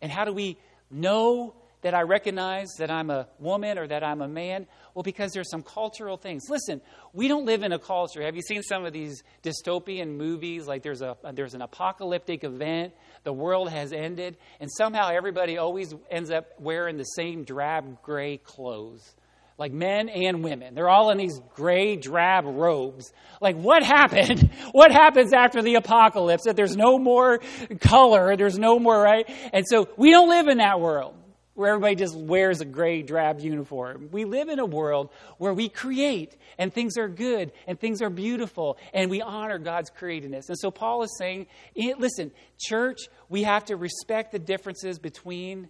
And 0.03 0.13
how 0.13 0.25
do 0.25 0.33
we 0.33 0.59
know 0.91 1.55
that 1.83 1.95
I 1.95 2.03
recognize 2.03 2.69
that 2.79 2.91
I'm 2.91 3.11
a 3.11 3.29
woman 3.39 3.79
or 3.79 3.87
that 3.87 4.03
I'm 4.03 4.21
a 4.21 4.29
man? 4.29 4.67
Well, 4.95 5.03
because 5.03 5.33
there's 5.33 5.51
some 5.51 5.63
cultural 5.63 6.17
things. 6.17 6.45
Listen, 6.49 6.81
we 7.13 7.29
don't 7.29 7.47
live 7.47 7.63
in 7.63 7.73
a 7.73 7.79
culture. 7.79 8.23
Have 8.23 8.35
you 8.35 8.43
seen 8.43 8.63
some 8.63 8.85
of 8.85 8.93
these 8.93 9.23
dystopian 9.43 10.17
movies? 10.17 10.67
Like 10.67 10.83
there's 10.83 11.03
a 11.03 11.17
there's 11.35 11.55
an 11.55 11.63
apocalyptic 11.63 12.43
event, 12.45 12.95
the 13.23 13.33
world 13.33 13.71
has 13.71 13.93
ended, 13.93 14.37
and 14.61 14.71
somehow 14.71 15.11
everybody 15.11 15.59
always 15.59 15.95
ends 16.11 16.31
up 16.31 16.47
wearing 16.59 16.97
the 16.97 17.05
same 17.05 17.45
drab 17.45 18.03
gray 18.03 18.39
clothes. 18.39 19.15
Like 19.57 19.73
men 19.73 20.09
and 20.09 20.45
women. 20.45 20.77
They're 20.77 20.89
all 20.89 21.11
in 21.11 21.19
these 21.19 21.41
gray, 21.57 21.97
drab 21.97 22.45
robes. 22.47 23.13
Like, 23.41 23.57
what 23.57 23.83
happened? 23.83 24.51
What 24.73 24.93
happens 24.93 25.33
after 25.33 25.63
the 25.63 25.75
apocalypse? 25.77 26.45
That 26.45 26.55
there's 26.55 26.77
no 26.77 26.99
more 26.99 27.41
color, 27.81 28.37
there's 28.37 28.59
no 28.59 28.79
more, 28.79 29.01
right? 29.01 29.29
And 29.53 29.65
so 29.69 29.89
we 29.97 30.11
don't 30.11 30.29
live 30.29 30.47
in 30.47 30.59
that 30.59 30.79
world 30.79 31.15
where 31.59 31.71
everybody 31.75 31.97
just 31.97 32.17
wears 32.17 32.61
a 32.61 32.65
gray, 32.65 33.03
drab 33.03 33.41
uniform. 33.41 34.11
We 34.13 34.25
live 34.25 34.49
in 34.49 34.61
a 34.61 34.65
world 34.65 35.11
where 35.39 35.53
we 35.53 35.69
create 35.69 36.37
and 36.57 36.73
things 36.73 36.97
are 36.97 37.09
good 37.09 37.51
and 37.67 37.81
things 37.81 38.01
are 38.01 38.11
beautiful 38.11 38.79
and 38.95 39.11
we 39.11 39.23
honor 39.23 39.59
God's 39.59 39.91
createdness. 39.91 40.49
And 40.49 40.57
so 40.57 40.71
Paul 40.71 41.03
is 41.03 41.19
saying, 41.19 41.49
eh, 41.77 41.95
listen, 41.99 42.31
church, 42.61 42.99
we 43.29 43.43
have 43.43 43.65
to 43.65 43.77
respect 43.77 44.31
the 44.31 44.39
differences 44.39 45.01
between 45.01 45.69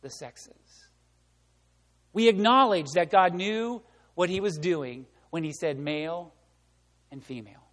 the 0.00 0.08
sexes. 0.08 0.54
We 2.14 2.28
acknowledge 2.28 2.92
that 2.94 3.10
God 3.10 3.34
knew 3.34 3.82
what 4.14 4.30
he 4.30 4.40
was 4.40 4.56
doing 4.56 5.04
when 5.28 5.44
he 5.44 5.52
said 5.52 5.78
male 5.78 6.32
and 7.12 7.22
female. 7.22 7.68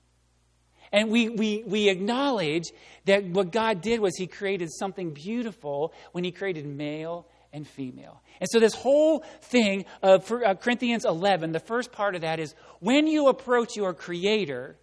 And 0.92 1.10
we, 1.10 1.30
we, 1.30 1.64
we 1.66 1.88
acknowledge 1.88 2.66
that 3.06 3.26
what 3.26 3.52
God 3.52 3.82
did 3.82 4.00
was 4.00 4.16
He 4.16 4.28
created 4.28 4.72
something 4.72 5.12
beautiful 5.12 5.94
when 6.12 6.24
He 6.24 6.32
created 6.32 6.66
male 6.66 7.28
and 7.56 7.66
female. 7.66 8.22
And 8.42 8.50
so, 8.52 8.60
this 8.60 8.76
whole 8.76 9.24
thing 9.44 9.86
of 10.04 10.30
uh, 10.30 10.56
Corinthians 10.56 11.06
11, 11.06 11.54
the 11.54 11.60
first 11.60 11.92
part 11.92 12.14
of 12.14 12.22
that 12.22 12.40
is 12.40 12.54
when 12.80 13.08
you 13.08 13.30
approach 13.30 13.78
your 13.78 13.94
Creator, 13.94 14.78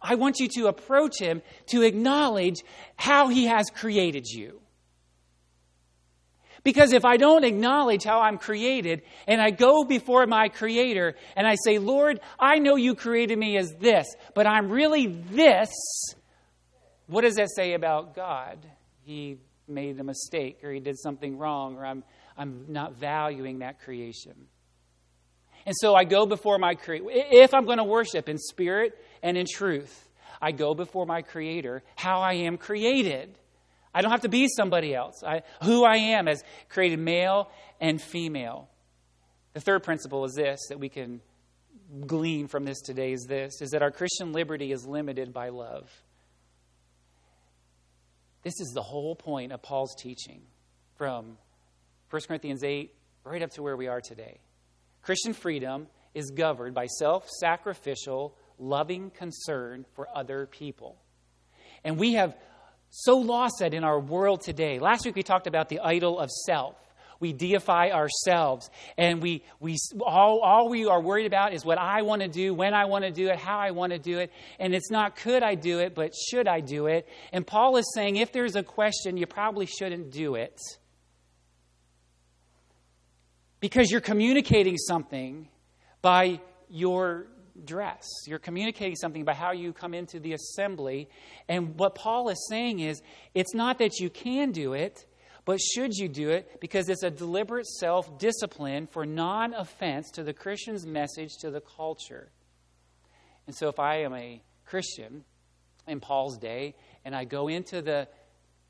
I 0.00 0.14
want 0.14 0.38
you 0.38 0.48
to 0.56 0.66
approach 0.66 1.18
Him 1.18 1.40
to 1.68 1.82
acknowledge 1.82 2.56
how 2.96 3.28
He 3.28 3.46
has 3.46 3.70
created 3.74 4.26
you. 4.26 4.60
Because 6.64 6.92
if 6.92 7.04
I 7.06 7.16
don't 7.16 7.44
acknowledge 7.44 8.04
how 8.04 8.20
I'm 8.20 8.36
created 8.36 9.02
and 9.26 9.40
I 9.40 9.50
go 9.50 9.84
before 9.84 10.26
my 10.26 10.48
Creator 10.48 11.14
and 11.34 11.46
I 11.46 11.56
say, 11.64 11.78
Lord, 11.78 12.20
I 12.38 12.58
know 12.58 12.76
you 12.76 12.94
created 12.94 13.38
me 13.38 13.56
as 13.56 13.72
this, 13.80 14.06
but 14.34 14.46
I'm 14.46 14.68
really 14.68 15.06
this, 15.06 15.70
what 17.06 17.22
does 17.22 17.36
that 17.36 17.48
say 17.54 17.72
about 17.72 18.14
God? 18.14 18.58
He 19.00 19.38
made 19.68 19.98
a 20.00 20.04
mistake 20.04 20.62
or 20.62 20.72
he 20.72 20.80
did 20.80 20.98
something 20.98 21.38
wrong 21.38 21.76
or 21.76 21.86
I'm 21.86 22.02
I'm 22.38 22.66
not 22.68 22.94
valuing 22.94 23.58
that 23.58 23.80
creation. 23.80 24.34
And 25.66 25.74
so 25.78 25.94
I 25.94 26.04
go 26.04 26.24
before 26.24 26.56
my 26.58 26.76
Creator. 26.76 27.06
If 27.10 27.52
I'm 27.52 27.66
going 27.66 27.78
to 27.78 27.84
worship 27.84 28.28
in 28.28 28.38
spirit 28.38 28.96
and 29.22 29.36
in 29.36 29.44
truth, 29.46 30.08
I 30.40 30.52
go 30.52 30.74
before 30.74 31.04
my 31.04 31.20
Creator 31.22 31.82
how 31.96 32.20
I 32.20 32.34
am 32.34 32.56
created. 32.56 33.36
I 33.92 34.00
don't 34.00 34.12
have 34.12 34.22
to 34.22 34.28
be 34.28 34.48
somebody 34.48 34.94
else. 34.94 35.22
I, 35.26 35.42
who 35.64 35.84
I 35.84 35.96
am 35.96 36.28
as 36.28 36.42
created 36.68 37.00
male 37.00 37.50
and 37.80 38.00
female. 38.00 38.70
The 39.54 39.60
third 39.60 39.82
principle 39.82 40.24
is 40.24 40.34
this 40.34 40.60
that 40.68 40.78
we 40.78 40.88
can 40.88 41.20
glean 42.06 42.48
from 42.48 42.64
this 42.64 42.80
today 42.80 43.12
is 43.12 43.24
this 43.28 43.60
is 43.62 43.70
that 43.70 43.82
our 43.82 43.90
Christian 43.90 44.32
liberty 44.32 44.72
is 44.72 44.86
limited 44.86 45.32
by 45.32 45.48
love. 45.48 45.90
This 48.42 48.60
is 48.60 48.72
the 48.72 48.82
whole 48.82 49.16
point 49.16 49.52
of 49.52 49.62
Paul's 49.62 49.94
teaching 49.98 50.42
from 50.96 51.38
1 52.10 52.22
Corinthians 52.26 52.64
8, 52.64 52.94
right 53.24 53.42
up 53.42 53.50
to 53.50 53.62
where 53.62 53.76
we 53.76 53.86
are 53.86 54.00
today. 54.00 54.40
Christian 55.02 55.34
freedom 55.34 55.86
is 56.14 56.30
governed 56.30 56.74
by 56.74 56.86
self 56.86 57.28
sacrificial, 57.28 58.34
loving 58.58 59.10
concern 59.10 59.84
for 59.94 60.08
other 60.14 60.46
people. 60.46 60.96
And 61.84 61.98
we 61.98 62.14
have 62.14 62.36
so 62.90 63.18
lost 63.18 63.56
that 63.60 63.74
in 63.74 63.84
our 63.84 64.00
world 64.00 64.40
today. 64.40 64.78
Last 64.78 65.04
week 65.04 65.16
we 65.16 65.22
talked 65.22 65.46
about 65.46 65.68
the 65.68 65.80
idol 65.80 66.18
of 66.18 66.30
self. 66.30 66.76
We 67.20 67.32
deify 67.32 67.90
ourselves, 67.90 68.70
and 68.96 69.20
we, 69.20 69.42
we 69.58 69.76
all, 70.00 70.38
all 70.38 70.68
we 70.68 70.86
are 70.86 71.00
worried 71.00 71.26
about 71.26 71.52
is 71.52 71.64
what 71.64 71.76
I 71.76 72.02
want 72.02 72.22
to 72.22 72.28
do, 72.28 72.54
when 72.54 72.74
I 72.74 72.84
want 72.84 73.04
to 73.04 73.10
do 73.10 73.26
it, 73.28 73.36
how 73.36 73.58
I 73.58 73.72
want 73.72 73.92
to 73.92 73.98
do 73.98 74.18
it. 74.18 74.30
And 74.60 74.72
it's 74.72 74.88
not 74.88 75.16
could 75.16 75.42
I 75.42 75.56
do 75.56 75.80
it, 75.80 75.96
but 75.96 76.12
should 76.14 76.46
I 76.46 76.60
do 76.60 76.86
it? 76.86 77.08
And 77.32 77.44
Paul 77.44 77.76
is 77.76 77.92
saying 77.92 78.16
if 78.16 78.30
there's 78.30 78.54
a 78.54 78.62
question, 78.62 79.16
you 79.16 79.26
probably 79.26 79.66
shouldn't 79.66 80.12
do 80.12 80.36
it. 80.36 80.60
Because 83.60 83.90
you're 83.90 84.00
communicating 84.00 84.76
something 84.76 85.48
by 86.02 86.40
your 86.68 87.26
dress. 87.64 88.06
You're 88.26 88.38
communicating 88.38 88.96
something 88.96 89.24
by 89.24 89.34
how 89.34 89.52
you 89.52 89.72
come 89.72 89.94
into 89.94 90.20
the 90.20 90.32
assembly. 90.32 91.08
And 91.48 91.78
what 91.78 91.94
Paul 91.94 92.28
is 92.28 92.46
saying 92.48 92.80
is 92.80 93.02
it's 93.34 93.54
not 93.54 93.78
that 93.78 93.98
you 93.98 94.10
can 94.10 94.52
do 94.52 94.74
it, 94.74 95.06
but 95.44 95.60
should 95.60 95.94
you 95.94 96.08
do 96.08 96.30
it 96.30 96.60
because 96.60 96.88
it's 96.88 97.02
a 97.02 97.10
deliberate 97.10 97.66
self 97.66 98.18
discipline 98.18 98.86
for 98.86 99.06
non 99.06 99.54
offense 99.54 100.10
to 100.12 100.22
the 100.22 100.32
Christian's 100.32 100.86
message 100.86 101.30
to 101.40 101.50
the 101.50 101.60
culture. 101.60 102.30
And 103.46 103.56
so 103.56 103.68
if 103.68 103.78
I 103.78 104.02
am 104.02 104.14
a 104.14 104.42
Christian 104.66 105.24
in 105.86 106.00
Paul's 106.00 106.36
day 106.36 106.74
and 107.04 107.14
I 107.14 107.24
go 107.24 107.48
into 107.48 107.80
the 107.80 108.08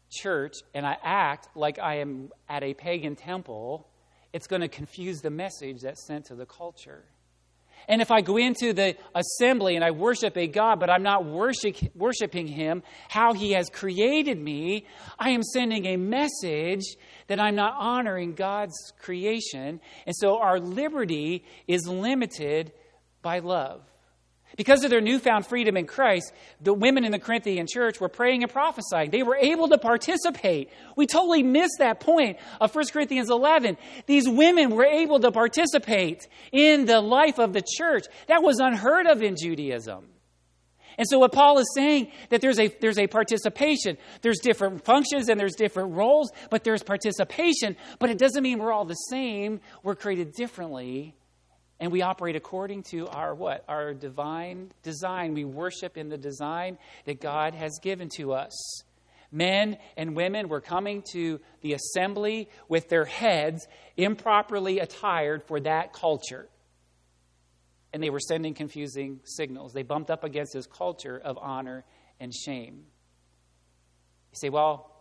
church 0.09 0.55
and 0.72 0.86
I 0.86 0.97
act 1.03 1.49
like 1.57 1.80
I 1.80 1.97
am 1.97 2.30
at 2.49 2.62
a 2.62 2.74
pagan 2.74 3.16
temple, 3.16 3.89
it's 4.33 4.47
going 4.47 4.62
to 4.62 4.68
confuse 4.68 5.20
the 5.20 5.31
message 5.31 5.81
that's 5.83 6.07
sent 6.07 6.26
to 6.26 6.35
the 6.35 6.47
culture. 6.47 7.05
And 7.87 8.03
if 8.03 8.11
I 8.11 8.20
go 8.20 8.37
into 8.37 8.72
the 8.72 8.97
assembly 9.14 9.76
and 9.76 9.85
I 9.85 9.93
worship 9.93 10.37
a 10.37 10.47
God, 10.47 10.81
but 10.81 10.91
I'm 10.91 11.03
not 11.03 11.24
worship, 11.24 11.76
worshiping 11.95 12.47
Him 12.47 12.83
how 13.09 13.35
He 13.35 13.53
has 13.53 13.70
created 13.70 14.39
me, 14.39 14.87
I 15.18 15.31
am 15.31 15.43
sending 15.43 15.87
a 15.87 15.97
message 15.97 16.85
that 17.29 17.39
I'm 17.39 17.55
not 17.55 17.74
honoring 17.79 18.35
God's 18.35 18.74
creation. 19.01 19.81
And 20.07 20.16
so 20.16 20.39
our 20.39 20.59
liberty 20.59 21.45
is 21.66 21.87
limited 21.87 22.72
by 23.22 23.39
love. 23.39 23.83
Because 24.57 24.83
of 24.83 24.91
their 24.91 25.01
newfound 25.01 25.47
freedom 25.47 25.77
in 25.77 25.87
Christ, 25.87 26.33
the 26.61 26.73
women 26.73 27.05
in 27.05 27.13
the 27.13 27.19
Corinthian 27.19 27.67
church 27.69 28.01
were 28.01 28.09
praying 28.09 28.43
and 28.43 28.51
prophesying. 28.51 29.11
They 29.11 29.23
were 29.23 29.37
able 29.37 29.69
to 29.69 29.79
participate. 29.79 30.71
We 30.97 31.07
totally 31.07 31.43
missed 31.43 31.77
that 31.79 32.01
point 32.01 32.39
of 32.61 32.75
1 32.75 32.87
Corinthians 32.87 33.31
11. 33.31 33.77
These 34.07 34.29
women 34.29 34.71
were 34.71 34.87
able 34.87 35.21
to 35.21 35.31
participate 35.31 36.27
in 36.51 36.87
the 36.87 37.01
life 37.01 37.39
of 37.39 37.53
the 37.53 37.63
church. 37.77 38.07
That 38.27 38.43
was 38.43 38.59
unheard 38.59 39.07
of 39.07 39.23
in 39.23 39.37
Judaism. 39.37 40.07
And 40.97 41.07
so 41.09 41.21
what 41.21 41.31
Paul 41.31 41.59
is 41.59 41.71
saying 41.77 42.11
that 42.31 42.41
there's 42.41 42.59
a 42.59 42.67
there's 42.67 42.99
a 42.99 43.07
participation. 43.07 43.99
There's 44.23 44.41
different 44.41 44.85
functions 44.85 45.29
and 45.29 45.39
there's 45.39 45.55
different 45.55 45.93
roles, 45.93 46.33
but 46.51 46.65
there's 46.65 46.83
participation, 46.83 47.77
but 48.01 48.11
it 48.11 48.19
doesn't 48.19 48.43
mean 48.43 48.59
we're 48.59 48.73
all 48.73 48.85
the 48.85 48.95
same. 48.95 49.61
We're 49.85 49.95
created 49.95 50.33
differently 50.33 51.15
and 51.81 51.93
we 51.93 52.03
operate 52.03 52.37
according 52.37 52.83
to 52.91 53.07
our 53.09 53.35
what? 53.35 53.64
Our 53.68 53.95
divine 53.95 54.72
design. 54.83 55.35
We 55.35 55.45
worship 55.45 55.97
in 55.97 56.09
the 56.09 56.18
design 56.18 56.79
that 57.05 57.20
god 57.20 57.55
has 57.55 57.79
given 57.83 58.09
to 58.16 58.33
us. 58.33 58.83
Men 59.31 59.76
and 59.97 60.16
women 60.16 60.49
were 60.49 60.61
coming 60.61 61.05
to 61.12 61.41
the 61.61 61.74
assembly 61.74 62.49
with 62.68 62.89
their 62.89 63.05
heads 63.05 63.66
improperly 63.97 64.79
attired 64.81 65.43
for 65.45 65.61
that 65.61 65.93
culture. 65.93 66.49
And 67.93 68.03
they 68.03 68.11
were 68.11 68.20
sending 68.20 68.55
confusing 68.55 69.20
signals. 69.24 69.72
They 69.72 69.83
bumped 69.83 70.11
up 70.11 70.24
against 70.24 70.55
this 70.55 70.66
culture 70.66 71.18
of 71.18 71.39
honor 71.39 71.85
and 72.18 72.35
shame. 72.35 72.85
You 74.33 74.37
say 74.37 74.49
well 74.51 74.95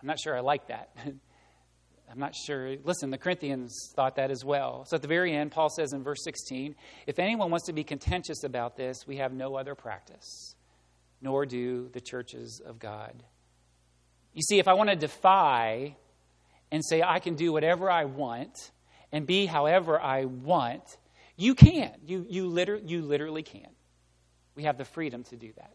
i'm 0.00 0.06
not 0.06 0.18
sure 0.18 0.36
i 0.36 0.40
like 0.40 0.68
that 0.68 0.90
I'm 2.10 2.18
not 2.18 2.34
sure. 2.34 2.76
Listen, 2.82 3.10
the 3.10 3.18
Corinthians 3.18 3.92
thought 3.94 4.16
that 4.16 4.30
as 4.30 4.44
well. 4.44 4.84
So 4.86 4.96
at 4.96 5.02
the 5.02 5.08
very 5.08 5.32
end, 5.32 5.52
Paul 5.52 5.68
says 5.70 5.92
in 5.92 6.02
verse 6.02 6.24
16 6.24 6.74
if 7.06 7.18
anyone 7.18 7.50
wants 7.50 7.66
to 7.66 7.72
be 7.72 7.84
contentious 7.84 8.42
about 8.42 8.76
this, 8.76 9.06
we 9.06 9.16
have 9.18 9.32
no 9.32 9.54
other 9.54 9.74
practice, 9.74 10.56
nor 11.22 11.46
do 11.46 11.88
the 11.92 12.00
churches 12.00 12.60
of 12.64 12.78
God. 12.78 13.22
You 14.34 14.42
see, 14.42 14.58
if 14.58 14.66
I 14.66 14.74
want 14.74 14.90
to 14.90 14.96
defy 14.96 15.96
and 16.72 16.84
say 16.84 17.02
I 17.02 17.20
can 17.20 17.34
do 17.34 17.52
whatever 17.52 17.90
I 17.90 18.04
want 18.04 18.70
and 19.12 19.26
be 19.26 19.46
however 19.46 20.00
I 20.00 20.24
want, 20.24 20.96
you 21.36 21.54
can. 21.54 21.92
You, 22.06 22.26
you, 22.28 22.46
liter- 22.46 22.80
you 22.84 23.02
literally 23.02 23.42
can't. 23.42 23.74
We 24.54 24.64
have 24.64 24.78
the 24.78 24.84
freedom 24.84 25.24
to 25.24 25.36
do 25.36 25.52
that. 25.56 25.74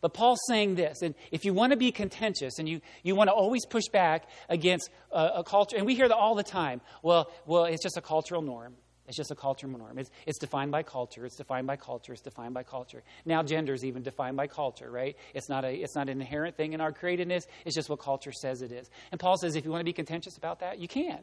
But 0.00 0.14
Paul's 0.14 0.40
saying 0.46 0.76
this, 0.76 1.02
and 1.02 1.14
if 1.32 1.44
you 1.44 1.52
want 1.52 1.72
to 1.72 1.76
be 1.76 1.90
contentious 1.90 2.58
and 2.58 2.68
you, 2.68 2.80
you 3.02 3.16
want 3.16 3.28
to 3.28 3.34
always 3.34 3.66
push 3.66 3.86
back 3.92 4.28
against 4.48 4.90
a, 5.10 5.30
a, 5.36 5.44
culture, 5.44 5.76
and 5.76 5.86
we 5.86 5.94
hear 5.94 6.08
that 6.08 6.16
all 6.16 6.34
the 6.34 6.44
time, 6.44 6.80
well, 7.02 7.30
well, 7.46 7.64
it's 7.64 7.82
just 7.82 7.96
a 7.96 8.00
cultural 8.00 8.42
norm. 8.42 8.74
It's 9.08 9.16
just 9.16 9.30
a 9.30 9.34
cultural 9.34 9.76
norm. 9.76 9.98
It's, 9.98 10.10
it's 10.26 10.38
defined 10.38 10.70
by 10.70 10.82
culture. 10.82 11.24
It's 11.24 11.34
defined 11.34 11.66
by 11.66 11.76
culture. 11.76 12.12
It's 12.12 12.20
defined 12.20 12.52
by 12.52 12.62
culture. 12.62 13.02
Now, 13.24 13.42
gender 13.42 13.72
is 13.72 13.84
even 13.84 14.02
defined 14.02 14.36
by 14.36 14.46
culture, 14.46 14.90
right? 14.90 15.16
It's 15.34 15.48
not, 15.48 15.64
a, 15.64 15.72
it's 15.72 15.94
not 15.96 16.10
an 16.10 16.20
inherent 16.20 16.56
thing 16.56 16.74
in 16.74 16.82
our 16.82 16.92
createdness. 16.92 17.44
It's 17.64 17.74
just 17.74 17.88
what 17.88 18.00
culture 18.00 18.32
says 18.32 18.60
it 18.60 18.70
is. 18.70 18.90
And 19.10 19.18
Paul 19.18 19.38
says 19.38 19.56
if 19.56 19.64
you 19.64 19.70
want 19.70 19.80
to 19.80 19.86
be 19.86 19.94
contentious 19.94 20.36
about 20.36 20.60
that, 20.60 20.78
you 20.78 20.88
can. 20.88 21.20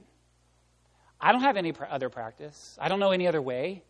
I 1.21 1.31
don't 1.31 1.41
have 1.41 1.57
any 1.57 1.73
other 1.89 2.09
practice. 2.09 2.75
I 2.81 2.89
don't 2.89 2.99
know 2.99 3.11
any 3.11 3.27
other 3.27 3.41
way. 3.41 3.83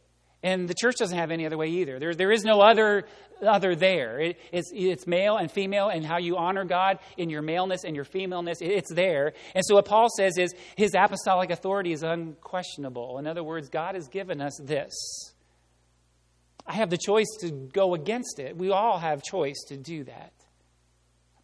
And 0.46 0.70
the 0.70 0.76
church 0.76 0.98
doesn't 0.98 1.18
have 1.18 1.32
any 1.32 1.48
other 1.48 1.58
way 1.58 1.70
either. 1.70 1.98
There, 1.98 2.14
there 2.14 2.32
is 2.32 2.43
no 2.43 2.62
other, 2.62 3.08
other 3.43 3.76
there. 3.76 4.20
It, 4.20 4.39
it's, 4.52 4.70
it's 4.72 5.08
male 5.08 5.38
and 5.38 5.52
female, 5.52 5.89
and 5.89 6.06
how 6.06 6.20
you 6.20 6.38
honor 6.38 6.66
God 6.66 7.00
in 7.18 7.32
your 7.32 7.41
maleness 7.41 7.84
and 7.84 7.96
your 7.96 8.06
femaleness, 8.06 8.62
it, 8.62 8.68
it's 8.68 8.93
there. 8.93 9.34
And 9.56 9.66
so, 9.66 9.74
what 9.74 9.86
Paul 9.86 10.08
says 10.16 10.38
is 10.38 10.54
his 10.78 10.93
apostolic 10.93 11.50
authority 11.50 11.93
is 11.93 12.04
unquestionable. 12.04 13.18
In 13.18 13.26
other 13.26 13.43
words, 13.43 13.70
God 13.70 13.96
has 13.96 14.08
given 14.08 14.39
us 14.39 14.56
this. 14.62 14.93
I 16.68 16.74
have 16.74 16.91
the 16.91 17.00
choice 17.00 17.38
to 17.41 17.50
go 17.50 17.96
against 17.96 18.38
it. 18.38 18.56
We 18.56 18.70
all 18.70 19.00
have 19.00 19.24
choice 19.24 19.66
to 19.70 19.78
do 19.78 20.04
that. 20.04 20.35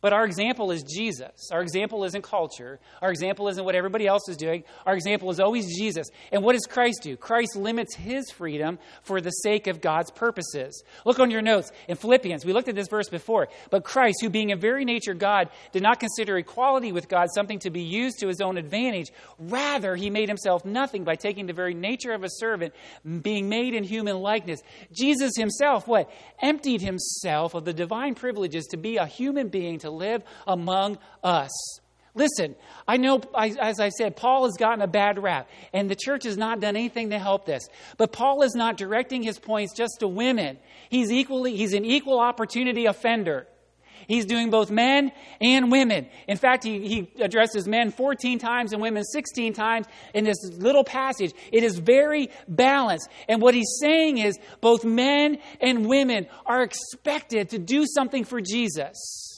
But 0.02 0.14
our 0.14 0.26
example 0.26 0.72
is 0.72 0.84
Jesus. 0.84 1.50
Our 1.52 1.62
example 1.62 2.04
isn't 2.04 2.24
culture. 2.24 2.80
Our 3.04 3.12
example 3.12 3.48
isn't 3.50 3.64
what 3.64 3.76
everybody 3.76 4.08
else 4.08 4.28
is 4.28 4.36
doing. 4.36 4.64
Our 4.86 4.96
example 4.96 5.30
is 5.30 5.40
always 5.40 5.78
Jesus. 5.78 6.08
And 6.32 6.44
what 6.44 6.54
does 6.54 6.66
Christ 6.68 7.02
do? 7.04 7.16
Christ 7.16 7.56
limits 7.56 7.96
his 7.96 8.32
freedom 8.32 8.80
for 9.04 9.22
the 9.22 9.30
sake 9.30 9.68
of 9.68 9.80
God's 9.80 10.10
purposes. 10.10 10.84
Look 11.06 11.20
on 11.20 11.30
your 11.30 11.44
notes 11.44 11.72
in 11.88 11.98
Philippians. 11.98 12.44
We 12.46 12.54
looked 12.54 12.68
at 12.68 12.74
this 12.74 12.88
verse 12.88 13.10
before. 13.10 13.48
But 13.70 13.84
Christ, 13.84 14.18
who 14.22 14.32
being 14.32 14.50
in 14.50 14.60
very 14.60 14.86
nature 14.86 15.14
God, 15.14 15.50
did 15.72 15.84
not 15.84 16.00
consider 16.00 16.36
equality 16.38 16.92
with 16.92 17.08
God 17.08 17.28
something 17.34 17.60
to 17.60 17.70
be 17.70 17.84
used 17.84 18.20
to 18.20 18.28
his 18.28 18.42
own 18.42 18.58
advantage. 18.58 19.12
Rather, 19.38 19.96
he 19.96 20.10
made 20.10 20.30
himself 20.30 20.66
nothing 20.66 21.04
by 21.04 21.16
taking 21.16 21.46
the 21.46 21.54
very 21.54 21.76
nature 21.76 22.14
of 22.14 22.24
a 22.24 22.30
servant, 22.30 22.74
being 23.22 23.50
made 23.50 23.76
in 23.76 23.84
human 23.84 24.18
likeness. 24.18 24.62
Jesus 24.92 25.34
himself, 25.38 25.88
what? 25.88 26.10
Emptied 26.42 26.82
himself 26.82 27.54
of 27.54 27.66
the 27.66 27.74
divine 27.74 28.16
privileges 28.16 28.66
to 28.72 28.78
be 28.78 28.98
a 28.98 29.06
human 29.06 29.50
being, 29.50 29.78
to 29.80 29.91
live 29.92 30.24
among 30.48 30.98
us. 31.24 31.52
Listen, 32.14 32.56
I 32.88 32.98
know, 32.98 33.22
as 33.38 33.80
I 33.80 33.90
said, 33.90 34.18
Paul 34.18 34.44
has 34.44 34.58
gotten 34.58 34.82
a 34.82 34.88
bad 34.88 35.22
rap, 35.22 35.50
and 35.72 35.90
the 35.90 35.96
church 35.96 36.26
has 36.26 36.36
not 36.36 36.60
done 36.60 36.76
anything 36.76 37.12
to 37.12 37.20
help 37.20 37.46
this. 37.46 37.70
But 37.98 38.12
Paul 38.12 38.42
is 38.42 38.54
not 38.54 38.76
directing 38.76 39.24
his 39.24 39.40
points 39.40 39.74
just 39.74 40.00
to 40.00 40.10
women. 40.10 40.58
He's 40.90 41.10
equally, 41.12 41.56
he's 41.56 41.74
an 41.74 41.86
equal 41.86 42.20
opportunity 42.20 42.86
offender. 42.86 43.48
He's 44.08 44.26
doing 44.26 44.50
both 44.50 44.70
men 44.70 45.14
and 45.40 45.72
women. 45.72 46.08
In 46.28 46.36
fact, 46.36 46.66
he, 46.66 46.86
he 46.86 47.12
addresses 47.22 47.66
men 47.66 47.92
14 47.92 48.40
times 48.40 48.74
and 48.74 48.82
women 48.82 49.06
16 49.06 49.54
times 49.54 49.88
in 50.14 50.26
this 50.26 50.38
little 50.58 50.84
passage. 50.84 51.34
It 51.52 51.64
is 51.64 51.80
very 51.80 52.30
balanced. 52.48 53.10
And 53.30 53.42
what 53.42 53.54
he's 53.54 53.78
saying 53.80 54.18
is 54.18 54.38
both 54.60 54.84
men 54.84 55.38
and 55.62 55.86
women 55.86 56.28
are 56.46 56.62
expected 56.62 57.52
to 57.52 57.60
do 57.60 57.86
something 57.86 58.26
for 58.26 58.42
Jesus. 58.42 59.31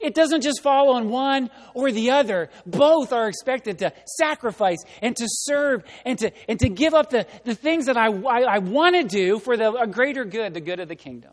It 0.00 0.14
doesn't 0.14 0.42
just 0.42 0.62
fall 0.62 0.94
on 0.94 1.08
one 1.08 1.50
or 1.74 1.90
the 1.90 2.10
other. 2.10 2.50
Both 2.64 3.12
are 3.12 3.28
expected 3.28 3.80
to 3.80 3.92
sacrifice 4.18 4.78
and 5.02 5.16
to 5.16 5.24
serve 5.26 5.82
and 6.04 6.18
to, 6.20 6.30
and 6.48 6.58
to 6.60 6.68
give 6.68 6.94
up 6.94 7.10
the, 7.10 7.26
the 7.44 7.54
things 7.54 7.86
that 7.86 7.96
I, 7.96 8.06
I, 8.06 8.42
I 8.42 8.58
want 8.58 8.94
to 8.94 9.02
do 9.02 9.40
for 9.40 9.56
the, 9.56 9.72
a 9.72 9.86
greater 9.88 10.24
good, 10.24 10.54
the 10.54 10.60
good 10.60 10.78
of 10.78 10.88
the 10.88 10.96
kingdom. 10.96 11.32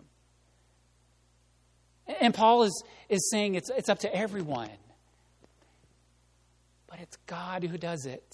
And 2.19 2.33
Paul 2.33 2.63
is, 2.63 2.83
is 3.07 3.29
saying 3.29 3.55
it's, 3.55 3.69
it's 3.69 3.89
up 3.89 3.99
to 3.99 4.15
everyone. 4.15 4.69
But 6.87 6.99
it's 7.01 7.17
God 7.27 7.63
who 7.63 7.77
does 7.77 8.05
it. 8.07 8.27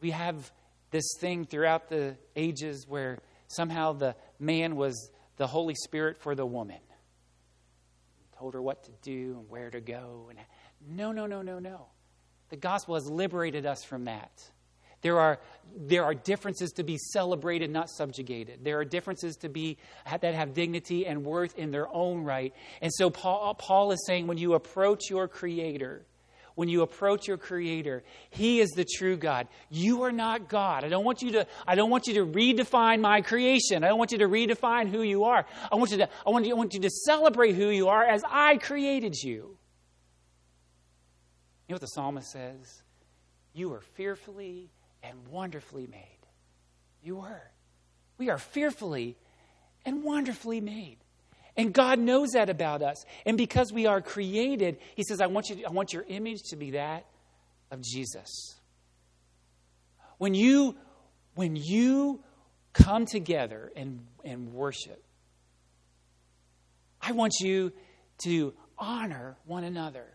We 0.00 0.12
have 0.12 0.52
this 0.92 1.16
thing 1.18 1.46
throughout 1.46 1.88
the 1.88 2.16
ages 2.36 2.86
where 2.86 3.18
somehow 3.48 3.94
the 3.94 4.14
man 4.38 4.76
was 4.76 5.10
the 5.36 5.48
Holy 5.48 5.74
Spirit 5.74 6.18
for 6.20 6.36
the 6.36 6.46
woman 6.46 6.78
told 8.44 8.52
her 8.52 8.60
what 8.60 8.82
to 8.82 8.90
do 9.00 9.36
and 9.38 9.48
where 9.48 9.70
to 9.70 9.80
go. 9.80 10.26
And 10.28 10.38
no, 10.86 11.12
no, 11.12 11.24
no, 11.24 11.40
no, 11.40 11.58
no. 11.58 11.86
The 12.50 12.58
gospel 12.58 12.94
has 12.94 13.08
liberated 13.08 13.64
us 13.64 13.82
from 13.84 14.04
that. 14.04 14.32
There 15.00 15.18
are, 15.18 15.40
there 15.74 16.04
are 16.04 16.12
differences 16.12 16.72
to 16.72 16.82
be 16.82 16.98
celebrated, 16.98 17.70
not 17.70 17.88
subjugated. 17.88 18.62
There 18.62 18.78
are 18.78 18.84
differences 18.84 19.36
to 19.36 19.48
be 19.48 19.78
that 20.20 20.34
have 20.34 20.52
dignity 20.52 21.06
and 21.06 21.24
worth 21.24 21.56
in 21.56 21.70
their 21.70 21.88
own 21.90 22.22
right. 22.22 22.52
And 22.82 22.92
so 22.92 23.08
Paul, 23.08 23.54
Paul 23.54 23.92
is 23.92 24.04
saying 24.06 24.26
when 24.26 24.36
you 24.36 24.52
approach 24.52 25.08
your 25.08 25.26
Creator, 25.26 26.04
when 26.54 26.68
you 26.68 26.82
approach 26.82 27.26
your 27.26 27.36
creator. 27.36 28.02
He 28.30 28.60
is 28.60 28.70
the 28.70 28.84
true 28.84 29.16
god. 29.16 29.48
You 29.70 30.02
are 30.04 30.12
not 30.12 30.48
god. 30.48 30.84
I 30.84 30.88
don't 30.88 31.04
want 31.04 31.22
you 31.22 31.32
to 31.32 31.46
i 31.66 31.74
don't 31.74 31.90
want 31.90 32.06
you 32.06 32.14
to 32.14 32.26
redefine 32.26 33.00
my 33.00 33.20
creation. 33.20 33.84
I 33.84 33.88
don't 33.88 33.98
want 33.98 34.12
you 34.12 34.18
to 34.18 34.28
redefine 34.28 34.88
who 34.88 35.02
you 35.02 35.24
are. 35.24 35.46
I 35.70 35.76
want 35.76 35.90
you 35.90 35.98
to 35.98 36.08
i 36.26 36.30
want 36.30 36.46
you, 36.46 36.54
I 36.54 36.56
want 36.56 36.74
you 36.74 36.80
to 36.80 36.90
celebrate 36.90 37.54
who 37.54 37.68
you 37.68 37.88
are 37.88 38.04
as 38.04 38.22
i 38.28 38.56
created 38.58 39.14
you. 39.16 39.56
You 41.66 41.72
know 41.72 41.74
what 41.76 41.80
the 41.80 41.86
psalmist 41.88 42.30
says? 42.30 42.82
You 43.54 43.70
were 43.70 43.80
fearfully 43.80 44.70
and 45.02 45.28
wonderfully 45.28 45.86
made. 45.86 46.18
You 47.02 47.16
were. 47.16 47.50
We 48.18 48.30
are 48.30 48.38
fearfully 48.38 49.16
and 49.84 50.02
wonderfully 50.02 50.60
made. 50.60 50.98
And 51.56 51.72
God 51.72 51.98
knows 51.98 52.30
that 52.30 52.50
about 52.50 52.82
us. 52.82 53.04
And 53.24 53.36
because 53.36 53.72
we 53.72 53.86
are 53.86 54.00
created, 54.00 54.78
He 54.96 55.04
says, 55.04 55.20
I 55.20 55.26
want, 55.26 55.48
you, 55.48 55.64
I 55.66 55.70
want 55.70 55.92
your 55.92 56.04
image 56.08 56.42
to 56.50 56.56
be 56.56 56.72
that 56.72 57.06
of 57.70 57.80
Jesus. 57.80 58.56
When 60.18 60.34
you, 60.34 60.76
when 61.34 61.56
you 61.56 62.20
come 62.72 63.06
together 63.06 63.72
and, 63.76 64.00
and 64.24 64.52
worship, 64.52 65.02
I 67.00 67.12
want 67.12 67.34
you 67.40 67.72
to 68.24 68.54
honor 68.78 69.36
one 69.44 69.64
another. 69.64 70.06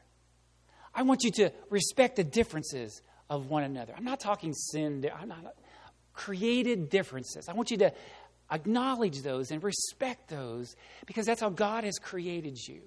I 0.94 1.04
want 1.04 1.24
you 1.24 1.32
to 1.32 1.52
respect 1.70 2.16
the 2.16 2.24
differences 2.24 3.02
of 3.30 3.50
one 3.50 3.64
another. 3.64 3.94
I'm 3.96 4.04
not 4.04 4.20
talking 4.20 4.54
sin, 4.54 5.08
I'm 5.18 5.30
not 5.30 5.56
created 6.14 6.90
differences. 6.90 7.48
I 7.48 7.54
want 7.54 7.72
you 7.72 7.78
to 7.78 7.94
acknowledge 8.52 9.22
those 9.22 9.52
and 9.52 9.64
respect 9.64 10.30
those 10.30 10.76
because 11.06 11.26
that's 11.26 11.42
how 11.42 11.50
God 11.50 11.84
has 11.84 11.98
created 12.00 12.58
you. 12.58 12.82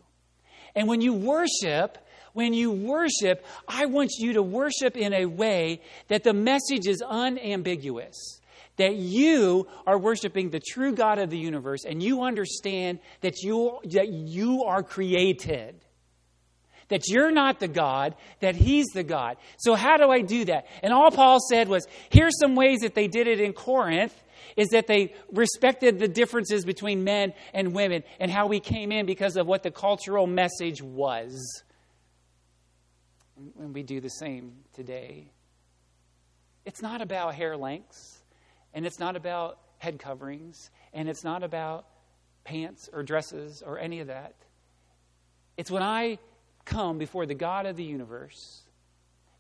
And 0.75 0.89
when 0.89 1.01
you 1.01 1.13
worship, 1.13 1.99
when 2.33 2.55
you 2.55 2.71
worship, 2.71 3.45
I 3.69 3.87
want 3.87 4.13
you 4.19 4.35
to 4.35 4.43
worship 4.43 4.97
in 4.97 5.13
a 5.13 5.27
way 5.27 5.83
that 6.09 6.25
the 6.25 6.33
message 6.33 6.87
is 6.87 7.03
unambiguous. 7.03 8.41
That 8.77 8.97
you 8.97 9.67
are 9.87 9.99
worshiping 9.99 10.49
the 10.49 10.61
true 10.61 10.95
God 10.95 11.19
of 11.19 11.29
the 11.29 11.39
universe 11.39 11.85
and 11.85 12.03
you 12.03 12.23
understand 12.23 13.01
that 13.21 13.43
you, 13.43 13.79
that 13.85 14.09
you 14.09 14.65
are 14.65 14.83
created 14.83 15.85
that 16.93 17.09
you're 17.09 17.31
not 17.31 17.59
the 17.59 17.69
God, 17.69 18.15
that 18.41 18.55
He's 18.55 18.87
the 18.89 19.03
God. 19.03 19.39
So, 19.57 19.75
how 19.75 19.97
do 19.97 20.11
I 20.11 20.21
do 20.21 20.45
that? 20.45 20.67
And 20.83 20.93
all 20.93 21.11
Paul 21.11 21.39
said 21.41 21.67
was 21.67 21.87
here's 22.11 22.39
some 22.39 22.55
ways 22.55 22.81
that 22.81 22.95
they 22.95 23.09
did 23.09 23.27
it 23.27 23.41
in 23.41 23.55
Corinth 23.55 24.15
is 24.57 24.69
that 24.69 24.87
they 24.87 25.15
respected 25.31 25.99
the 25.99 26.09
differences 26.09 26.65
between 26.65 27.05
men 27.05 27.33
and 27.53 27.75
women 27.75 28.03
and 28.21 28.31
how 28.31 28.47
we 28.47 28.61
came 28.61 28.93
in 28.93 29.07
because 29.07 29.37
of 29.37 29.47
what 29.47 29.63
the 29.63 29.71
cultural 29.71 30.27
message 30.27 30.83
was. 30.83 31.63
And 33.59 33.75
we 33.75 33.83
do 33.83 34.01
the 34.01 34.11
same 34.11 34.53
today. 34.75 35.33
It's 36.65 36.83
not 36.83 37.01
about 37.01 37.35
hair 37.35 37.57
lengths, 37.57 38.23
and 38.73 38.87
it's 38.87 39.01
not 39.01 39.17
about 39.17 39.59
head 39.79 39.99
coverings, 39.99 40.71
and 40.93 41.09
it's 41.09 41.25
not 41.25 41.43
about 41.43 41.87
pants 42.45 42.89
or 42.93 43.03
dresses 43.03 43.63
or 43.65 43.79
any 43.79 44.01
of 44.01 44.07
that. 44.07 44.35
It's 45.57 45.71
when 45.71 45.83
I 45.83 46.19
come 46.65 46.99
before 46.99 47.27
the 47.27 47.35
God 47.35 47.67
of 47.67 47.77
the 47.77 47.85
universe, 47.85 48.63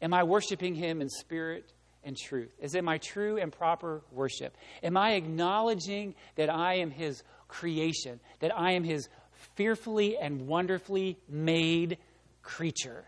am 0.00 0.12
I 0.12 0.24
worshiping 0.24 0.74
Him 0.74 1.00
in 1.00 1.08
spirit 1.08 1.72
and 2.04 2.16
truth? 2.16 2.50
Is 2.60 2.74
it 2.74 2.84
my 2.84 2.98
true 2.98 3.38
and 3.38 3.52
proper 3.52 4.02
worship? 4.10 4.56
Am 4.82 4.96
I 4.96 5.12
acknowledging 5.12 6.14
that 6.36 6.50
I 6.50 6.74
am 6.74 6.90
His 6.90 7.22
creation, 7.48 8.20
that 8.40 8.56
I 8.56 8.72
am 8.72 8.84
His 8.84 9.08
fearfully 9.54 10.16
and 10.16 10.46
wonderfully 10.46 11.18
made 11.28 11.98
creature? 12.42 13.04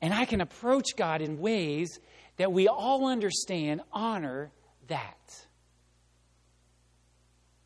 And 0.00 0.14
I 0.14 0.24
can 0.24 0.40
approach 0.40 0.96
God 0.96 1.22
in 1.22 1.38
ways 1.38 1.98
that 2.36 2.52
we 2.52 2.68
all 2.68 3.08
understand 3.08 3.80
honor 3.92 4.52
that. 4.86 5.44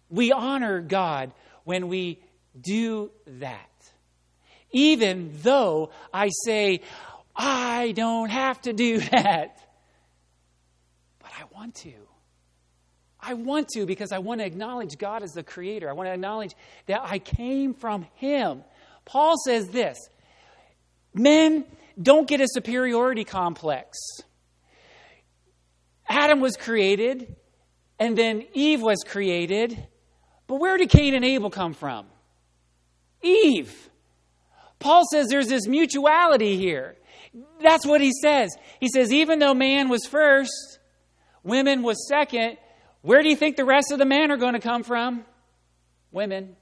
We 0.09 0.33
honor 0.33 0.81
God 0.81 1.33
when 1.65 1.89
we 1.89 2.23
do 2.59 3.11
that 3.27 3.69
even 4.73 5.31
though 5.43 5.91
I 6.13 6.31
say, 6.45 6.81
I 7.35 7.93
don't 7.93 8.31
have 8.31 8.61
to 8.63 8.73
do 8.73 8.99
that. 9.11 9.59
But 11.19 11.31
I 11.39 11.45
want 11.55 11.75
to. 11.77 11.93
I 13.21 13.35
want 13.35 13.69
to 13.75 13.87
because 13.87 14.11
I 14.11 14.19
want 14.19 14.41
to 14.41 14.47
acknowledge 14.47 14.99
God 14.99 15.23
as 15.23 15.31
the 15.31 15.45
creator. 15.45 15.89
I 15.89 15.93
want 15.93 16.09
to 16.09 16.13
acknowledge 16.13 16.55
that 16.87 17.03
I 17.03 17.21
came 17.21 17.73
from 17.73 18.07
Him. 18.15 18.65
Paul 19.05 19.37
says 19.45 19.69
this 19.69 19.99
Men, 21.15 21.65
don't 22.01 22.27
get 22.27 22.41
a 22.41 22.47
superiority 22.49 23.25
complex. 23.25 23.99
Adam 26.09 26.41
was 26.41 26.57
created, 26.57 27.37
and 27.99 28.17
then 28.19 28.45
Eve 28.55 28.83
was 28.83 29.05
created. 29.07 29.87
But 30.47 30.57
where 30.57 30.77
did 30.77 30.91
Cain 30.91 31.15
and 31.15 31.25
Abel 31.25 31.51
come 31.51 31.75
from? 31.75 32.07
Eve. 33.23 33.89
Paul 34.79 35.05
says 35.11 35.29
there's 35.29 35.47
this 35.47 35.69
mutuality 35.69 36.57
here. 36.57 36.97
That's 37.63 37.87
what 37.87 38.01
he 38.01 38.13
says. 38.13 38.51
He 38.81 38.89
says, 38.89 39.13
even 39.13 39.39
though 39.39 39.55
man 39.55 39.89
was 39.89 40.07
first, 40.07 40.79
women 41.43 41.83
was 41.83 42.07
second, 42.09 42.59
where 43.01 43.23
do 43.23 43.29
you 43.29 43.37
think 43.37 43.57
the 43.57 43.65
rest 43.65 43.91
of 43.91 43.99
the 43.99 44.05
men 44.05 44.31
are 44.31 44.37
going 44.37 44.55
to 44.55 44.61
come 44.61 44.83
from? 44.83 45.25
Women. 46.11 46.57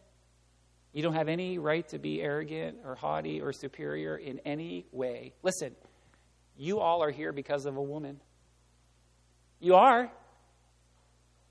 You 0.93 1.03
don't 1.03 1.15
have 1.15 1.29
any 1.29 1.59
right 1.59 1.87
to 1.89 1.99
be 1.99 2.21
arrogant 2.21 2.79
or 2.85 2.95
haughty 2.95 3.41
or 3.41 3.53
superior 3.53 4.17
in 4.17 4.41
any 4.41 4.87
way. 4.93 5.35
Listen, 5.43 5.75
you 6.57 6.81
all 6.81 7.03
are 7.03 7.11
here 7.11 7.33
because 7.33 7.67
of 7.67 7.77
a 7.77 7.83
woman. 7.83 8.21
You 9.61 9.75
are. 9.75 10.11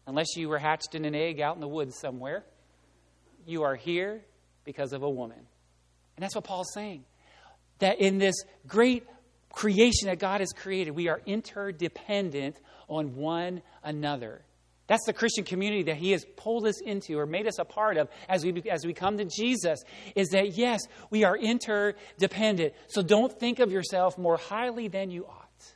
Unless 0.08 0.36
you 0.36 0.50
were 0.50 0.58
hatched 0.58 0.96
in 0.96 1.06
an 1.06 1.16
egg 1.16 1.40
out 1.40 1.56
in 1.56 1.62
the 1.62 1.68
woods 1.68 1.98
somewhere. 2.00 2.44
You 3.46 3.64
are 3.64 3.76
here 3.76 4.22
because 4.66 4.92
of 4.92 5.04
a 5.04 5.10
woman. 5.10 5.40
And 6.16 6.24
that's 6.24 6.36
what 6.36 6.44
Paul's 6.44 6.72
saying. 6.74 7.06
That 7.80 8.00
in 8.00 8.18
this 8.18 8.36
great 8.68 9.08
creation 9.52 10.08
that 10.08 10.20
God 10.20 10.42
has 10.42 10.52
created, 10.54 10.92
we 10.92 11.08
are 11.08 11.22
interdependent 11.26 12.56
on 12.88 13.16
one 13.16 13.62
another. 13.84 14.42
That's 14.88 15.06
the 15.06 15.14
Christian 15.14 15.44
community 15.44 15.84
that 15.84 15.98
He 15.98 16.12
has 16.12 16.26
pulled 16.36 16.66
us 16.66 16.82
into 16.82 17.20
or 17.20 17.28
made 17.28 17.46
us 17.48 17.60
a 17.60 17.66
part 17.66 17.98
of 17.98 18.10
as 18.28 18.44
we, 18.44 18.64
as 18.72 18.86
we 18.86 18.94
come 18.94 19.18
to 19.18 19.26
Jesus. 19.26 19.84
Is 20.16 20.30
that, 20.30 20.58
yes, 20.58 20.82
we 21.12 21.24
are 21.24 21.38
interdependent. 21.38 22.74
So 22.88 23.04
don't 23.04 23.32
think 23.40 23.60
of 23.60 23.72
yourself 23.72 24.18
more 24.18 24.38
highly 24.38 24.88
than 24.88 25.12
you 25.12 25.28
ought. 25.28 25.74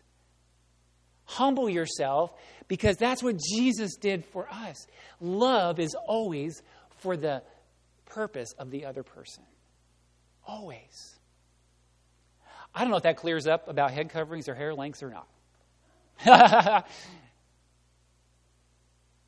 Humble 1.26 1.70
yourself 1.70 2.34
because 2.68 2.98
that's 2.98 3.22
what 3.22 3.38
Jesus 3.38 3.96
did 3.98 4.26
for 4.26 4.48
us. 4.52 4.88
Love 5.22 5.80
is 5.80 5.96
always 6.08 6.64
for 6.98 7.16
the 7.16 7.44
purpose 8.06 8.54
of 8.58 8.72
the 8.72 8.86
other 8.86 9.04
person. 9.04 9.44
Always. 10.48 11.20
I 12.76 12.82
don't 12.82 12.90
know 12.92 12.98
if 12.98 13.04
that 13.04 13.18
clears 13.18 13.48
up 13.48 13.68
about 13.68 13.92
head 13.92 14.10
coverings 14.10 14.50
or 14.50 14.56
hair 14.56 14.74
lengths 14.74 15.04
or 15.04 15.12
not. 15.12 15.28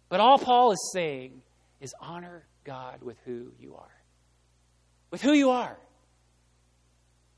but 0.09 0.19
all 0.19 0.39
Paul 0.39 0.71
is 0.71 0.91
saying 0.93 1.41
is 1.79 1.93
honor 1.99 2.45
God 2.63 3.01
with 3.01 3.17
who 3.25 3.51
you 3.59 3.75
are. 3.75 3.91
With 5.11 5.21
who 5.21 5.33
you 5.33 5.51
are. 5.51 5.77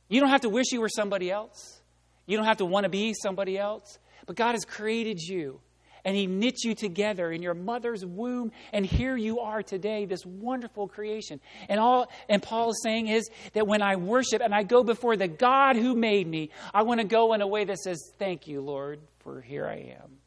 You 0.09 0.21
don't 0.21 0.29
have 0.29 0.41
to 0.41 0.49
wish 0.49 0.71
you 0.71 0.79
were 0.79 0.89
somebody 0.89 1.29
else. 1.29 1.81
You 2.25 2.37
don't 2.37 2.45
have 2.45 2.57
to 2.57 2.65
want 2.65 2.85
to 2.85 2.89
be 2.89 3.13
somebody 3.13 3.57
else. 3.57 3.99
But 4.25 4.35
God 4.35 4.53
has 4.53 4.63
created 4.63 5.19
you 5.19 5.59
and 6.07 6.15
He 6.15 6.25
knit 6.25 6.63
you 6.63 6.73
together 6.73 7.33
in 7.33 7.41
your 7.41 7.53
mother's 7.53 8.05
womb, 8.05 8.53
and 8.71 8.85
here 8.85 9.17
you 9.17 9.41
are 9.41 9.61
today, 9.61 10.05
this 10.05 10.25
wonderful 10.25 10.87
creation. 10.87 11.41
And 11.67 11.81
all 11.81 12.09
and 12.29 12.41
Paul 12.41 12.69
is 12.69 12.81
saying 12.81 13.09
is 13.09 13.29
that 13.51 13.67
when 13.67 13.81
I 13.81 13.97
worship 13.97 14.41
and 14.41 14.55
I 14.55 14.63
go 14.63 14.85
before 14.85 15.17
the 15.17 15.27
God 15.27 15.75
who 15.75 15.95
made 15.95 16.25
me, 16.25 16.51
I 16.73 16.83
want 16.83 17.01
to 17.01 17.05
go 17.05 17.33
in 17.33 17.41
a 17.41 17.47
way 17.47 17.65
that 17.65 17.79
says, 17.79 18.01
Thank 18.17 18.47
you, 18.47 18.61
Lord, 18.61 19.01
for 19.19 19.41
here 19.41 19.67
I 19.67 19.97
am. 19.99 20.19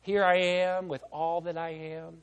Here 0.00 0.24
I 0.24 0.38
am 0.38 0.88
with 0.88 1.04
all 1.12 1.42
that 1.42 1.56
I 1.56 1.70
am. 1.70 2.16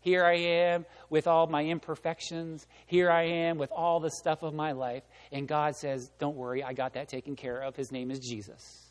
Here 0.00 0.24
I 0.24 0.36
am 0.36 0.86
with 1.10 1.26
all 1.26 1.48
my 1.48 1.62
imperfections. 1.62 2.66
Here 2.86 3.10
I 3.10 3.24
am 3.24 3.58
with 3.58 3.70
all 3.72 4.00
the 4.00 4.10
stuff 4.10 4.42
of 4.42 4.54
my 4.54 4.72
life. 4.72 5.02
And 5.32 5.46
God 5.46 5.76
says, 5.76 6.10
Don't 6.18 6.36
worry, 6.36 6.64
I 6.64 6.72
got 6.72 6.94
that 6.94 7.10
taken 7.10 7.36
care 7.36 7.60
of. 7.60 7.76
His 7.76 7.92
name 7.92 8.10
is 8.10 8.20
Jesus. 8.20 8.86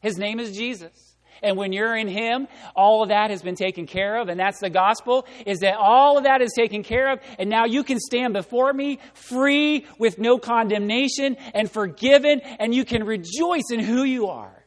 His 0.00 0.18
name 0.18 0.38
is 0.38 0.54
Jesus. 0.54 1.16
And 1.42 1.56
when 1.56 1.72
you're 1.72 1.96
in 1.96 2.08
Him, 2.08 2.48
all 2.74 3.02
of 3.02 3.10
that 3.10 3.30
has 3.30 3.42
been 3.42 3.54
taken 3.54 3.86
care 3.86 4.20
of. 4.20 4.28
And 4.28 4.38
that's 4.38 4.60
the 4.60 4.70
gospel, 4.70 5.26
is 5.46 5.60
that 5.60 5.76
all 5.76 6.18
of 6.18 6.24
that 6.24 6.42
is 6.42 6.52
taken 6.54 6.82
care 6.82 7.12
of. 7.12 7.20
And 7.38 7.48
now 7.48 7.64
you 7.64 7.84
can 7.84 7.98
stand 8.00 8.32
before 8.32 8.72
me 8.72 8.98
free 9.14 9.86
with 9.98 10.18
no 10.18 10.38
condemnation 10.38 11.36
and 11.54 11.70
forgiven. 11.70 12.40
And 12.40 12.74
you 12.74 12.84
can 12.84 13.04
rejoice 13.04 13.70
in 13.70 13.80
who 13.80 14.02
you 14.02 14.28
are. 14.28 14.64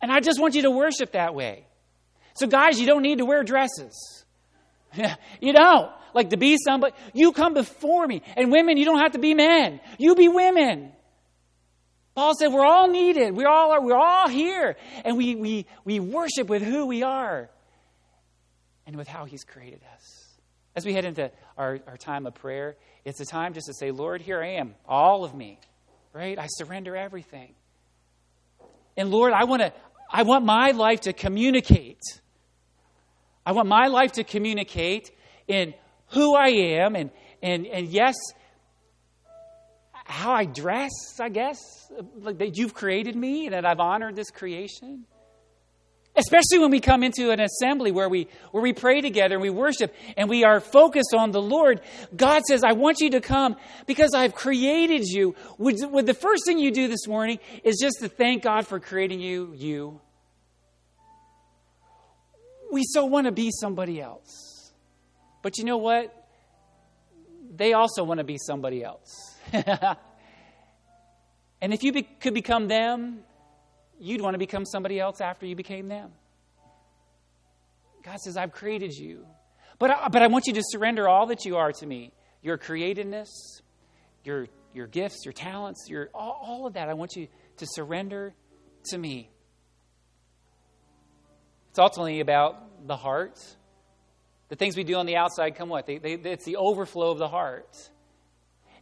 And 0.00 0.12
I 0.12 0.20
just 0.20 0.40
want 0.40 0.54
you 0.54 0.62
to 0.62 0.70
worship 0.70 1.12
that 1.12 1.34
way. 1.34 1.66
So, 2.34 2.46
guys, 2.46 2.78
you 2.78 2.86
don't 2.86 3.02
need 3.02 3.18
to 3.18 3.24
wear 3.24 3.42
dresses. 3.42 4.24
you 5.40 5.52
don't. 5.52 5.90
Like 6.14 6.30
to 6.30 6.36
be 6.36 6.56
somebody. 6.64 6.94
You 7.12 7.32
come 7.32 7.54
before 7.54 8.06
me. 8.06 8.22
And 8.36 8.50
women, 8.50 8.76
you 8.76 8.84
don't 8.84 9.00
have 9.00 9.12
to 9.12 9.18
be 9.18 9.34
men. 9.34 9.80
You 9.98 10.14
be 10.14 10.28
women. 10.28 10.92
Paul 12.18 12.34
said 12.34 12.52
we're 12.52 12.66
all 12.66 12.88
needed. 12.88 13.32
We 13.36 13.44
all 13.44 13.70
are, 13.70 13.80
we're 13.80 13.94
all 13.94 14.26
here. 14.26 14.74
And 15.04 15.16
we, 15.16 15.36
we, 15.36 15.66
we 15.84 16.00
worship 16.00 16.48
with 16.48 16.64
who 16.64 16.86
we 16.86 17.04
are 17.04 17.48
and 18.88 18.96
with 18.96 19.06
how 19.06 19.24
he's 19.24 19.44
created 19.44 19.82
us. 19.94 20.26
As 20.74 20.84
we 20.84 20.94
head 20.94 21.04
into 21.04 21.30
our, 21.56 21.78
our 21.86 21.96
time 21.96 22.26
of 22.26 22.34
prayer, 22.34 22.74
it's 23.04 23.20
a 23.20 23.24
time 23.24 23.54
just 23.54 23.68
to 23.68 23.72
say, 23.72 23.92
Lord, 23.92 24.20
here 24.20 24.42
I 24.42 24.54
am, 24.54 24.74
all 24.84 25.22
of 25.22 25.32
me, 25.32 25.60
right? 26.12 26.36
I 26.36 26.48
surrender 26.48 26.96
everything. 26.96 27.54
And 28.96 29.12
Lord, 29.12 29.32
I 29.32 29.44
want 29.44 29.62
to 29.62 29.72
I 30.10 30.24
want 30.24 30.44
my 30.44 30.72
life 30.72 31.02
to 31.02 31.12
communicate. 31.12 32.02
I 33.46 33.52
want 33.52 33.68
my 33.68 33.86
life 33.86 34.10
to 34.14 34.24
communicate 34.24 35.12
in 35.46 35.72
who 36.08 36.34
I 36.34 36.48
am 36.48 36.96
and 36.96 37.12
and 37.44 37.64
and 37.64 37.86
yes, 37.86 38.16
how 40.08 40.32
I 40.32 40.46
dress, 40.46 40.90
I 41.20 41.28
guess, 41.28 41.58
like 42.18 42.38
that 42.38 42.56
you've 42.56 42.72
created 42.72 43.14
me 43.14 43.46
and 43.46 43.54
that 43.54 43.66
I've 43.66 43.78
honored 43.80 44.16
this 44.16 44.30
creation. 44.30 45.04
Especially 46.16 46.58
when 46.58 46.70
we 46.70 46.80
come 46.80 47.04
into 47.04 47.30
an 47.30 47.38
assembly 47.38 47.92
where 47.92 48.08
we, 48.08 48.26
where 48.50 48.62
we 48.62 48.72
pray 48.72 49.00
together 49.00 49.36
and 49.36 49.42
we 49.42 49.50
worship 49.50 49.94
and 50.16 50.28
we 50.28 50.44
are 50.44 50.60
focused 50.60 51.14
on 51.14 51.30
the 51.30 51.40
Lord, 51.40 51.80
God 52.16 52.42
says, 52.48 52.64
I 52.64 52.72
want 52.72 53.00
you 53.00 53.10
to 53.10 53.20
come 53.20 53.56
because 53.86 54.14
I've 54.14 54.34
created 54.34 55.04
you. 55.04 55.36
Would, 55.58 55.76
would 55.92 56.06
the 56.06 56.14
first 56.14 56.44
thing 56.46 56.58
you 56.58 56.72
do 56.72 56.88
this 56.88 57.06
morning 57.06 57.38
is 57.62 57.78
just 57.80 57.98
to 58.00 58.08
thank 58.08 58.42
God 58.42 58.66
for 58.66 58.80
creating 58.80 59.20
you, 59.20 59.52
you? 59.54 60.00
We 62.72 62.82
so 62.84 63.04
want 63.04 63.26
to 63.26 63.32
be 63.32 63.50
somebody 63.52 64.00
else. 64.00 64.72
But 65.42 65.58
you 65.58 65.64
know 65.64 65.78
what? 65.78 66.14
They 67.54 67.74
also 67.74 68.02
want 68.02 68.18
to 68.18 68.24
be 68.24 68.38
somebody 68.38 68.82
else. 68.82 69.27
and 71.60 71.72
if 71.72 71.82
you 71.82 71.92
be, 71.92 72.02
could 72.02 72.34
become 72.34 72.68
them, 72.68 73.20
you'd 73.98 74.20
want 74.20 74.34
to 74.34 74.38
become 74.38 74.64
somebody 74.64 75.00
else 75.00 75.20
after 75.20 75.46
you 75.46 75.56
became 75.56 75.88
them. 75.88 76.10
God 78.02 78.18
says, 78.20 78.36
I've 78.36 78.52
created 78.52 78.92
you. 78.94 79.26
But 79.78 79.90
I, 79.90 80.08
but 80.08 80.22
I 80.22 80.26
want 80.26 80.46
you 80.46 80.54
to 80.54 80.62
surrender 80.64 81.08
all 81.08 81.26
that 81.26 81.44
you 81.44 81.56
are 81.56 81.72
to 81.72 81.86
me 81.86 82.12
your 82.40 82.56
createdness, 82.56 83.28
your, 84.24 84.46
your 84.72 84.86
gifts, 84.86 85.24
your 85.24 85.32
talents, 85.32 85.86
your, 85.88 86.08
all, 86.14 86.40
all 86.40 86.66
of 86.66 86.74
that. 86.74 86.88
I 86.88 86.94
want 86.94 87.16
you 87.16 87.26
to 87.56 87.66
surrender 87.66 88.32
to 88.90 88.98
me. 88.98 89.28
It's 91.70 91.78
ultimately 91.78 92.20
about 92.20 92.86
the 92.86 92.96
heart. 92.96 93.38
The 94.48 94.56
things 94.56 94.76
we 94.76 94.84
do 94.84 94.94
on 94.94 95.06
the 95.06 95.16
outside 95.16 95.56
come 95.56 95.68
what? 95.68 95.86
They, 95.86 95.98
they, 95.98 96.12
it's 96.12 96.44
the 96.44 96.56
overflow 96.56 97.10
of 97.10 97.18
the 97.18 97.28
heart. 97.28 97.76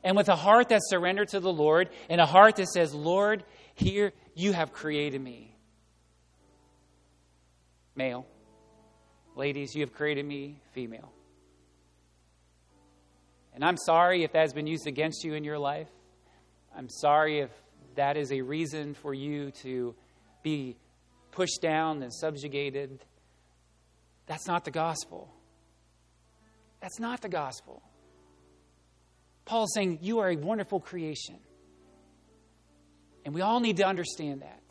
And 0.06 0.16
with 0.16 0.28
a 0.28 0.36
heart 0.36 0.68
that's 0.68 0.88
surrendered 0.88 1.30
to 1.30 1.40
the 1.40 1.52
Lord 1.52 1.88
and 2.08 2.20
a 2.20 2.26
heart 2.26 2.54
that 2.56 2.68
says, 2.68 2.94
Lord, 2.94 3.42
here 3.74 4.12
you 4.36 4.52
have 4.52 4.72
created 4.72 5.20
me. 5.20 5.56
Male. 7.96 8.24
Ladies, 9.34 9.74
you 9.74 9.80
have 9.80 9.92
created 9.92 10.24
me 10.24 10.60
female. 10.70 11.10
And 13.52 13.64
I'm 13.64 13.76
sorry 13.76 14.22
if 14.22 14.30
that 14.30 14.42
has 14.42 14.52
been 14.52 14.68
used 14.68 14.86
against 14.86 15.24
you 15.24 15.34
in 15.34 15.42
your 15.42 15.58
life. 15.58 15.88
I'm 16.76 16.88
sorry 16.88 17.40
if 17.40 17.50
that 17.96 18.16
is 18.16 18.30
a 18.30 18.42
reason 18.42 18.94
for 18.94 19.12
you 19.12 19.50
to 19.62 19.96
be 20.44 20.76
pushed 21.32 21.60
down 21.60 22.00
and 22.04 22.14
subjugated. 22.14 23.04
That's 24.26 24.46
not 24.46 24.64
the 24.64 24.70
gospel. 24.70 25.34
That's 26.80 27.00
not 27.00 27.22
the 27.22 27.28
gospel. 27.28 27.82
Paul 29.46 29.64
is 29.64 29.74
saying, 29.74 30.00
You 30.02 30.18
are 30.18 30.28
a 30.28 30.36
wonderful 30.36 30.80
creation. 30.80 31.38
And 33.24 33.34
we 33.34 33.40
all 33.40 33.60
need 33.60 33.78
to 33.78 33.86
understand 33.86 34.42
that. 34.42 34.62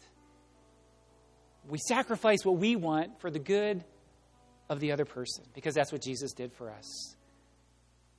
We 1.68 1.80
sacrifice 1.80 2.46
what 2.46 2.58
we 2.58 2.76
want 2.76 3.20
for 3.20 3.32
the 3.32 3.40
good 3.40 3.84
of 4.70 4.80
the 4.80 4.92
other 4.92 5.06
person 5.06 5.44
because 5.54 5.74
that's 5.74 5.92
what 5.92 6.02
Jesus 6.02 6.32
did 6.34 6.54
for 6.54 6.70
us. 6.70 7.16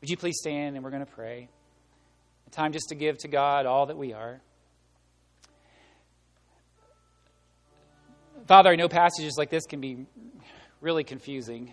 Would 0.01 0.11
you 0.11 0.17
please 0.17 0.37
stand 0.39 0.77
and 0.77 0.85
we're 0.85 0.91
going 0.91 1.05
to 1.05 1.11
pray? 1.11 1.49
A 2.47 2.51
time 2.51 2.73
just 2.73 2.89
to 2.89 2.95
give 2.95 3.19
to 3.19 3.29
God 3.29 3.67
all 3.67 3.87
that 3.87 3.97
we 3.97 4.13
are. 4.13 4.41
Father, 8.47 8.71
I 8.71 8.77
know 8.77 8.89
passages 8.89 9.35
like 9.39 9.51
this 9.51 9.65
can 9.67 9.81
be 9.81 10.07
really 10.81 11.03
confusing. 11.03 11.73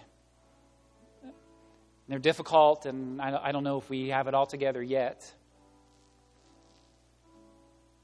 They're 2.08 2.20
difficult, 2.20 2.86
and 2.86 3.22
I 3.22 3.52
don't 3.52 3.64
know 3.64 3.78
if 3.78 3.90
we 3.90 4.10
have 4.10 4.28
it 4.28 4.34
all 4.34 4.46
together 4.46 4.84
yet. 4.84 5.32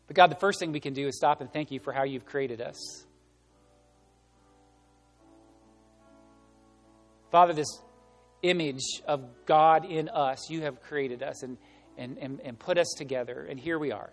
But 0.07 0.15
God, 0.15 0.31
the 0.31 0.35
first 0.35 0.59
thing 0.59 0.71
we 0.71 0.79
can 0.79 0.93
do 0.93 1.07
is 1.07 1.17
stop 1.17 1.41
and 1.41 1.51
thank 1.51 1.69
you 1.69 1.79
for 1.79 1.93
how 1.93 2.03
you've 2.03 2.25
created 2.25 2.61
us. 2.61 3.05
Father, 7.29 7.53
this 7.53 7.79
image 8.41 9.01
of 9.05 9.23
God 9.45 9.85
in 9.85 10.09
us, 10.09 10.49
you 10.49 10.61
have 10.61 10.81
created 10.81 11.21
us 11.21 11.43
and, 11.43 11.57
and, 11.97 12.17
and, 12.17 12.39
and 12.41 12.57
put 12.57 12.77
us 12.77 12.87
together, 12.97 13.45
and 13.47 13.59
here 13.59 13.77
we 13.77 13.91
are. 13.91 14.11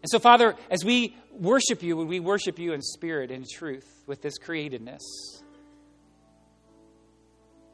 And 0.00 0.08
so, 0.08 0.18
Father, 0.20 0.54
as 0.70 0.84
we 0.84 1.16
worship 1.32 1.82
you, 1.82 1.96
we 1.96 2.20
worship 2.20 2.58
you 2.58 2.72
in 2.72 2.80
spirit 2.80 3.30
and 3.30 3.44
truth 3.46 4.04
with 4.06 4.22
this 4.22 4.38
createdness, 4.38 5.02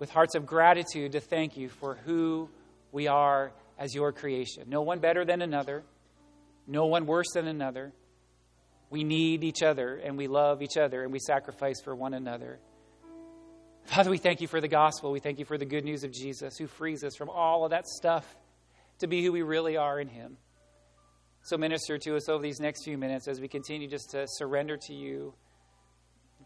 with 0.04 0.10
hearts 0.10 0.34
of 0.34 0.44
gratitude 0.44 1.12
to 1.12 1.20
thank 1.20 1.56
you 1.56 1.70
for 1.70 1.94
who 2.04 2.50
we 2.92 3.08
are 3.08 3.50
as 3.78 3.94
your 3.94 4.12
creation. 4.12 4.64
No 4.68 4.82
one 4.82 4.98
better 4.98 5.24
than 5.24 5.40
another 5.40 5.82
no 6.66 6.84
one 6.84 7.06
worse 7.06 7.32
than 7.32 7.46
another. 7.46 7.92
We 8.90 9.02
need 9.02 9.44
each 9.44 9.62
other 9.62 9.96
and 9.96 10.18
we 10.18 10.26
love 10.26 10.60
each 10.60 10.76
other 10.76 11.02
and 11.02 11.10
we 11.10 11.18
sacrifice 11.18 11.80
for 11.82 11.94
one 11.94 12.12
another. 12.12 12.58
Father, 13.84 14.10
we 14.10 14.18
thank 14.18 14.42
you 14.42 14.46
for 14.46 14.60
the 14.60 14.68
gospel. 14.68 15.10
We 15.10 15.20
thank 15.20 15.38
you 15.38 15.46
for 15.46 15.56
the 15.56 15.64
good 15.64 15.84
news 15.84 16.04
of 16.04 16.12
Jesus 16.12 16.58
who 16.58 16.66
frees 16.66 17.02
us 17.02 17.16
from 17.16 17.30
all 17.30 17.64
of 17.64 17.70
that 17.70 17.86
stuff 17.86 18.26
to 18.98 19.06
be 19.06 19.24
who 19.24 19.32
we 19.32 19.40
really 19.40 19.78
are 19.78 19.98
in 19.98 20.08
Him. 20.08 20.36
So, 21.42 21.56
minister 21.58 21.98
to 21.98 22.16
us 22.16 22.28
over 22.28 22.42
these 22.42 22.60
next 22.60 22.84
few 22.84 22.98
minutes 22.98 23.26
as 23.26 23.40
we 23.40 23.48
continue 23.48 23.88
just 23.88 24.10
to 24.10 24.26
surrender 24.26 24.78
to 24.86 24.94
you, 24.94 25.34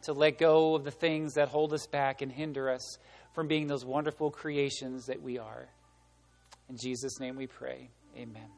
to 0.03 0.13
let 0.13 0.39
go 0.39 0.75
of 0.75 0.85
the 0.85 0.91
things 0.91 1.35
that 1.35 1.49
hold 1.49 1.73
us 1.73 1.87
back 1.87 2.23
and 2.23 2.33
hinder 2.33 2.71
us 2.71 2.99
from 3.35 3.49
being 3.49 3.66
those 3.66 3.85
wonderful 3.85 4.31
creations 4.31 5.07
that 5.07 5.22
we 5.22 5.39
are. 5.39 5.68
In 6.68 6.76
Jesus' 6.76 7.20
name 7.20 7.37
we 7.37 7.47
pray. 7.47 7.91
Amen. 8.16 8.58